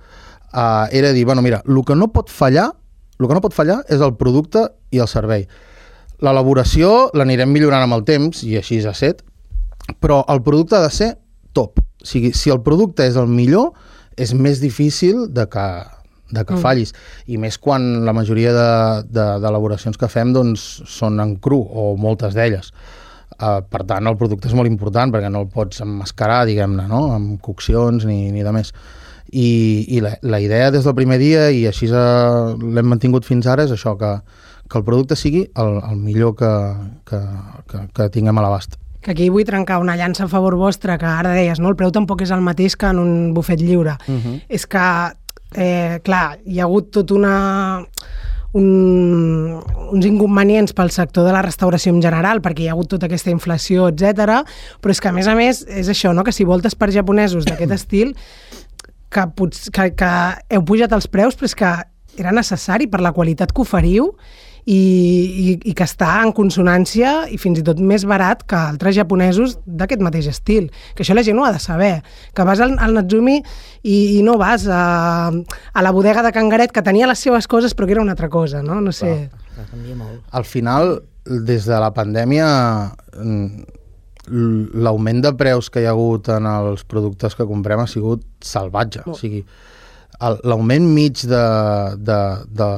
uh, 0.56 0.88
era 0.90 1.12
dir, 1.12 1.24
bueno, 1.24 1.42
mira, 1.42 1.62
el 1.68 1.84
que 1.84 1.94
no 1.94 2.10
pot 2.12 2.32
fallar, 2.32 2.72
el 3.20 3.28
que 3.28 3.36
no 3.36 3.44
pot 3.44 3.54
fallar 3.54 3.82
és 3.92 4.00
el 4.00 4.16
producte 4.16 4.66
i 4.90 5.02
el 5.04 5.08
servei. 5.10 5.46
L'elaboració 6.24 7.10
l'anirem 7.14 7.52
millorant 7.52 7.84
amb 7.84 7.98
el 7.98 8.06
temps, 8.08 8.42
i 8.42 8.56
així 8.56 8.80
ha 8.88 8.94
set, 8.96 9.22
però 10.00 10.22
el 10.32 10.42
producte 10.42 10.78
ha 10.78 10.84
de 10.84 10.92
ser 10.92 11.10
top. 11.56 11.80
O 11.80 12.08
sigui, 12.08 12.32
si 12.32 12.50
el 12.52 12.62
producte 12.64 13.06
és 13.06 13.16
el 13.20 13.28
millor, 13.28 13.74
és 14.16 14.32
més 14.32 14.60
difícil 14.62 15.26
de 15.36 15.44
que, 15.52 15.66
de 16.32 16.44
que 16.44 16.56
mm. 16.56 16.62
fallis. 16.62 16.94
I 17.28 17.40
més 17.40 17.58
quan 17.60 18.06
la 18.06 18.14
majoria 18.16 18.52
d'elaboracions 19.04 19.96
de, 19.96 20.00
de, 20.00 20.04
que 20.04 20.12
fem 20.12 20.32
doncs, 20.36 20.64
són 20.88 21.20
en 21.20 21.36
cru, 21.42 21.60
o 21.60 21.92
moltes 22.00 22.36
d'elles. 22.36 22.72
Uh, 23.36 23.60
per 23.68 23.82
tant, 23.84 24.08
el 24.08 24.16
producte 24.16 24.48
és 24.48 24.54
molt 24.56 24.70
important 24.70 25.12
perquè 25.12 25.28
no 25.28 25.42
el 25.44 25.50
pots 25.52 25.82
emmascarar, 25.84 26.46
diguem-ne, 26.48 26.86
no? 26.88 27.02
amb 27.12 27.36
coccions 27.44 28.06
ni, 28.08 28.30
ni 28.32 28.46
de 28.46 28.54
més. 28.56 28.72
I, 29.32 29.84
i 29.96 30.00
la, 30.00 30.16
la 30.22 30.40
idea 30.40 30.70
des 30.70 30.84
del 30.84 30.94
primer 30.94 31.18
dia, 31.18 31.50
i 31.50 31.66
així 31.66 31.86
l'hem 31.90 32.86
mantingut 32.86 33.24
fins 33.26 33.46
ara, 33.46 33.64
és 33.66 33.72
això, 33.74 33.96
que, 33.98 34.12
que 34.70 34.78
el 34.78 34.84
producte 34.84 35.16
sigui 35.16 35.46
el, 35.54 35.80
el 35.90 35.96
millor 35.96 36.34
que, 36.38 36.50
que, 37.06 37.20
que, 37.70 37.86
que 37.94 38.08
tinguem 38.10 38.38
a 38.38 38.42
l'abast 38.46 38.76
que 39.06 39.12
aquí 39.12 39.28
vull 39.30 39.44
trencar 39.46 39.76
una 39.78 39.94
llança 39.94 40.24
a 40.24 40.28
favor 40.28 40.56
vostre, 40.58 40.96
que 40.98 41.06
ara 41.06 41.30
deies, 41.30 41.60
no? 41.62 41.68
el 41.70 41.76
preu 41.78 41.92
tampoc 41.94 42.24
és 42.24 42.32
el 42.34 42.40
mateix 42.42 42.74
que 42.74 42.88
en 42.90 42.98
un 42.98 43.34
bufet 43.34 43.60
lliure. 43.62 43.92
Uh 44.08 44.12
Mhm. 44.12 44.18
-huh. 44.26 44.40
És 44.48 44.66
que, 44.66 45.12
eh, 45.54 46.00
clar, 46.02 46.38
hi 46.44 46.58
ha 46.58 46.64
hagut 46.64 46.90
tot 46.90 47.12
una 47.12 47.86
un, 48.52 49.60
uns 49.92 50.06
inconvenients 50.06 50.72
pel 50.72 50.90
sector 50.90 51.26
de 51.26 51.32
la 51.34 51.42
restauració 51.44 51.92
en 51.92 52.00
general, 52.02 52.40
perquè 52.42 52.64
hi 52.64 52.68
ha 52.68 52.72
hagut 52.72 52.88
tota 52.88 53.06
aquesta 53.06 53.30
inflació, 53.30 53.88
etc. 53.92 54.42
però 54.80 54.90
és 54.94 55.00
que, 55.00 55.08
a 55.08 55.12
més 55.12 55.26
a 55.28 55.34
més, 55.38 55.64
és 55.68 55.88
això, 55.92 56.14
no? 56.16 56.24
que 56.24 56.32
si 56.32 56.44
voltes 56.44 56.74
per 56.74 56.90
japonesos 56.94 57.44
d'aquest 57.44 57.72
estil, 57.80 58.16
que, 59.16 59.28
pots, 59.36 59.68
que, 59.72 59.90
que 59.96 60.10
heu 60.52 60.64
pujat 60.68 60.92
els 60.96 61.08
preus, 61.08 61.38
però 61.38 61.48
és 61.48 61.56
que 61.56 61.76
era 62.16 62.32
necessari 62.32 62.88
per 62.88 63.02
la 63.04 63.14
qualitat 63.16 63.52
que 63.52 63.64
oferiu 63.64 64.12
i, 64.66 64.74
i, 64.74 65.50
i 65.70 65.72
que 65.78 65.86
està 65.86 66.08
en 66.24 66.32
consonància 66.34 67.12
i 67.30 67.38
fins 67.38 67.60
i 67.60 67.64
tot 67.66 67.78
més 67.78 68.02
barat 68.08 68.42
que 68.50 68.58
altres 68.58 68.96
japonesos 68.96 69.56
d'aquest 69.64 70.02
mateix 70.02 70.26
estil. 70.32 70.68
Que 70.96 71.04
això 71.04 71.14
la 71.14 71.22
gent 71.26 71.38
ho 71.38 71.46
ha 71.46 71.52
de 71.54 71.62
saber. 71.62 71.92
Que 72.34 72.46
vas 72.48 72.60
al, 72.64 72.74
al 72.82 72.96
Natsumi 72.98 73.38
i, 73.38 73.96
i 74.18 74.22
no 74.26 74.36
vas 74.42 74.66
a, 74.66 75.30
a 75.30 75.86
la 75.86 75.94
bodega 75.94 76.24
de 76.26 76.34
Cangaret, 76.34 76.74
que 76.74 76.82
tenia 76.82 77.06
les 77.06 77.22
seves 77.22 77.46
coses 77.46 77.76
però 77.78 77.86
que 77.86 77.94
era 77.96 78.02
una 78.02 78.16
altra 78.18 78.30
cosa, 78.32 78.64
no? 78.66 78.80
No 78.82 78.94
sé... 78.96 79.14
Clar, 79.54 79.68
canvia 79.70 79.94
molt. 79.96 80.24
Al 80.34 80.44
final, 80.44 80.96
des 81.46 81.70
de 81.70 81.78
la 81.80 81.92
pandèmia, 81.94 82.48
mm, 83.14 83.75
l'augment 84.26 85.22
de 85.24 85.32
preus 85.38 85.70
que 85.70 85.82
hi 85.82 85.88
ha 85.88 85.94
hagut 85.94 86.28
en 86.34 86.46
els 86.50 86.84
productes 86.88 87.36
que 87.38 87.46
comprem 87.48 87.82
ha 87.82 87.88
sigut 87.90 88.24
salvatge. 88.44 89.04
O 89.06 89.16
sigui, 89.18 89.42
l'augment 90.20 90.86
mig 90.94 91.24
de, 91.28 91.42
de, 91.98 92.20
de, 92.48 92.70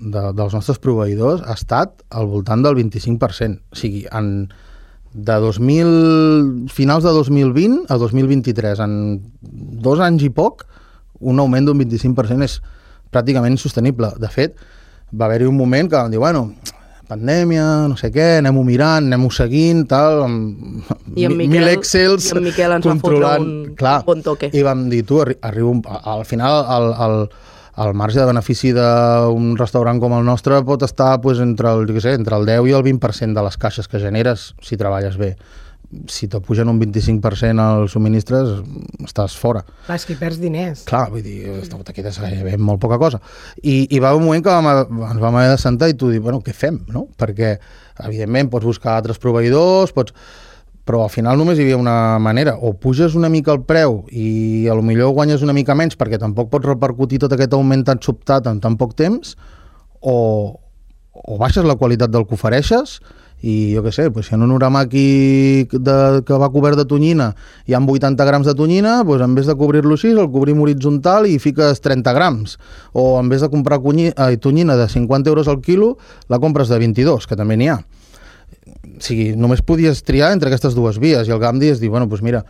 de, 0.00 0.24
dels 0.38 0.56
nostres 0.56 0.80
proveïdors 0.82 1.44
ha 1.46 1.56
estat 1.58 2.02
al 2.10 2.28
voltant 2.30 2.64
del 2.66 2.76
25%. 2.78 3.60
O 3.72 3.78
sigui, 3.78 4.04
en, 4.12 4.50
de 5.12 5.38
2000, 5.42 6.68
finals 6.70 7.06
de 7.06 7.14
2020 7.14 7.86
a 7.90 7.98
2023, 7.98 8.82
en 8.84 8.92
dos 9.82 10.02
anys 10.04 10.26
i 10.26 10.32
poc, 10.34 10.66
un 11.20 11.40
augment 11.42 11.68
d'un 11.68 11.80
25% 11.82 12.46
és 12.46 12.60
pràcticament 13.12 13.56
insostenible. 13.56 14.12
De 14.22 14.30
fet, 14.30 14.54
va 15.12 15.26
haver-hi 15.26 15.48
un 15.50 15.58
moment 15.58 15.90
que 15.90 15.98
vam 15.98 16.12
dir, 16.12 16.20
bueno, 16.22 16.50
pandèmia, 17.10 17.66
no 17.90 17.96
sé 18.00 18.08
què, 18.14 18.38
anem-ho 18.40 18.62
mirant, 18.64 19.10
anem-ho 19.10 19.30
seguint, 19.34 19.84
tal, 19.90 20.22
amb 20.24 20.88
I 21.16 21.26
en 21.26 21.36
mi- 21.36 21.44
Miquel- 21.48 21.50
mil 21.66 21.68
excels 21.74 22.30
i 22.30 22.36
en 22.36 22.44
Miquel 22.46 22.72
ens 22.78 22.86
controlant. 22.86 23.42
un- 23.42 23.74
clar, 23.76 23.98
un 24.00 24.06
bon 24.14 24.22
toque. 24.22 24.50
I 24.54 24.62
vam 24.66 24.86
dir, 24.88 25.02
tu, 25.04 25.20
arri 25.20 25.36
arriba 25.42 25.68
un, 25.74 25.82
al 25.86 26.24
final 26.24 26.64
el, 26.78 26.88
el, 27.06 27.16
el 27.86 27.94
marge 27.94 28.18
de 28.20 28.26
benefici 28.28 28.72
d'un 28.76 29.54
restaurant 29.58 30.00
com 30.02 30.12
el 30.18 30.24
nostre 30.24 30.62
pot 30.64 30.82
estar 30.86 31.20
pues, 31.20 31.38
entre, 31.40 31.70
el, 31.72 31.86
jo 31.92 32.00
sé, 32.00 32.14
entre 32.14 32.36
el 32.36 32.46
10 32.46 32.68
i 32.70 32.76
el 32.78 32.82
20% 32.84 33.34
de 33.34 33.42
les 33.46 33.56
caixes 33.56 33.88
que 33.88 33.98
generes 34.00 34.54
si 34.62 34.76
treballes 34.76 35.16
bé. 35.16 35.36
Si 36.06 36.28
te 36.30 36.38
pugen 36.38 36.68
un 36.70 36.78
25% 36.78 37.62
als 37.64 37.94
subministres, 37.96 38.60
estàs 39.02 39.34
fora. 39.34 39.64
Clar, 39.86 39.96
és 39.98 40.04
que 40.06 40.14
perds 40.20 40.38
diners. 40.38 40.84
Clar, 40.86 41.08
vull 41.10 41.24
dir, 41.24 41.50
te 41.86 41.94
quedes 41.96 42.20
gairebé 42.22 42.54
molt 42.62 42.78
poca 42.82 42.98
cosa. 43.00 43.18
I, 43.58 43.88
i 43.90 43.98
va 43.98 44.12
haver 44.12 44.20
un 44.20 44.28
moment 44.28 44.44
que 44.44 44.54
vam, 44.54 44.68
ens 45.08 45.22
vam 45.22 45.40
haver 45.40 45.56
de 45.56 45.58
sentar 45.58 45.90
i 45.90 45.96
tu 45.98 46.12
dir, 46.12 46.22
bueno, 46.22 46.38
què 46.46 46.54
fem, 46.54 46.78
no? 46.94 47.08
Perquè, 47.18 47.56
evidentment, 48.06 48.52
pots 48.54 48.70
buscar 48.70 48.94
altres 49.00 49.18
proveïdors, 49.18 49.90
pots... 49.96 50.14
però 50.86 51.04
al 51.04 51.10
final 51.12 51.38
només 51.38 51.58
hi 51.58 51.66
havia 51.66 51.78
una 51.78 52.18
manera, 52.22 52.54
o 52.54 52.72
puges 52.78 53.14
una 53.18 53.28
mica 53.30 53.52
el 53.52 53.64
preu 53.66 54.04
i 54.10 54.66
a 54.70 54.74
lo 54.74 54.82
millor 54.82 55.12
guanyes 55.14 55.42
una 55.42 55.54
mica 55.54 55.76
menys 55.78 55.98
perquè 55.98 56.18
tampoc 56.18 56.48
pots 56.50 56.66
repercutir 56.66 57.20
tot 57.22 57.34
aquest 57.36 57.54
augment 57.54 57.84
tan 57.86 58.00
sobtat 58.02 58.48
en 58.50 58.62
tan 58.62 58.78
poc 58.80 58.96
temps, 58.98 59.36
o, 60.00 60.16
o 61.12 61.38
baixes 61.38 61.66
la 61.66 61.76
qualitat 61.76 62.10
del 62.10 62.26
que 62.26 62.38
ofereixes 62.38 63.00
i 63.40 63.72
jo 63.72 63.80
què 63.84 63.92
sé, 63.94 64.08
doncs 64.12 64.28
si 64.28 64.34
en 64.36 64.42
un 64.44 64.52
uramaki 64.52 65.66
de, 65.72 65.96
que 66.28 66.38
va 66.40 66.50
cobert 66.52 66.76
de 66.76 66.84
tonyina 66.88 67.30
hi 67.64 67.76
ha 67.76 67.80
80 67.80 68.26
grams 68.28 68.48
de 68.50 68.54
tonyina, 68.56 68.98
doncs 69.06 69.24
en 69.24 69.36
vez 69.38 69.48
de 69.48 69.56
cobrir-lo 69.56 69.96
així, 69.96 70.10
el 70.12 70.28
cobrim 70.32 70.60
horitzontal 70.60 71.28
i 71.30 71.38
fiques 71.40 71.80
30 71.80 72.12
grams. 72.16 72.58
O 72.92 73.18
en 73.20 73.30
vez 73.32 73.40
de 73.40 73.48
comprar 73.48 73.80
eh, 73.80 74.36
tonyina 74.36 74.76
de 74.76 74.88
50 74.88 75.30
euros 75.30 75.48
al 75.48 75.60
quilo, 75.60 75.96
la 76.28 76.38
compres 76.38 76.68
de 76.68 76.78
22, 76.78 77.26
que 77.26 77.36
també 77.36 77.56
n'hi 77.56 77.68
ha. 77.68 77.78
O 77.80 79.00
sigui, 79.00 79.32
només 79.36 79.62
podies 79.62 80.02
triar 80.04 80.32
entre 80.32 80.50
aquestes 80.50 80.74
dues 80.74 80.98
vies 81.00 81.28
i 81.28 81.32
el 81.32 81.40
Gandhi 81.40 81.70
és 81.72 81.80
dir, 81.80 81.88
bueno, 81.88 82.06
doncs 82.06 82.22
mira, 82.22 82.44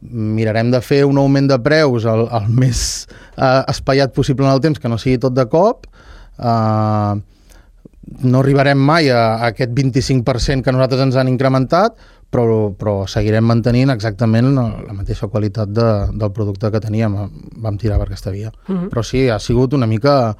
mirarem 0.00 0.70
de 0.70 0.80
fer 0.80 1.04
un 1.04 1.18
augment 1.18 1.48
de 1.50 1.58
preus 1.58 2.06
el, 2.08 2.26
el 2.30 2.46
més 2.54 3.08
eh, 3.36 3.64
espaiat 3.68 4.14
possible 4.14 4.46
en 4.46 4.54
el 4.54 4.62
temps, 4.62 4.78
que 4.78 4.88
no 4.88 4.98
sigui 4.98 5.18
tot 5.18 5.34
de 5.34 5.46
cop, 5.50 5.90
eh, 6.38 7.18
no 8.22 8.40
arribarem 8.40 8.78
mai 8.78 9.10
a, 9.10 9.36
a 9.36 9.50
aquest 9.52 9.72
25% 9.76 10.64
que 10.64 10.72
nosaltres 10.74 11.04
ens 11.06 11.18
han 11.20 11.30
incrementat, 11.30 11.96
però, 12.30 12.70
però 12.78 13.04
seguirem 13.10 13.46
mantenint 13.46 13.90
exactament 13.94 14.52
la, 14.54 14.66
la 14.86 14.94
mateixa 14.94 15.28
qualitat 15.30 15.72
de, 15.74 15.88
del 16.12 16.32
producte 16.34 16.70
que 16.70 16.82
teníem. 16.82 17.16
Vam 17.62 17.78
tirar 17.78 17.98
per 17.98 18.08
aquesta 18.08 18.30
via. 18.30 18.52
Mm 18.68 18.76
-hmm. 18.76 18.88
Però 18.90 19.02
sí, 19.02 19.28
ha 19.28 19.38
sigut 19.38 19.74
una 19.74 19.86
mica, 19.86 20.36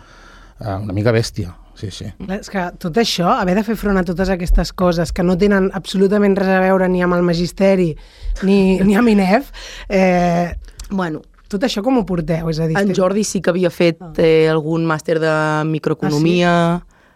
eh, 0.60 0.76
una 0.76 0.92
mica 0.92 1.12
bèstia. 1.12 1.56
Sí, 1.74 1.90
sí. 1.90 2.04
És 2.28 2.50
que 2.50 2.72
tot 2.78 2.96
això, 2.96 3.40
haver 3.40 3.54
de 3.54 3.62
fer 3.64 3.76
front 3.76 3.96
a 3.96 4.04
totes 4.04 4.28
aquestes 4.28 4.72
coses 4.72 5.12
que 5.12 5.22
no 5.22 5.36
tenen 5.36 5.70
absolutament 5.72 6.36
res 6.36 6.48
a 6.48 6.60
veure 6.60 6.88
ni 6.88 7.02
amb 7.02 7.14
el 7.14 7.22
magisteri 7.22 7.96
ni, 8.42 8.78
ni 8.86 8.96
amb 8.96 9.08
INEF, 9.08 9.50
eh, 9.88 10.54
Bueno, 10.90 11.22
tot 11.50 11.64
això 11.66 11.82
com 11.86 12.00
ho 12.00 12.04
porteu? 12.06 12.50
És 12.50 12.60
a 12.60 12.66
dir, 12.68 12.76
en 12.78 12.92
Jordi 12.94 13.24
sí 13.26 13.40
que 13.42 13.52
havia 13.52 13.70
fet 13.70 14.00
eh, 14.18 14.50
algun 14.50 14.84
màster 14.86 15.18
de 15.22 15.32
microeconomia, 15.70 16.52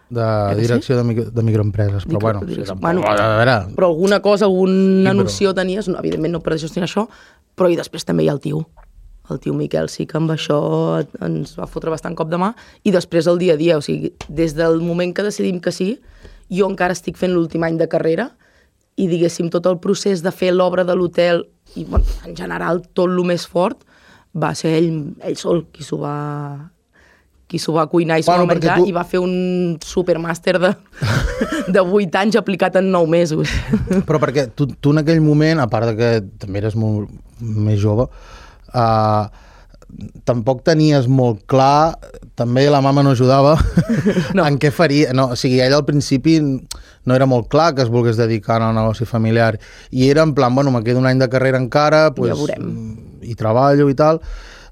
De 0.09 0.23
sí? 0.53 0.61
direcció 0.61 0.97
de, 0.97 1.03
micro, 1.03 1.23
de 1.31 1.43
microempreses, 1.43 2.05
però 2.05 2.19
bueno, 2.21 2.41
sí, 2.47 2.61
tampoc, 2.61 2.81
bueno, 2.81 3.01
a 3.09 3.37
veure, 3.39 3.55
però 3.75 3.87
alguna 3.89 4.19
cosa, 4.21 4.45
alguna 4.45 5.11
Sí, 5.11 5.17
però- 5.17 5.23
noció 5.23 5.53
tenies, 5.57 5.87
no, 5.89 5.97
evidentment 5.99 6.31
no 6.33 6.41
per 6.41 6.59
gestionar 6.61 6.87
això, 6.87 7.07
però 7.55 7.71
i 7.71 7.75
després 7.75 8.05
també 8.05 8.23
hi 8.23 8.29
ha 8.29 8.33
el 8.33 8.39
tio. 8.39 8.67
El 9.31 9.39
tio 9.39 9.55
Miquel 9.57 9.89
sí 9.89 10.05
que 10.05 10.17
amb 10.19 10.29
això 10.29 10.59
ens 11.25 11.55
va 11.57 11.65
fotre 11.65 11.89
bastant 11.89 12.13
cop 12.15 12.29
de 12.29 12.37
mà 12.37 12.51
i 12.83 12.91
després 12.93 13.25
el 13.25 13.39
dia 13.41 13.53
a 13.55 13.57
dia, 13.57 13.77
o 13.77 13.81
sigui, 13.81 14.13
des 14.29 14.53
del 14.53 14.81
moment 14.81 15.15
que 15.15 15.23
decidim 15.25 15.59
que 15.59 15.71
sí, 15.71 15.99
jo 16.53 16.69
encara 16.69 16.93
estic 16.93 17.17
fent 17.17 17.33
l'últim 17.33 17.63
any 17.65 17.79
de 17.79 17.87
carrera 17.89 18.35
i 18.95 19.07
diguéssim 19.07 19.49
tot 19.49 19.65
el 19.65 19.79
procés 19.79 20.21
de 20.21 20.31
fer 20.31 20.53
l'obra 20.53 20.83
de 20.85 20.93
l'hotel 20.95 21.47
i 21.75 21.83
bueno, 21.85 22.05
en 22.23 22.35
general 22.37 22.83
tot 22.93 23.09
el 23.09 23.23
més 23.25 23.47
fort 23.47 23.81
va 24.35 24.53
ser 24.53 24.75
ell, 24.77 25.15
ell 25.23 25.35
sol 25.35 25.65
qui 25.73 25.81
s'ho 25.83 25.97
va 25.97 26.69
qui 27.55 27.61
s'ho 27.63 27.71
va 27.77 27.87
cuinar 27.87 28.19
i 28.19 28.25
s'ho 28.27 28.33
Bueno, 28.33 28.49
va 28.49 28.53
menjar 28.57 28.75
tu- 28.81 28.89
i 28.91 28.91
va 28.91 29.05
fer 29.07 29.21
un 29.23 29.77
supermàster 29.79 30.57
de, 30.59 30.73
de 31.71 31.79
8 31.79 32.19
anys 32.25 32.35
aplicat 32.41 32.75
en 32.81 32.91
9 32.91 33.07
mesos. 33.07 33.47
Però 34.07 34.19
perquè 34.19 34.49
tu, 34.51 34.67
tu 34.75 34.91
en 34.91 34.99
aquell 35.05 35.23
moment, 35.23 35.63
a 35.63 35.69
part 35.71 35.93
de 35.93 35.95
que 35.95 36.11
també 36.43 36.59
eres 36.59 36.75
molt 36.75 37.07
més 37.39 37.79
jove, 37.79 38.09
uh, 38.75 39.25
tampoc 40.27 40.63
tenies 40.67 41.07
molt 41.07 41.45
clar, 41.47 41.95
també 42.35 42.65
la 42.69 42.81
mama 42.83 43.03
no 43.05 43.13
ajudava, 43.15 43.55
no. 44.35 44.43
En 44.43 44.57
què 44.59 44.71
faria. 44.75 45.13
No, 45.15 45.29
o 45.31 45.39
sigui, 45.39 45.61
ell 45.63 45.75
al 45.77 45.85
principi 45.87 46.39
no 46.41 47.15
era 47.15 47.27
molt 47.29 47.47
clar 47.53 47.69
que 47.77 47.85
es 47.85 47.91
volgués 47.93 48.17
dedicar 48.19 48.57
al 48.65 48.75
negoci 48.75 49.05
familiar. 49.07 49.55
I 49.95 50.09
era 50.09 50.25
en 50.25 50.33
plan, 50.35 50.55
bueno, 50.57 50.71
me 50.73 50.83
quedo 50.83 50.99
un 50.99 51.07
any 51.07 51.21
de 51.21 51.29
carrera 51.29 51.61
encara, 51.61 52.09
pues, 52.17 52.33
Ja 52.33 52.39
veurem. 52.39 52.73
i 53.23 53.35
treballo 53.39 53.87
i 53.89 53.95
tal. 53.95 54.19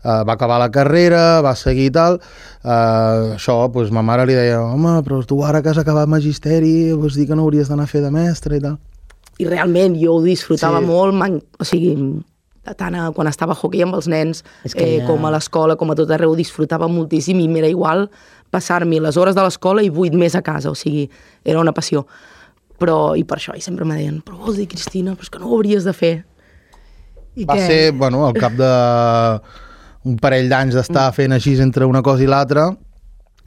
Uh, 0.04 0.24
va 0.28 0.34
acabar 0.36 0.58
la 0.60 0.68
carrera, 0.70 1.40
va 1.42 1.54
seguir 1.56 1.86
i 1.88 1.92
tal. 1.96 2.18
Uh, 2.64 3.36
això, 3.38 3.56
pues, 3.72 3.90
ma 3.96 4.02
mare 4.04 4.26
li 4.28 4.36
deia, 4.36 4.58
home, 4.62 4.98
però 5.06 5.22
tu 5.26 5.38
ara 5.48 5.62
que 5.64 5.70
has 5.72 5.78
acabat 5.80 6.10
magisteri, 6.12 6.92
vols 6.92 7.16
dir 7.16 7.26
que 7.30 7.36
no 7.40 7.44
hauries 7.48 7.70
d'anar 7.72 7.86
a 7.88 7.92
fer 7.92 8.02
de 8.04 8.12
mestre 8.12 8.58
i 8.60 8.62
tal. 8.64 8.78
I 9.40 9.48
realment 9.48 9.96
jo 9.98 10.18
ho 10.18 10.22
disfrutava 10.22 10.80
Sí. 10.80 10.86
molt, 10.86 11.44
o 11.60 11.64
sigui, 11.66 11.96
tant 12.78 12.96
a, 12.96 13.12
quan 13.16 13.28
estava 13.28 13.54
a 13.54 13.58
hockey 13.60 13.82
amb 13.84 13.96
els 13.96 14.08
nens, 14.08 14.44
És 14.64 14.76
que 14.76 14.84
eh, 14.84 15.00
ja- 15.00 15.08
com 15.08 15.24
a 15.26 15.32
l'escola, 15.32 15.76
com 15.76 15.92
a 15.92 15.96
tot 15.96 16.12
arreu, 16.12 16.36
disfrutava 16.36 16.88
moltíssim 16.88 17.40
i 17.40 17.48
m'era 17.48 17.68
igual 17.68 18.10
passar-m'hi 18.52 19.00
les 19.02 19.18
hores 19.18 19.36
de 19.36 19.42
l'escola 19.42 19.82
i 19.82 19.90
vuit 19.90 20.14
més 20.14 20.36
a 20.36 20.42
casa, 20.42 20.70
o 20.70 20.76
sigui, 20.76 21.10
era 21.44 21.60
una 21.60 21.72
passió. 21.74 22.06
Però, 22.78 23.16
i 23.18 23.24
per 23.24 23.38
això, 23.40 23.56
i 23.58 23.62
sempre 23.62 23.86
me 23.86 23.96
deien, 23.96 24.22
però 24.22 24.38
vols 24.38 24.58
dir, 24.58 24.68
Cristina, 24.68 25.16
però 25.16 25.22
és 25.24 25.30
que 25.30 25.40
no 25.40 25.48
ho 25.48 25.56
hauries 25.58 25.84
de 25.84 25.94
fer. 25.94 26.26
I 27.36 27.46
va 27.46 27.56
què? 27.56 27.66
ser, 27.68 27.92
bueno, 27.98 28.26
al 28.28 28.34
cap 28.38 28.52
de 28.54 28.70
un 30.06 30.18
parell 30.20 30.50
d'anys 30.52 30.76
d'estar 30.76 31.10
fent 31.16 31.32
així 31.36 31.56
entre 31.64 31.86
una 31.88 32.02
cosa 32.04 32.24
i 32.24 32.28
l'altra, 32.28 32.72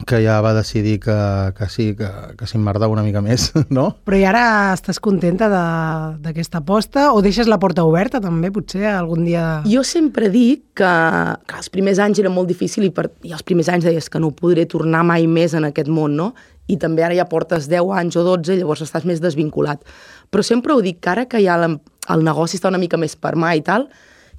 que 0.05 0.19
ja 0.21 0.35
va 0.45 0.51
decidir 0.53 0.99
que, 1.01 1.13
que 1.57 1.65
sí, 1.73 1.87
que, 1.97 2.05
que 2.37 2.45
s'emmerdava 2.45 2.93
una 2.93 3.01
mica 3.01 3.17
més, 3.25 3.47
no? 3.73 3.87
Però 4.05 4.17
i 4.19 4.25
ara 4.29 4.43
estàs 4.75 4.99
contenta 5.01 5.47
de- 5.49 6.19
d'aquesta 6.21 6.59
aposta 6.61 7.07
o 7.17 7.21
deixes 7.25 7.49
la 7.49 7.57
porta 7.57 7.81
oberta 7.87 8.21
també, 8.21 8.51
potser, 8.53 8.83
algun 8.91 9.25
dia... 9.25 9.63
Jo 9.65 9.81
sempre 9.83 10.29
dic 10.29 10.67
que, 10.77 10.91
que 11.49 11.57
els 11.57 11.71
primers 11.73 11.97
anys 12.03 12.21
era 12.21 12.29
molt 12.29 12.45
difícil 12.51 12.85
i, 12.85 12.91
per, 12.93 13.07
i 13.25 13.33
els 13.33 13.41
primers 13.41 13.71
anys 13.73 13.87
deies 13.89 14.09
que 14.13 14.21
no 14.21 14.29
podré 14.37 14.67
tornar 14.69 15.01
mai 15.03 15.25
més 15.25 15.57
en 15.57 15.65
aquest 15.65 15.89
món, 15.89 16.13
no? 16.19 16.29
I 16.69 16.77
també 16.77 17.01
ara 17.07 17.15
ja 17.17 17.25
portes 17.25 17.65
10 17.71 17.89
anys 17.97 18.19
o 18.21 18.25
12, 18.27 18.53
llavors 18.59 18.83
estàs 18.85 19.05
més 19.07 19.21
desvinculat. 19.23 19.81
Però 20.29 20.43
sempre 20.45 20.75
ho 20.75 20.81
dic, 20.83 20.99
que 21.01 21.09
ara 21.09 21.25
que 21.25 21.41
ja 21.41 21.55
la, 21.57 21.71
el 22.13 22.25
negoci 22.27 22.59
està 22.59 22.69
una 22.69 22.77
mica 22.81 22.99
més 23.01 23.15
per 23.17 23.33
mà 23.39 23.55
i 23.57 23.63
tal, 23.65 23.87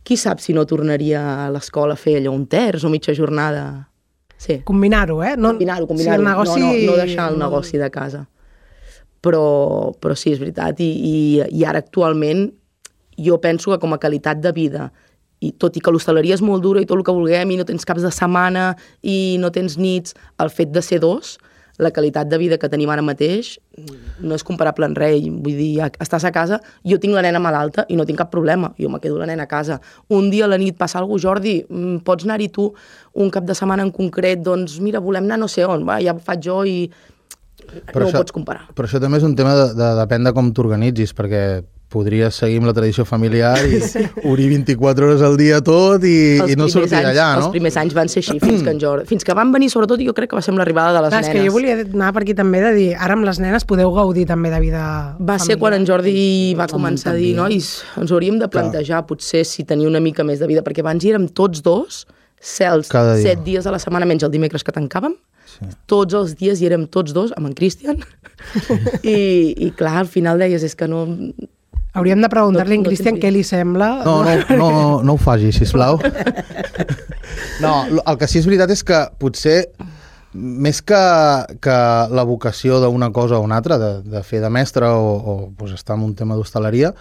qui 0.04 0.16
sap 0.16 0.40
si 0.40 0.54
no 0.56 0.64
tornaria 0.66 1.20
a 1.44 1.50
l'escola 1.52 1.94
a 1.94 2.00
fer 2.00 2.16
allò 2.18 2.32
un 2.32 2.46
terç 2.48 2.84
o 2.84 2.90
mitja 2.92 3.14
jornada? 3.16 3.88
Sí. 4.38 4.60
Combinar-ho, 4.64 5.22
eh? 5.22 5.34
No, 5.36 5.50
Combinar-ho, 5.50 5.86
combinar-ho. 5.86 6.22
negoci... 6.22 6.60
No, 6.60 6.72
no, 6.72 6.92
no 6.92 6.96
deixar 7.00 7.32
el 7.32 7.38
negoci 7.38 7.78
de 7.78 7.90
casa. 7.90 8.22
Però, 9.20 9.90
però 9.98 10.14
sí, 10.14 10.30
és 10.32 10.38
veritat. 10.38 10.78
I, 10.80 10.88
i, 10.88 11.14
I 11.58 11.64
ara 11.66 11.82
actualment 11.82 12.46
jo 13.18 13.40
penso 13.42 13.72
que 13.72 13.80
com 13.82 13.92
a 13.92 13.98
qualitat 13.98 14.38
de 14.40 14.52
vida 14.54 14.92
i 15.42 15.52
tot 15.58 15.76
i 15.78 15.82
que 15.82 15.90
l'hostaleria 15.94 16.34
és 16.38 16.42
molt 16.42 16.62
dura 16.62 16.80
i 16.82 16.86
tot 16.86 16.98
el 16.98 17.04
que 17.06 17.14
vulguem 17.14 17.50
i 17.50 17.58
no 17.58 17.66
tens 17.66 17.86
caps 17.86 18.02
de 18.02 18.10
setmana 18.14 18.72
i 19.02 19.36
no 19.42 19.50
tens 19.54 19.76
nits, 19.78 20.14
el 20.42 20.50
fet 20.50 20.70
de 20.74 20.82
ser 20.82 20.98
dos, 21.02 21.36
la 21.78 21.90
qualitat 21.94 22.28
de 22.28 22.38
vida 22.38 22.58
que 22.58 22.68
tenim 22.68 22.90
ara 22.90 23.02
mateix 23.06 23.54
no 24.18 24.34
és 24.34 24.44
comparable 24.44 24.86
en 24.88 24.96
res. 24.98 25.22
Vull 25.28 25.58
dir, 25.58 25.70
estàs 26.02 26.26
a 26.26 26.32
casa, 26.34 26.58
jo 26.86 26.98
tinc 26.98 27.14
la 27.14 27.22
nena 27.22 27.40
malalta 27.42 27.86
i 27.88 27.96
no 27.98 28.06
tinc 28.08 28.18
cap 28.18 28.32
problema, 28.32 28.72
jo 28.78 28.90
me 28.90 29.00
quedo 29.00 29.18
la 29.18 29.28
nena 29.30 29.46
a 29.46 29.50
casa. 29.50 29.78
Un 30.10 30.30
dia 30.30 30.46
a 30.46 30.50
la 30.50 30.58
nit 30.58 30.76
passa 30.78 30.98
alguna 30.98 31.18
cosa, 31.18 31.28
Jordi, 31.28 31.54
mm, 31.68 32.02
pots 32.04 32.26
anar-hi 32.26 32.50
tu 32.52 32.72
un 33.14 33.30
cap 33.30 33.44
de 33.44 33.54
setmana 33.54 33.86
en 33.86 33.92
concret, 33.94 34.42
doncs 34.42 34.78
mira, 34.80 35.00
volem 35.00 35.24
anar 35.24 35.38
no 35.38 35.48
sé 35.48 35.64
on, 35.64 35.86
va, 35.86 36.00
ja 36.02 36.14
ho 36.14 36.18
faig 36.18 36.42
jo 36.44 36.64
i 36.64 36.90
no 37.94 38.06
ho 38.06 38.12
pots 38.12 38.34
comparar. 38.34 38.68
Però 38.74 38.88
això 38.88 39.00
també 39.00 39.18
és 39.18 39.26
un 39.26 39.36
tema 39.38 39.54
de, 39.54 39.72
de 39.78 39.90
depèn 40.02 40.24
de 40.24 40.34
com 40.34 40.52
t'organitzis, 40.52 41.14
perquè 41.14 41.62
podries 41.88 42.36
seguir 42.36 42.58
amb 42.60 42.68
la 42.68 42.74
tradició 42.76 43.04
familiar 43.08 43.54
i 43.64 43.78
sí. 43.80 44.02
obrir 44.28 44.48
24 44.52 45.06
hores 45.08 45.22
al 45.24 45.38
dia 45.40 45.60
tot 45.64 46.04
i, 46.04 46.36
i 46.52 46.56
no 46.58 46.68
sortir 46.68 46.98
anys, 46.98 47.08
d'allà, 47.08 47.28
no? 47.38 47.46
Els 47.46 47.54
primers 47.54 47.78
anys 47.80 47.96
van 47.96 48.12
ser 48.12 48.22
així, 48.22 48.36
fins 48.42 48.64
que 48.64 48.74
en 48.74 48.82
Jordi... 48.82 49.06
Fins 49.08 49.24
que 49.24 49.36
van 49.36 49.52
venir, 49.54 49.70
sobretot, 49.72 50.02
jo 50.04 50.14
crec 50.16 50.30
que 50.32 50.38
va 50.38 50.42
ser 50.44 50.52
amb 50.52 50.60
l'arribada 50.62 50.92
de 50.96 51.04
les 51.06 51.14
Clar, 51.14 51.22
és 51.24 51.30
nenes. 51.30 51.40
que 51.40 51.48
jo 51.48 51.54
volia 51.56 51.78
anar 51.80 52.12
per 52.16 52.24
aquí 52.26 52.36
també 52.38 52.60
de 52.64 52.74
dir, 52.76 52.88
ara 52.96 53.16
amb 53.16 53.24
les 53.28 53.40
nenes 53.42 53.66
podeu 53.68 53.92
gaudir 53.96 54.26
també 54.28 54.52
de 54.52 54.60
vida 54.64 54.84
Va 55.30 55.38
ser 55.42 55.58
quan 55.60 55.78
en 55.78 55.88
Jordi 55.88 56.54
va 56.58 56.68
començar 56.70 57.14
a 57.14 57.18
dir, 57.18 57.32
nois, 57.38 57.72
ens 58.00 58.12
hauríem 58.12 58.38
de 58.42 58.50
plantejar 58.52 59.04
potser 59.08 59.44
si 59.48 59.64
tenir 59.68 59.88
una 59.88 60.02
mica 60.04 60.26
més 60.26 60.42
de 60.42 60.50
vida, 60.50 60.64
perquè 60.66 60.84
abans 60.84 61.04
hi 61.04 61.14
érem 61.14 61.28
tots 61.32 61.64
dos, 61.64 62.04
cels, 62.40 62.88
Cada 62.92 63.16
dia. 63.16 63.32
set 63.32 63.44
dies 63.46 63.66
a 63.66 63.74
la 63.74 63.80
setmana, 63.82 64.06
menys 64.06 64.26
el 64.26 64.32
dimecres 64.32 64.64
que 64.64 64.74
tancàvem, 64.74 65.16
sí. 65.48 65.68
tots 65.90 66.14
els 66.14 66.34
dies 66.38 66.60
hi 66.60 66.68
érem 66.70 66.86
tots 66.86 67.14
dos, 67.16 67.32
amb 67.36 67.50
en 67.50 67.56
Cristian, 67.58 68.02
i, 69.02 69.18
i 69.56 69.70
clar, 69.76 69.98
al 70.04 70.10
final 70.10 70.38
deies, 70.42 70.66
és 70.66 70.76
que 70.78 70.90
no... 70.90 71.06
Hauríem 71.94 72.20
de 72.20 72.28
preguntar-li 72.28 72.74
a 72.74 72.78
en 72.78 72.82
No- 72.82 72.84
no 72.84 72.90
Cristian 72.90 73.16
què 73.16 73.30
li 73.32 73.44
sembla. 73.44 74.02
No, 74.04 74.22
no, 74.24 74.34
no, 74.56 74.70
no 75.02 75.12
ho 75.14 75.20
faci, 75.20 75.52
sisplau. 75.52 76.00
No, 77.60 77.84
el 77.90 78.18
que 78.18 78.26
sí 78.30 78.38
és 78.38 78.46
veritat 78.46 78.70
és 78.70 78.84
que 78.86 78.98
potser 79.18 79.56
més 80.32 80.80
que, 80.86 80.98
que 81.64 81.76
la 82.14 82.24
vocació 82.28 82.78
d'una 82.82 83.08
cosa 83.12 83.38
o 83.38 83.44
una 83.44 83.58
altra, 83.58 83.78
de, 83.80 83.90
de 84.06 84.22
fer 84.22 84.40
de 84.44 84.50
mestre 84.52 84.86
o, 84.86 85.14
o 85.18 85.34
pues, 85.56 85.72
estar 85.74 85.96
en 85.96 86.04
un 86.06 86.14
tema 86.14 86.36
d'hostaleria, 86.38 86.92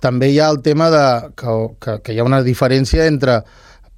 també 0.00 0.30
hi 0.30 0.38
ha 0.38 0.50
el 0.52 0.60
tema 0.62 0.90
de 0.92 1.04
que, 1.36 1.54
que, 1.80 1.96
que 2.04 2.14
hi 2.14 2.20
ha 2.20 2.26
una 2.28 2.42
diferència 2.46 3.08
entre, 3.10 3.40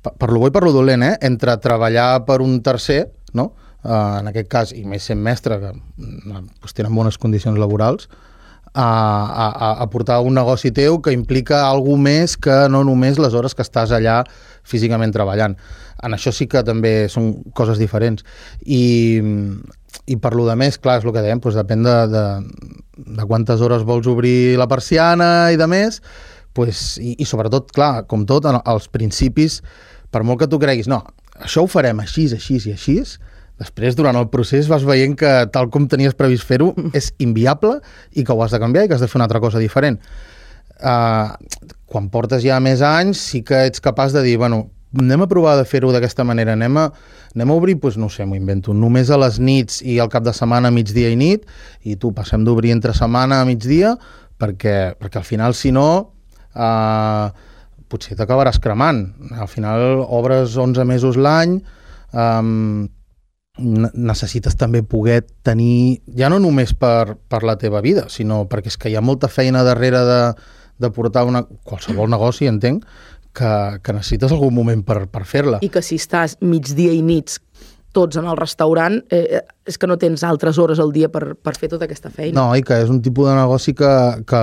per, 0.03 0.15
per 0.17 0.31
lo 0.33 0.41
bo 0.41 0.51
i 0.51 0.55
per 0.55 0.65
lo 0.65 0.73
dolent, 0.75 1.05
eh? 1.05 1.15
entre 1.27 1.57
treballar 1.63 2.25
per 2.29 2.41
un 2.45 2.61
tercer, 2.65 3.03
no? 3.35 3.51
Uh, 3.87 4.19
en 4.23 4.31
aquest 4.33 4.49
cas, 4.51 4.73
i 4.75 4.83
més 4.89 5.05
sent 5.07 5.21
mestre, 5.23 5.61
que 5.63 5.75
mm, 5.75 6.47
pues, 6.63 6.75
tenen 6.75 6.95
bones 6.95 7.19
condicions 7.23 7.59
laborals, 7.61 8.09
a, 8.77 9.49
a, 9.49 9.71
a 9.83 9.87
portar 9.89 10.21
un 10.21 10.37
negoci 10.37 10.71
teu 10.77 11.01
que 11.01 11.15
implica 11.17 11.65
alguna 11.65 12.11
més 12.11 12.37
que 12.37 12.67
no 12.69 12.83
només 12.85 13.19
les 13.23 13.35
hores 13.35 13.57
que 13.57 13.65
estàs 13.65 13.95
allà 13.97 14.21
físicament 14.67 15.15
treballant. 15.15 15.57
En 16.05 16.13
això 16.13 16.33
sí 16.35 16.45
que 16.51 16.61
també 16.67 17.09
són 17.09 17.33
coses 17.57 17.81
diferents. 17.81 18.27
I, 18.69 18.85
i 20.07 20.19
per 20.21 20.35
lo 20.37 20.45
de 20.49 20.59
més, 20.61 20.77
clar, 20.77 20.99
és 21.01 21.07
el 21.09 21.15
que 21.15 21.25
dèiem, 21.25 21.41
doncs 21.41 21.57
depèn 21.57 21.87
de, 21.87 21.97
de, 22.13 22.25
de 23.17 23.29
quantes 23.29 23.65
hores 23.65 23.87
vols 23.89 24.09
obrir 24.13 24.59
la 24.61 24.69
persiana 24.69 25.49
i 25.55 25.61
de 25.61 25.69
més, 25.71 26.03
doncs, 26.57 26.83
i, 27.01 27.17
i 27.23 27.29
sobretot, 27.29 27.73
clar, 27.73 28.05
com 28.11 28.27
tot, 28.29 28.49
en, 28.51 28.61
als 28.65 28.91
principis, 28.93 29.63
per 30.13 30.23
molt 30.25 30.45
que 30.45 30.51
tu 30.53 30.61
creguis, 30.61 30.91
no, 30.93 31.01
això 31.41 31.65
ho 31.65 31.71
farem 31.71 32.05
així, 32.05 32.29
així 32.37 32.61
i 32.61 32.77
així, 32.77 33.01
Després, 33.57 33.97
durant 33.97 34.17
el 34.19 34.29
procés, 34.29 34.69
vas 34.69 34.85
veient 34.85 35.17
que 35.17 35.33
tal 35.53 35.71
com 35.73 35.87
tenies 35.89 36.17
previst 36.17 36.45
fer-ho 36.45 36.73
és 36.99 37.13
inviable 37.23 37.79
i 38.13 38.25
que 38.25 38.35
ho 38.35 38.43
has 38.45 38.53
de 38.53 38.61
canviar 38.61 38.85
i 38.85 38.91
que 38.91 38.97
has 38.99 39.05
de 39.05 39.09
fer 39.09 39.21
una 39.21 39.29
altra 39.29 39.41
cosa 39.41 39.63
diferent. 39.63 40.01
Uh, 40.77 41.33
quan 41.89 42.11
portes 42.13 42.43
ja 42.45 42.59
més 42.61 42.83
anys, 42.85 43.23
sí 43.33 43.41
que 43.47 43.63
ets 43.71 43.81
capaç 43.81 44.13
de 44.13 44.21
dir, 44.27 44.37
bueno, 44.43 44.67
anem 45.01 45.25
a 45.25 45.29
provar 45.31 45.55
de 45.57 45.65
fer-ho 45.69 45.89
d'aquesta 45.95 46.25
manera, 46.25 46.53
anem 46.53 46.77
a, 46.77 46.91
anem 47.35 47.53
a 47.53 47.57
obrir, 47.57 47.79
doncs, 47.81 47.97
no 48.01 48.11
ho 48.11 48.13
sé, 48.13 48.27
m'ho 48.29 48.37
invento, 48.37 48.75
només 48.77 49.09
a 49.11 49.17
les 49.21 49.39
nits 49.41 49.81
i 49.81 49.97
al 50.03 50.13
cap 50.13 50.27
de 50.27 50.35
setmana, 50.37 50.73
migdia 50.75 51.09
i 51.13 51.17
nit, 51.17 51.49
i 51.85 51.97
tu 52.01 52.13
passem 52.17 52.45
d'obrir 52.45 52.75
entre 52.77 52.93
setmana 52.97 53.41
a 53.41 53.49
migdia, 53.49 53.95
perquè, 54.37 54.97
perquè 55.01 55.23
al 55.23 55.29
final, 55.29 55.57
si 55.57 55.73
no, 55.73 55.89
uh, 56.53 57.33
potser 57.89 58.19
t'acabaràs 58.19 58.61
cremant. 58.63 59.05
Al 59.33 59.49
final 59.49 60.03
obres 60.05 60.57
11 60.61 60.85
mesos 60.89 61.17
l'any, 61.17 61.57
um, 62.13 62.87
necessites 63.59 64.57
també 64.59 64.83
poder 64.85 65.23
tenir, 65.47 66.03
ja 66.17 66.29
no 66.33 66.39
només 66.43 66.75
per, 66.77 67.17
per 67.29 67.43
la 67.47 67.57
teva 67.61 67.81
vida, 67.85 68.07
sinó 68.13 68.45
perquè 68.51 68.73
és 68.73 68.77
que 68.81 68.93
hi 68.93 68.97
ha 68.97 69.05
molta 69.05 69.31
feina 69.33 69.65
darrere 69.65 70.03
de, 70.05 70.21
de 70.83 70.91
portar 70.93 71.25
una, 71.25 71.43
qualsevol 71.65 72.11
negoci, 72.13 72.49
entenc, 72.51 72.85
que, 73.37 73.53
que 73.83 73.97
necessites 73.97 74.33
algun 74.33 74.55
moment 74.57 74.85
per, 74.85 75.05
per 75.13 75.25
fer-la. 75.29 75.61
I 75.65 75.71
que 75.73 75.83
si 75.85 75.99
estàs 76.01 76.39
migdia 76.45 76.93
i 76.97 77.03
nits 77.05 77.41
tots 77.97 78.19
en 78.21 78.27
el 78.29 78.37
restaurant, 78.37 78.99
eh, 79.13 79.41
és 79.65 79.79
que 79.81 79.89
no 79.89 79.97
tens 80.01 80.25
altres 80.27 80.59
hores 80.61 80.81
al 80.83 80.93
dia 80.93 81.09
per, 81.13 81.35
per 81.41 81.57
fer 81.57 81.71
tota 81.73 81.89
aquesta 81.89 82.13
feina. 82.13 82.37
No, 82.37 82.51
i 82.57 82.65
que 82.65 82.77
és 82.85 82.93
un 82.93 83.01
tipus 83.05 83.31
de 83.31 83.37
negoci 83.39 83.73
que, 83.77 83.93
que, 84.29 84.43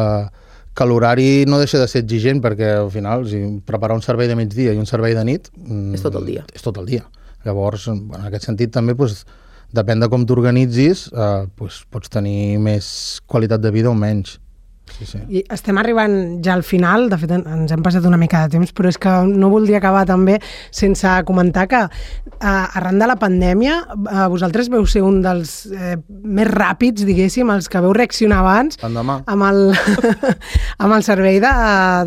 que 0.74 0.88
l'horari 0.90 1.46
no 1.50 1.60
deixa 1.62 1.82
de 1.82 1.90
ser 1.90 2.02
exigent, 2.02 2.42
perquè 2.42 2.72
al 2.80 2.90
final 2.94 3.28
si 3.30 3.44
preparar 3.66 4.00
un 4.00 4.06
servei 4.06 4.30
de 4.32 4.38
migdia 4.40 4.74
i 4.74 4.82
un 4.82 4.90
servei 4.90 5.14
de 5.14 5.26
nit... 5.28 5.52
mm, 5.58 5.94
És 6.00 6.06
tot 6.06 6.18
el 6.18 6.26
dia. 6.30 6.48
És 6.54 6.66
tot 6.66 6.82
el 6.82 6.90
dia. 6.90 7.06
Llavors, 7.46 7.88
en 7.92 8.06
aquest 8.28 8.46
sentit 8.50 8.72
també 8.72 8.94
doncs, 8.96 9.26
depèn 9.74 10.00
de 10.04 10.08
com 10.10 10.24
t'organitzis, 10.30 11.08
eh, 11.14 11.46
doncs, 11.60 11.84
pots 11.92 12.10
tenir 12.14 12.58
més 12.62 13.20
qualitat 13.28 13.62
de 13.62 13.72
vida 13.74 13.90
o 13.90 13.96
menys. 13.98 14.40
Sí, 14.94 15.06
sí. 15.08 15.18
I 15.32 15.40
estem 15.50 15.78
arribant 15.80 16.44
ja 16.44 16.54
al 16.54 16.62
final, 16.62 17.06
de 17.10 17.18
fet 17.18 17.32
en- 17.32 17.46
ens 17.48 17.72
hem 17.72 17.82
passat 17.82 18.04
una 18.06 18.18
mica 18.20 18.42
de 18.44 18.50
temps, 18.58 18.74
però 18.76 18.90
és 18.92 18.98
que 19.00 19.10
no 19.32 19.50
voldria 19.50 19.78
acabar 19.80 20.04
també 20.06 20.36
sense 20.76 21.08
comentar 21.26 21.64
que 21.72 21.80
eh, 21.80 22.46
arran 22.46 23.00
de 23.00 23.08
la 23.08 23.16
pandèmia 23.16 23.78
eh, 23.88 24.28
vosaltres 24.30 24.68
veu 24.70 24.86
ser 24.86 25.02
un 25.02 25.22
dels 25.24 25.54
eh, 25.72 25.96
més 26.08 26.48
ràpids, 26.52 27.08
diguéssim, 27.08 27.50
els 27.56 27.70
que 27.72 27.80
veu 27.82 27.94
reaccionar 27.96 28.42
abans 28.44 28.78
L'endemà. 28.84 29.22
amb 29.26 29.48
el, 29.48 29.64
amb 30.84 30.94
el 31.00 31.04
servei 31.08 31.40
de, 31.42 31.54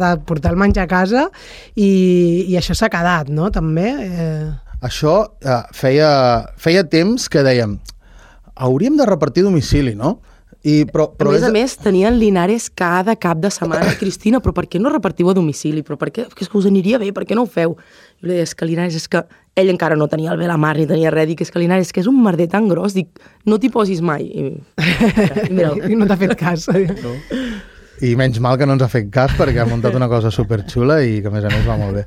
de 0.04 0.12
portar 0.28 0.52
el 0.52 0.60
menjar 0.60 0.84
a 0.84 0.92
casa 0.92 1.26
i, 1.74 2.44
i 2.46 2.60
això 2.60 2.76
s'ha 2.76 2.92
quedat, 2.92 3.32
no?, 3.32 3.50
també. 3.50 3.88
Eh, 4.04 4.46
Això 4.84 5.18
eh, 5.40 5.62
feia, 5.72 6.08
feia 6.60 6.84
temps 6.84 7.28
que 7.32 7.42
dèiem 7.46 7.78
hauríem 8.56 8.96
de 8.96 9.06
repartir 9.06 9.44
domicili, 9.44 9.94
no? 9.94 10.20
I, 10.66 10.82
però, 10.90 11.12
Però 11.14 11.30
a 11.30 11.32
més 11.34 11.42
és- 11.44 11.48
a 11.48 11.52
més, 11.52 11.76
tenien 11.78 12.16
Linares 12.18 12.70
cada 12.74 13.14
cap 13.14 13.38
de 13.38 13.50
setmana. 13.50 13.92
Cristina, 14.00 14.40
però 14.42 14.52
per 14.56 14.64
què 14.66 14.80
no 14.80 14.90
repartiu 14.90 15.28
a 15.30 15.34
domicili? 15.36 15.84
Però 15.86 15.94
per 16.00 16.08
què? 16.10 16.24
És 16.26 16.48
que 16.48 16.58
us 16.58 16.66
aniria 16.66 16.98
bé, 16.98 17.12
per 17.14 17.22
què 17.28 17.36
no 17.36 17.44
ho 17.44 17.46
feu? 17.46 17.76
Jo 18.18 18.26
li 18.26 18.32
deia, 18.34 18.42
és 18.48 18.54
que 18.56 18.66
Linares, 18.66 18.96
és 18.98 19.06
que 19.12 19.22
ell 19.54 19.70
encara 19.70 19.94
no 19.96 20.08
tenia 20.08 20.32
el 20.32 20.40
bé 20.40 20.48
la 20.48 20.56
mar 20.58 20.74
ni 20.76 20.86
tenia 20.88 21.12
res, 21.14 21.28
dic, 21.28 21.44
és 21.44 21.52
que 21.52 21.60
Linares, 21.62 21.86
és 21.86 21.92
que 21.94 22.00
és 22.02 22.08
un 22.10 22.18
merder 22.24 22.48
tan 22.50 22.66
gros, 22.68 22.96
dic, 22.96 23.12
no 23.46 23.60
t'hi 23.62 23.70
posis 23.70 24.00
mai. 24.02 24.24
I, 24.26 24.48
i 25.46 25.52
mira, 25.52 25.70
I 25.86 25.94
no 25.94 26.08
t'ha 26.08 26.16
fet 26.18 26.34
cas. 26.40 26.66
No. 26.72 27.14
I 28.02 28.16
menys 28.18 28.40
mal 28.42 28.58
que 28.58 28.66
no 28.66 28.74
ens 28.76 28.82
ha 28.84 28.90
fet 28.92 29.06
cas 29.12 29.32
perquè 29.38 29.62
ha 29.62 29.68
muntat 29.70 29.94
una 29.96 30.08
cosa 30.10 30.32
superxula 30.34 30.98
i 31.04 31.20
que 31.22 31.30
a 31.30 31.36
més 31.36 31.46
a 31.46 31.52
més 31.52 31.64
va 31.68 31.78
molt 31.78 32.00
bé. 32.00 32.06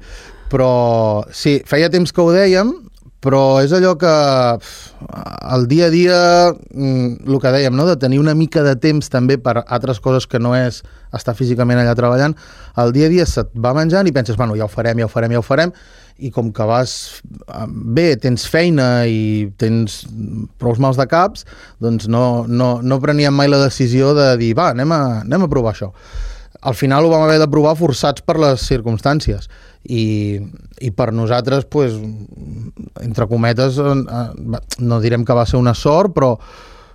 Però 0.50 1.26
sí, 1.32 1.60
feia 1.70 1.92
temps 1.94 2.14
que 2.14 2.24
ho 2.24 2.32
dèiem, 2.34 2.72
però 3.20 3.60
és 3.60 3.74
allò 3.76 3.96
que 4.00 4.10
el 5.52 5.68
dia 5.68 5.88
a 5.88 5.92
dia, 5.92 6.20
mm, 6.72 7.28
el 7.28 7.40
que 7.40 7.52
dèiem, 7.52 7.76
no? 7.76 7.86
de 7.86 7.98
tenir 8.00 8.20
una 8.20 8.34
mica 8.34 8.64
de 8.64 8.76
temps 8.80 9.12
també 9.12 9.38
per 9.38 9.64
altres 9.68 10.00
coses 10.00 10.28
que 10.28 10.40
no 10.40 10.56
és 10.56 10.82
estar 11.14 11.36
físicament 11.36 11.80
allà 11.80 11.96
treballant, 11.96 12.36
el 12.78 12.94
dia 12.96 13.08
a 13.08 13.10
dia 13.10 13.26
se't 13.26 13.52
va 13.56 13.74
menjant 13.76 14.08
i 14.08 14.16
penses, 14.16 14.38
bueno, 14.38 14.56
ja 14.56 14.66
ho 14.66 14.72
farem, 14.72 15.00
ja 15.00 15.06
ho 15.06 15.12
farem, 15.12 15.36
ja 15.36 15.40
ho 15.40 15.46
farem, 15.46 15.74
i 16.20 16.32
com 16.32 16.52
que 16.52 16.64
vas 16.68 17.22
eh, 17.48 17.66
bé, 17.68 18.16
tens 18.20 18.48
feina 18.48 19.06
i 19.08 19.52
tens 19.58 20.06
prou 20.60 20.76
mals 20.80 21.00
de 21.00 21.08
caps, 21.08 21.46
doncs 21.80 22.08
no, 22.08 22.46
no, 22.48 22.80
no 22.82 23.00
preníem 23.04 23.36
mai 23.36 23.52
la 23.52 23.64
decisió 23.66 24.14
de 24.16 24.32
dir, 24.40 24.54
va, 24.56 24.72
anem 24.72 24.92
a, 24.96 25.04
anem 25.26 25.44
a 25.44 25.52
provar 25.52 25.76
això. 25.76 25.92
Al 26.60 26.76
final 26.76 27.06
ho 27.06 27.12
vam 27.12 27.24
haver 27.24 27.40
de 27.40 27.48
provar 27.52 27.76
forçats 27.80 28.24
per 28.24 28.36
les 28.40 28.64
circumstàncies 28.68 29.48
i, 29.84 30.40
i 30.80 30.92
per 30.92 31.12
nosaltres 31.16 31.66
pues, 31.66 31.96
entre 33.02 33.28
cometes, 33.28 33.80
eh, 33.80 34.26
no 34.80 35.00
direm 35.00 35.24
que 35.26 35.38
va 35.38 35.46
ser 35.48 35.60
una 35.62 35.76
sort, 35.78 36.14
però 36.16 36.36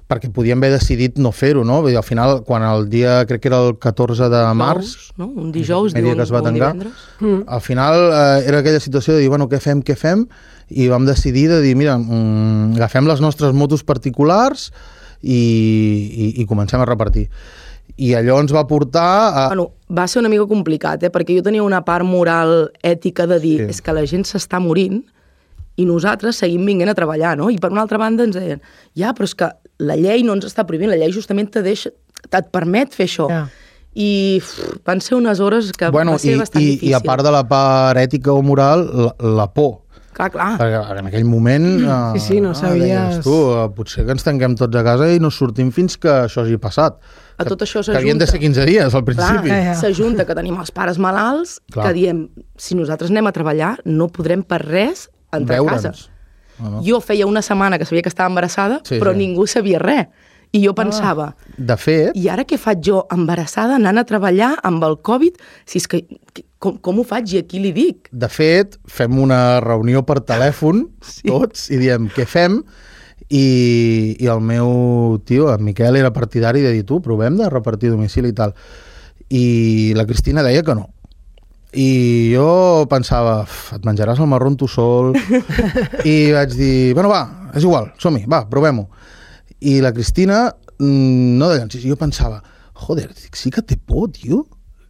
perquè 0.05 0.29
podíem 0.29 0.61
haver 0.61 0.75
decidit 0.75 1.17
no 1.23 1.33
fer-ho, 1.33 1.63
no? 1.65 1.79
Vull 1.81 1.95
dir, 1.95 1.99
al 1.99 2.05
final, 2.05 2.43
quan 2.45 2.65
el 2.67 2.89
dia, 2.93 3.23
crec 3.29 3.41
que 3.41 3.49
era 3.49 3.63
el 3.65 3.79
14 3.81 4.29
de 4.29 4.43
març, 4.53 4.91
Dijous, 4.93 5.13
no? 5.21 5.29
Un 5.41 5.53
dijous, 5.53 5.95
diuen, 5.97 6.19
que 6.19 6.27
es 6.27 6.33
va 6.33 6.43
un 6.43 6.51
tancar, 6.51 6.73
divendres. 6.75 7.07
Mm. 7.21 7.41
al 7.49 7.63
final 7.65 8.01
eh, 8.11 8.45
era 8.51 8.61
aquella 8.61 8.83
situació 8.85 9.15
de 9.15 9.25
dir, 9.25 9.31
bueno, 9.33 9.49
què 9.49 9.63
fem, 9.65 9.81
què 9.81 9.97
fem? 9.97 10.27
I 10.69 10.91
vam 10.93 11.09
decidir 11.09 11.49
de 11.49 11.63
dir, 11.65 11.75
mira, 11.77 11.97
mm, 11.97 12.77
agafem 12.77 13.09
les 13.09 13.25
nostres 13.25 13.57
motos 13.57 13.85
particulars 13.85 14.71
i, 15.23 15.41
i, 15.41 16.33
i 16.43 16.47
comencem 16.47 16.85
a 16.85 16.89
repartir. 16.89 17.31
I 17.97 18.13
allò 18.19 18.41
ens 18.43 18.51
va 18.55 18.65
portar 18.67 19.07
a... 19.31 19.47
Bueno, 19.53 19.69
va 19.95 20.07
ser 20.11 20.19
una 20.21 20.29
mica 20.33 20.47
complicat, 20.51 21.03
eh? 21.07 21.11
perquè 21.15 21.37
jo 21.37 21.43
tenia 21.47 21.63
una 21.63 21.85
part 21.87 22.05
moral, 22.05 22.71
ètica, 22.83 23.27
de 23.31 23.39
dir, 23.39 23.59
Sí. 23.61 23.65
sí. 23.69 23.71
és 23.77 23.83
que 23.83 23.93
la 23.95 24.03
gent 24.11 24.25
s'està 24.27 24.59
morint 24.61 25.03
i 25.77 25.85
nosaltres 25.87 26.37
seguim 26.43 26.65
vinguent 26.67 26.91
a 26.91 26.95
treballar, 26.95 27.37
no? 27.39 27.51
I 27.51 27.59
per 27.63 27.71
una 27.71 27.83
altra 27.83 27.99
banda 27.99 28.25
ens 28.27 28.35
deien, 28.39 28.61
ja, 28.99 29.13
però 29.15 29.25
és 29.29 29.35
que 29.35 29.49
la 29.79 29.97
llei 29.99 30.23
no 30.27 30.35
ens 30.35 30.47
està 30.47 30.65
prohibint, 30.67 30.91
la 30.91 30.99
llei 30.99 31.13
justament 31.15 31.51
te 31.55 31.63
deixa, 31.63 31.91
et 32.25 32.51
permet 32.55 32.95
fer 32.95 33.07
això. 33.07 33.29
Ja. 33.31 33.45
I 33.95 34.41
uf, 34.43 34.53
van 34.87 34.99
ser 35.01 35.15
unes 35.15 35.39
hores 35.39 35.71
que 35.73 35.87
bueno, 35.95 36.17
va 36.17 36.19
ser 36.19 36.35
i, 36.35 36.39
bastant 36.39 36.63
i, 36.63 36.67
difícil. 36.73 36.91
I 36.91 36.95
a 36.99 37.01
part 37.01 37.23
de 37.23 37.31
la 37.31 37.45
part 37.47 37.99
ètica 38.03 38.33
o 38.35 38.43
moral, 38.43 38.89
la, 38.91 39.13
la 39.39 39.47
por. 39.55 39.85
Clar, 40.15 40.31
clar. 40.35 40.53
Perquè 40.59 40.99
en 40.99 41.07
aquell 41.11 41.25
moment... 41.27 41.69
Eh, 41.83 42.19
Sí, 42.19 42.25
sí, 42.27 42.41
no 42.43 42.55
sabies- 42.55 42.83
deies 42.91 43.21
Tu, 43.23 43.35
eh, 43.35 43.69
potser 43.75 44.05
que 44.07 44.15
ens 44.15 44.23
tanquem 44.27 44.55
tots 44.59 44.79
a 44.79 44.83
casa 44.87 45.09
i 45.15 45.19
no 45.23 45.31
sortim 45.31 45.71
fins 45.75 45.95
que 45.99 46.11
això 46.11 46.43
hagi 46.43 46.59
passat. 46.63 46.99
A 47.37 47.43
Que- 47.45 47.49
tot 47.51 47.63
això 47.63 47.83
Que 47.85 47.97
havien 47.97 48.19
de 48.19 48.27
s'ajunta. 48.27 48.31
ser 48.33 48.41
15 48.41 48.65
dies 48.67 48.95
al 48.95 49.05
principi. 49.05 49.49
Ja, 49.49 49.63
ja. 49.65 49.75
s'ajunta 49.75 50.25
que 50.27 50.35
tenim 50.35 50.57
els 50.61 50.71
pares 50.71 50.99
malalts, 50.99 51.61
Clar. 51.73 51.89
que 51.89 51.93
diem, 51.95 52.29
si 52.57 52.75
nosaltres 52.75 53.11
anem 53.11 53.27
a 53.27 53.33
treballar, 53.33 53.81
no 53.85 54.09
podrem 54.09 54.43
per 54.43 54.63
res 54.65 55.09
entrar 55.33 55.61
a 55.61 55.65
casa. 55.67 55.91
Veure'ns. 55.91 56.11
No. 56.61 56.83
Jo 56.87 57.01
feia 57.01 57.27
una 57.27 57.43
setmana 57.43 57.79
que 57.79 57.85
sabia 57.85 58.03
que 58.03 58.09
estava 58.09 58.29
embarassada, 58.29 58.81
Sí, 58.85 59.01
però 59.01 59.11
sí. 59.13 59.19
ningú 59.19 59.47
sabia 59.49 59.79
res. 59.81 60.07
I 60.53 60.65
jo 60.65 60.73
pensava, 60.73 61.35
De 61.57 61.77
fet, 61.77 62.13
i 62.15 62.29
ara 62.29 62.45
què 62.45 62.57
faig 62.57 62.79
jo, 62.81 63.09
embarassada, 63.11 63.75
anant 63.75 63.99
a 63.99 64.05
treballar 64.05 64.53
amb 64.63 64.85
el 64.85 65.01
Covid? 65.03 65.35
Si 65.67 65.79
és 65.79 65.89
que, 65.89 66.07
que- 66.33 66.45
com, 66.61 66.77
com 66.79 67.01
ho 67.01 67.03
faig 67.03 67.33
i 67.35 67.39
a 67.39 67.43
qui 67.43 67.59
li 67.59 67.73
dic? 67.73 68.09
de 68.13 68.29
fet, 68.29 68.79
fem 68.87 69.19
una 69.19 69.59
reunió 69.59 70.05
per 70.07 70.21
telèfon, 70.21 70.91
sí. 71.03 71.23
tots, 71.27 71.71
i 71.71 71.77
diem 71.77 72.09
què 72.09 72.25
fem, 72.25 72.63
i, 73.35 74.17
i 74.21 74.29
el 74.31 74.43
meu 74.45 75.19
tio, 75.27 75.49
en 75.53 75.65
Miquel, 75.67 75.97
era 75.99 76.13
partidari 76.15 76.63
de 76.63 76.71
dir, 76.77 76.85
tu, 76.87 77.01
provem 77.03 77.39
de 77.41 77.49
repartir 77.51 77.91
domicili 77.91 78.31
i 78.31 78.37
tal. 78.37 78.55
I 79.35 79.95
la 79.99 80.07
Cristina 80.07 80.45
deia 80.47 80.63
que 80.63 80.77
no. 80.79 80.91
I 81.75 82.31
jo 82.31 82.87
pensava, 82.91 83.41
"Uf, 83.43 83.73
et 83.75 83.83
menjaràs 83.83 84.21
el 84.23 84.31
marrón 84.31 84.57
tu 84.57 84.69
sol. 84.71 85.15
I 86.07 86.31
vaig 86.37 86.55
dir, 86.55 86.95
bueno, 86.95 87.11
va, 87.11 87.51
és 87.55 87.67
igual, 87.67 87.91
som-hi, 87.99 88.25
va, 88.31 88.45
provem-ho. 88.51 88.87
I 89.67 89.81
la 89.83 89.93
Cristina, 89.93 90.47
mm, 90.79 91.39
no 91.41 91.51
de 91.51 91.59
llançis, 91.59 91.83
jo 91.83 91.99
pensava, 91.99 92.43
joder, 92.87 93.09
sí 93.33 93.51
que 93.51 93.63
té 93.63 93.77
por, 93.77 94.13
tio, 94.15 94.45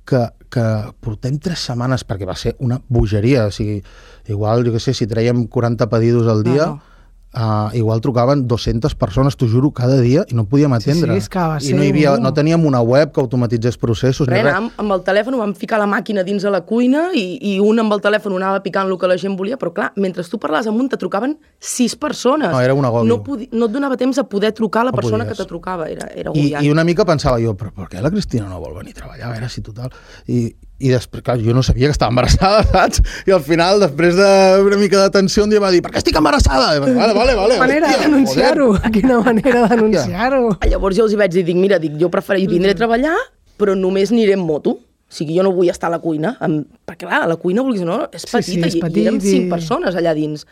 que, 0.05 0.21
que 0.53 0.65
portem 1.01 1.39
tres 1.41 1.65
setmanes, 1.71 2.05
perquè 2.05 2.29
va 2.29 2.37
ser 2.37 2.57
una 2.61 2.83
bogeria, 2.89 3.47
o 3.49 3.55
sigui, 3.55 3.81
igual, 4.29 4.67
jo 4.67 4.75
què 4.75 4.83
sé, 4.83 4.93
si 4.93 5.09
traiem 5.09 5.47
40 5.47 5.89
pedidos 5.89 6.29
al 6.29 6.45
dia, 6.45 6.67
No, 6.67 6.75
no. 6.77 6.94
Uh, 7.35 7.67
igual 7.75 8.01
trucaven 8.01 8.47
200 8.47 8.95
persones, 8.95 9.35
t'ho 9.37 9.49
juro, 9.51 9.73
cada 9.75 9.97
dia, 10.01 10.23
i 10.31 10.37
no 10.39 10.45
podíem 10.47 10.71
Sí, 10.79 10.85
sí, 10.85 10.91
atendre. 10.93 11.17
és 11.19 11.29
que 11.29 11.39
va 11.41 11.57
I 11.59 11.65
ser 11.67 11.75
no, 11.75 11.83
hi 11.83 11.89
havia, 11.91 12.13
un- 12.15 12.23
no 12.23 12.31
teníem 12.33 12.65
una 12.65 12.81
web 12.81 13.11
que 13.11 13.21
automatitzés 13.21 13.77
processos, 13.77 14.29
ni 14.29 14.35
Res, 14.37 14.45
res. 14.45 14.53
anàvem 14.55 14.71
amb 14.79 14.93
el 14.93 15.03
telèfon, 15.03 15.37
vam 15.41 15.53
ficar 15.59 15.81
la 15.81 15.87
màquina 15.91 16.23
dins 16.23 16.43
de 16.47 16.51
la 16.55 16.61
cuina 16.61 17.09
i, 17.13 17.39
i 17.43 17.59
un 17.59 17.77
amb 17.83 17.93
el 17.93 18.01
telèfon 18.01 18.37
anava 18.37 18.63
picant 18.63 18.87
el 18.87 18.97
que 18.97 19.09
la 19.11 19.17
gent 19.19 19.35
volia, 19.37 19.59
però 19.59 19.73
clar, 19.75 19.91
mentre 19.97 20.23
tu 20.23 20.39
parlaves 20.39 20.69
amunt 20.71 20.89
te 20.91 20.97
trucaven 20.97 21.37
sis 21.59 21.97
persones. 21.97 22.53
No, 22.53 22.61
era 22.61 22.73
un 22.73 22.85
agòbio. 22.85 23.09
No, 23.11 23.19
podi, 23.25 23.49
no 23.51 23.67
et 23.67 23.73
donava 23.73 23.97
temps 23.97 24.17
a 24.19 24.29
poder 24.31 24.53
trucar 24.53 24.83
a 24.83 24.85
la 24.85 24.91
No 24.93 24.97
persona 24.97 25.25
podies. 25.25 25.37
que 25.37 25.43
te 25.43 25.49
trucava, 25.49 25.89
era, 25.91 26.07
era 26.15 26.31
I. 26.35 26.55
I 26.63 26.71
una 26.71 26.85
mica 26.85 27.05
pensava 27.05 27.41
jo, 27.43 27.57
però 27.57 27.73
per 27.75 27.89
què 27.89 28.01
la 28.01 28.11
Cristina 28.15 28.47
no 28.49 28.61
vol 28.61 28.75
venir 28.79 28.93
a 28.95 29.01
treballar? 29.01 29.29
A 29.29 29.33
veure 29.33 29.49
si 29.49 29.61
total... 29.61 29.91
I, 30.29 30.55
i 30.83 30.91
després, 30.91 31.23
clar, 31.23 31.37
jo 31.41 31.55
no 31.55 31.63
sabia 31.63 31.87
que 31.89 31.95
estava 31.95 32.11
embarassada, 32.11 32.63
saps? 32.73 33.01
I 33.29 33.33
al 33.37 33.41
final, 33.47 33.79
després 33.81 34.17
d'una 34.19 34.79
mica 34.81 35.05
de 35.05 35.11
tensió, 35.15 35.45
un 35.47 35.53
dia 35.55 35.61
va 35.63 35.71
dir, 35.71 35.81
per 35.85 35.93
què 35.95 36.01
estic 36.03 36.17
embarassada? 36.19 36.73
Vaig, 36.83 36.97
vale, 36.99 37.15
vale, 37.15 37.37
vale. 37.39 37.59
manera 37.61 37.93
joder. 37.95 38.91
Quina 38.93 39.21
manera 39.23 39.63
de 39.69 39.77
denunciar-ho. 39.77 40.43
Llavors 40.69 40.99
jo 40.99 41.07
els 41.07 41.15
hi 41.15 41.21
vaig 41.23 41.33
dir, 41.37 41.45
dic, 41.47 41.57
mira, 41.61 41.79
dic, 41.79 41.95
jo 42.01 42.11
prefereixo 42.13 42.51
vindré 42.51 42.75
a 42.75 42.81
treballar, 42.83 43.15
però 43.61 43.77
només 43.79 44.11
aniré 44.13 44.35
en 44.35 44.43
moto. 44.45 44.79
O 45.05 45.15
sigui, 45.15 45.37
jo 45.37 45.45
no 45.47 45.53
vull 45.55 45.69
estar 45.71 45.87
a 45.87 45.95
la 45.95 46.01
cuina, 46.03 46.33
amb... 46.43 46.65
perquè 46.89 47.07
clar, 47.07 47.21
la 47.31 47.37
cuina, 47.39 47.63
vulguis 47.63 47.85
o 47.85 47.87
no, 47.87 47.99
és 48.11 48.25
Sí, 48.25 48.31
sí, 48.33 48.57
petita, 48.59 48.67
és 48.73 48.77
petit 48.83 49.03
i 49.05 49.07
érem 49.07 49.19
i- 49.21 49.29
cinc 49.31 49.51
persones 49.53 49.95
allà 49.95 50.15
dins. 50.17 50.43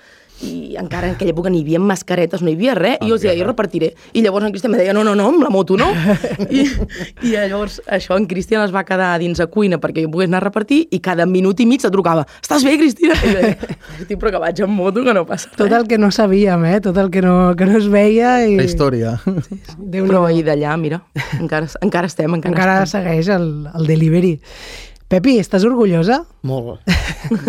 I 0.42 0.76
encara 0.80 1.08
en 1.08 1.14
aquella 1.14 1.30
època 1.32 1.50
ni 1.52 1.60
hi 1.60 1.62
havia 1.66 1.78
mascaretes, 1.82 2.42
no 2.42 2.50
hi 2.50 2.56
havia 2.56 2.74
res, 2.74 2.96
i 3.00 3.08
jo 3.10 3.14
els 3.16 3.22
deia, 3.22 3.36
jo 3.38 3.46
repartiré. 3.46 3.92
I 4.12 4.22
llavors 4.24 4.46
en 4.46 4.52
Cristian 4.54 4.74
em 4.74 4.80
deia, 4.80 4.92
no, 4.96 5.04
no, 5.06 5.14
no, 5.18 5.28
amb 5.30 5.42
la 5.44 5.50
moto 5.54 5.76
no. 5.78 5.88
I, 6.50 6.64
I 7.22 7.34
llavors 7.36 7.80
això 7.86 8.16
en 8.18 8.26
Cristian 8.30 8.64
es 8.66 8.74
va 8.74 8.82
quedar 8.88 9.12
dins 9.22 9.40
a 9.40 9.46
cuina 9.46 9.78
perquè 9.82 10.02
jo 10.06 10.10
pogués 10.12 10.28
anar 10.30 10.40
a 10.42 10.46
repartir 10.48 10.82
i 10.90 11.00
cada 11.04 11.26
minut 11.30 11.60
i 11.62 11.66
mig 11.70 11.82
te 11.84 11.90
trucava, 11.94 12.26
estàs 12.42 12.64
bé, 12.66 12.76
Cristina? 12.80 13.14
I 13.14 13.28
jo 13.28 13.38
deia, 13.40 13.56
"Hosti, 14.00 14.16
però 14.16 14.30
que 14.34 14.42
vaig 14.42 14.62
amb 14.66 14.74
moto, 14.76 15.04
que 15.04 15.14
no 15.14 15.24
passa 15.26 15.48
res. 15.50 15.56
Tot 15.62 15.72
el 15.72 15.86
que 15.86 15.98
no 15.98 16.10
sabíem, 16.10 16.64
eh? 16.66 16.80
Tot 16.80 16.96
el 16.98 17.10
que 17.10 17.22
no, 17.22 17.54
que 17.56 17.66
no 17.66 17.78
es 17.78 17.86
veia. 17.88 18.40
I... 18.46 18.56
La 18.56 18.64
història. 18.66 19.16
déu 19.78 20.06
Però 20.08 20.24
i 20.32 20.42
d'allà, 20.42 20.74
mira, 20.80 21.02
encara, 21.38 21.68
encara 21.82 22.06
estem, 22.10 22.34
encara, 22.34 22.52
Encara 22.54 22.82
estem. 22.82 23.02
segueix 23.02 23.28
el, 23.28 23.46
el 23.74 23.86
delivery. 23.86 24.38
Pepi, 25.12 25.34
estàs 25.36 25.66
orgullosa? 25.68 26.22
Molt. 26.48 26.80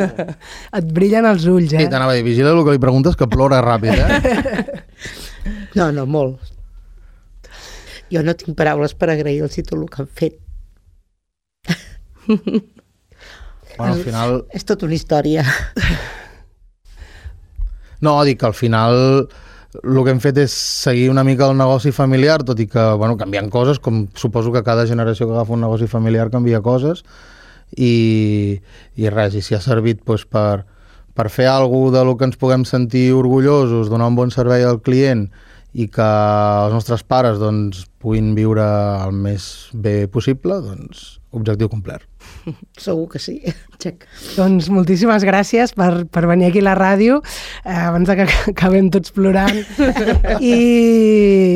Et 0.77 0.89
brillen 0.91 1.23
els 1.29 1.45
ulls, 1.47 1.71
Sí, 1.71 1.79
eh? 1.79 1.87
t'anava 1.87 2.11
a 2.11 2.17
dir, 2.17 2.25
vigila 2.25 2.51
el 2.51 2.59
que 2.67 2.73
li 2.75 2.81
preguntes, 2.83 3.15
que 3.15 3.27
plora 3.31 3.61
ràpid, 3.63 3.95
eh? 3.95 4.81
No, 5.77 5.87
no, 5.95 6.03
molt. 6.07 6.51
Jo 8.11 8.21
no 8.23 8.35
tinc 8.37 8.55
paraules 8.59 8.93
per 8.99 9.09
agrair-los 9.13 9.55
tot 9.55 9.73
el 9.77 9.87
que 9.89 10.03
han 10.03 10.09
fet. 10.19 10.35
bueno, 12.27 13.87
al 13.87 14.03
final... 14.03 14.35
És 14.53 14.67
tota 14.67 14.85
una 14.85 14.95
història. 14.99 15.43
No, 18.03 18.19
dic 18.27 18.39
que 18.43 18.47
al 18.51 18.55
final 18.59 18.95
el 19.81 19.99
que 20.03 20.11
hem 20.13 20.21
fet 20.23 20.39
és 20.43 20.53
seguir 20.53 21.09
una 21.11 21.23
mica 21.23 21.47
el 21.47 21.57
negoci 21.57 21.95
familiar, 21.95 22.41
tot 22.43 22.59
i 22.59 22.67
que, 22.69 22.89
bueno, 22.99 23.15
canviant 23.17 23.47
coses, 23.51 23.79
com 23.79 24.03
suposo 24.19 24.51
que 24.53 24.63
cada 24.67 24.85
generació 24.87 25.27
que 25.27 25.35
agafa 25.39 25.55
un 25.55 25.63
negoci 25.63 25.87
familiar 25.87 26.29
canvia 26.31 26.61
coses, 26.61 27.03
i, 27.77 28.59
i 28.95 29.09
res, 29.09 29.35
i 29.35 29.41
si 29.41 29.55
ha 29.55 29.61
servit 29.63 30.03
doncs, 30.05 30.25
per, 30.29 30.65
per 31.13 31.29
fer 31.33 31.49
alguna 31.51 31.97
de 31.97 32.05
lo 32.05 32.17
que 32.17 32.29
ens 32.29 32.39
puguem 32.39 32.65
sentir 32.65 33.11
orgullosos, 33.17 33.89
donar 33.89 34.11
un 34.11 34.19
bon 34.19 34.31
servei 34.33 34.65
al 34.65 34.81
client 34.81 35.27
i 35.73 35.87
que 35.89 36.05
els 36.05 36.73
nostres 36.75 37.01
pares 37.03 37.39
doncs, 37.41 37.87
puguin 38.03 38.33
viure 38.37 38.65
el 39.03 39.13
més 39.15 39.69
bé 39.73 40.03
possible, 40.07 40.59
doncs 40.61 41.17
objectiu 41.33 41.71
complert. 41.71 42.12
Segur 42.85 43.07
que 43.11 43.19
sí. 43.21 43.37
Check. 43.81 44.07
Doncs 44.37 44.69
moltíssimes 44.73 45.25
gràcies 45.27 45.73
per, 45.77 46.05
per 46.11 46.25
venir 46.29 46.49
aquí 46.49 46.63
a 46.63 46.67
la 46.69 46.75
ràdio, 46.77 47.19
eh, 47.65 47.75
abans 47.89 48.09
de 48.09 48.17
que 48.19 48.27
acabem 48.53 48.89
tots 48.93 49.13
plorant. 49.15 49.59
I, 50.39 50.55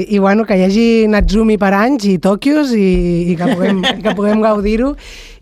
i 0.07 0.19
bueno, 0.19 0.45
que 0.47 0.59
hi 0.59 0.67
hagi 0.67 0.87
Natsumi 1.11 1.59
per 1.61 1.73
anys 1.77 2.07
i 2.11 2.17
Tòquios 2.23 2.75
i, 2.77 3.33
i 3.33 3.39
que 3.39 3.49
puguem, 3.53 3.83
que 4.03 4.15
puguem 4.17 4.43
gaudir-ho 4.43 4.93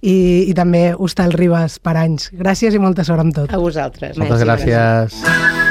i, 0.06 0.18
i 0.50 0.54
també 0.58 0.88
Hostal 0.94 1.36
Ribes 1.36 1.80
per 1.84 1.98
anys. 2.02 2.32
Gràcies 2.36 2.76
i 2.76 2.82
molta 2.82 3.08
sort 3.08 3.26
amb 3.26 3.36
tot. 3.36 3.54
A 3.54 3.62
vosaltres. 3.62 4.18
Moltes 4.22 4.46
Merci, 4.46 4.74
gràcies. 4.76 5.65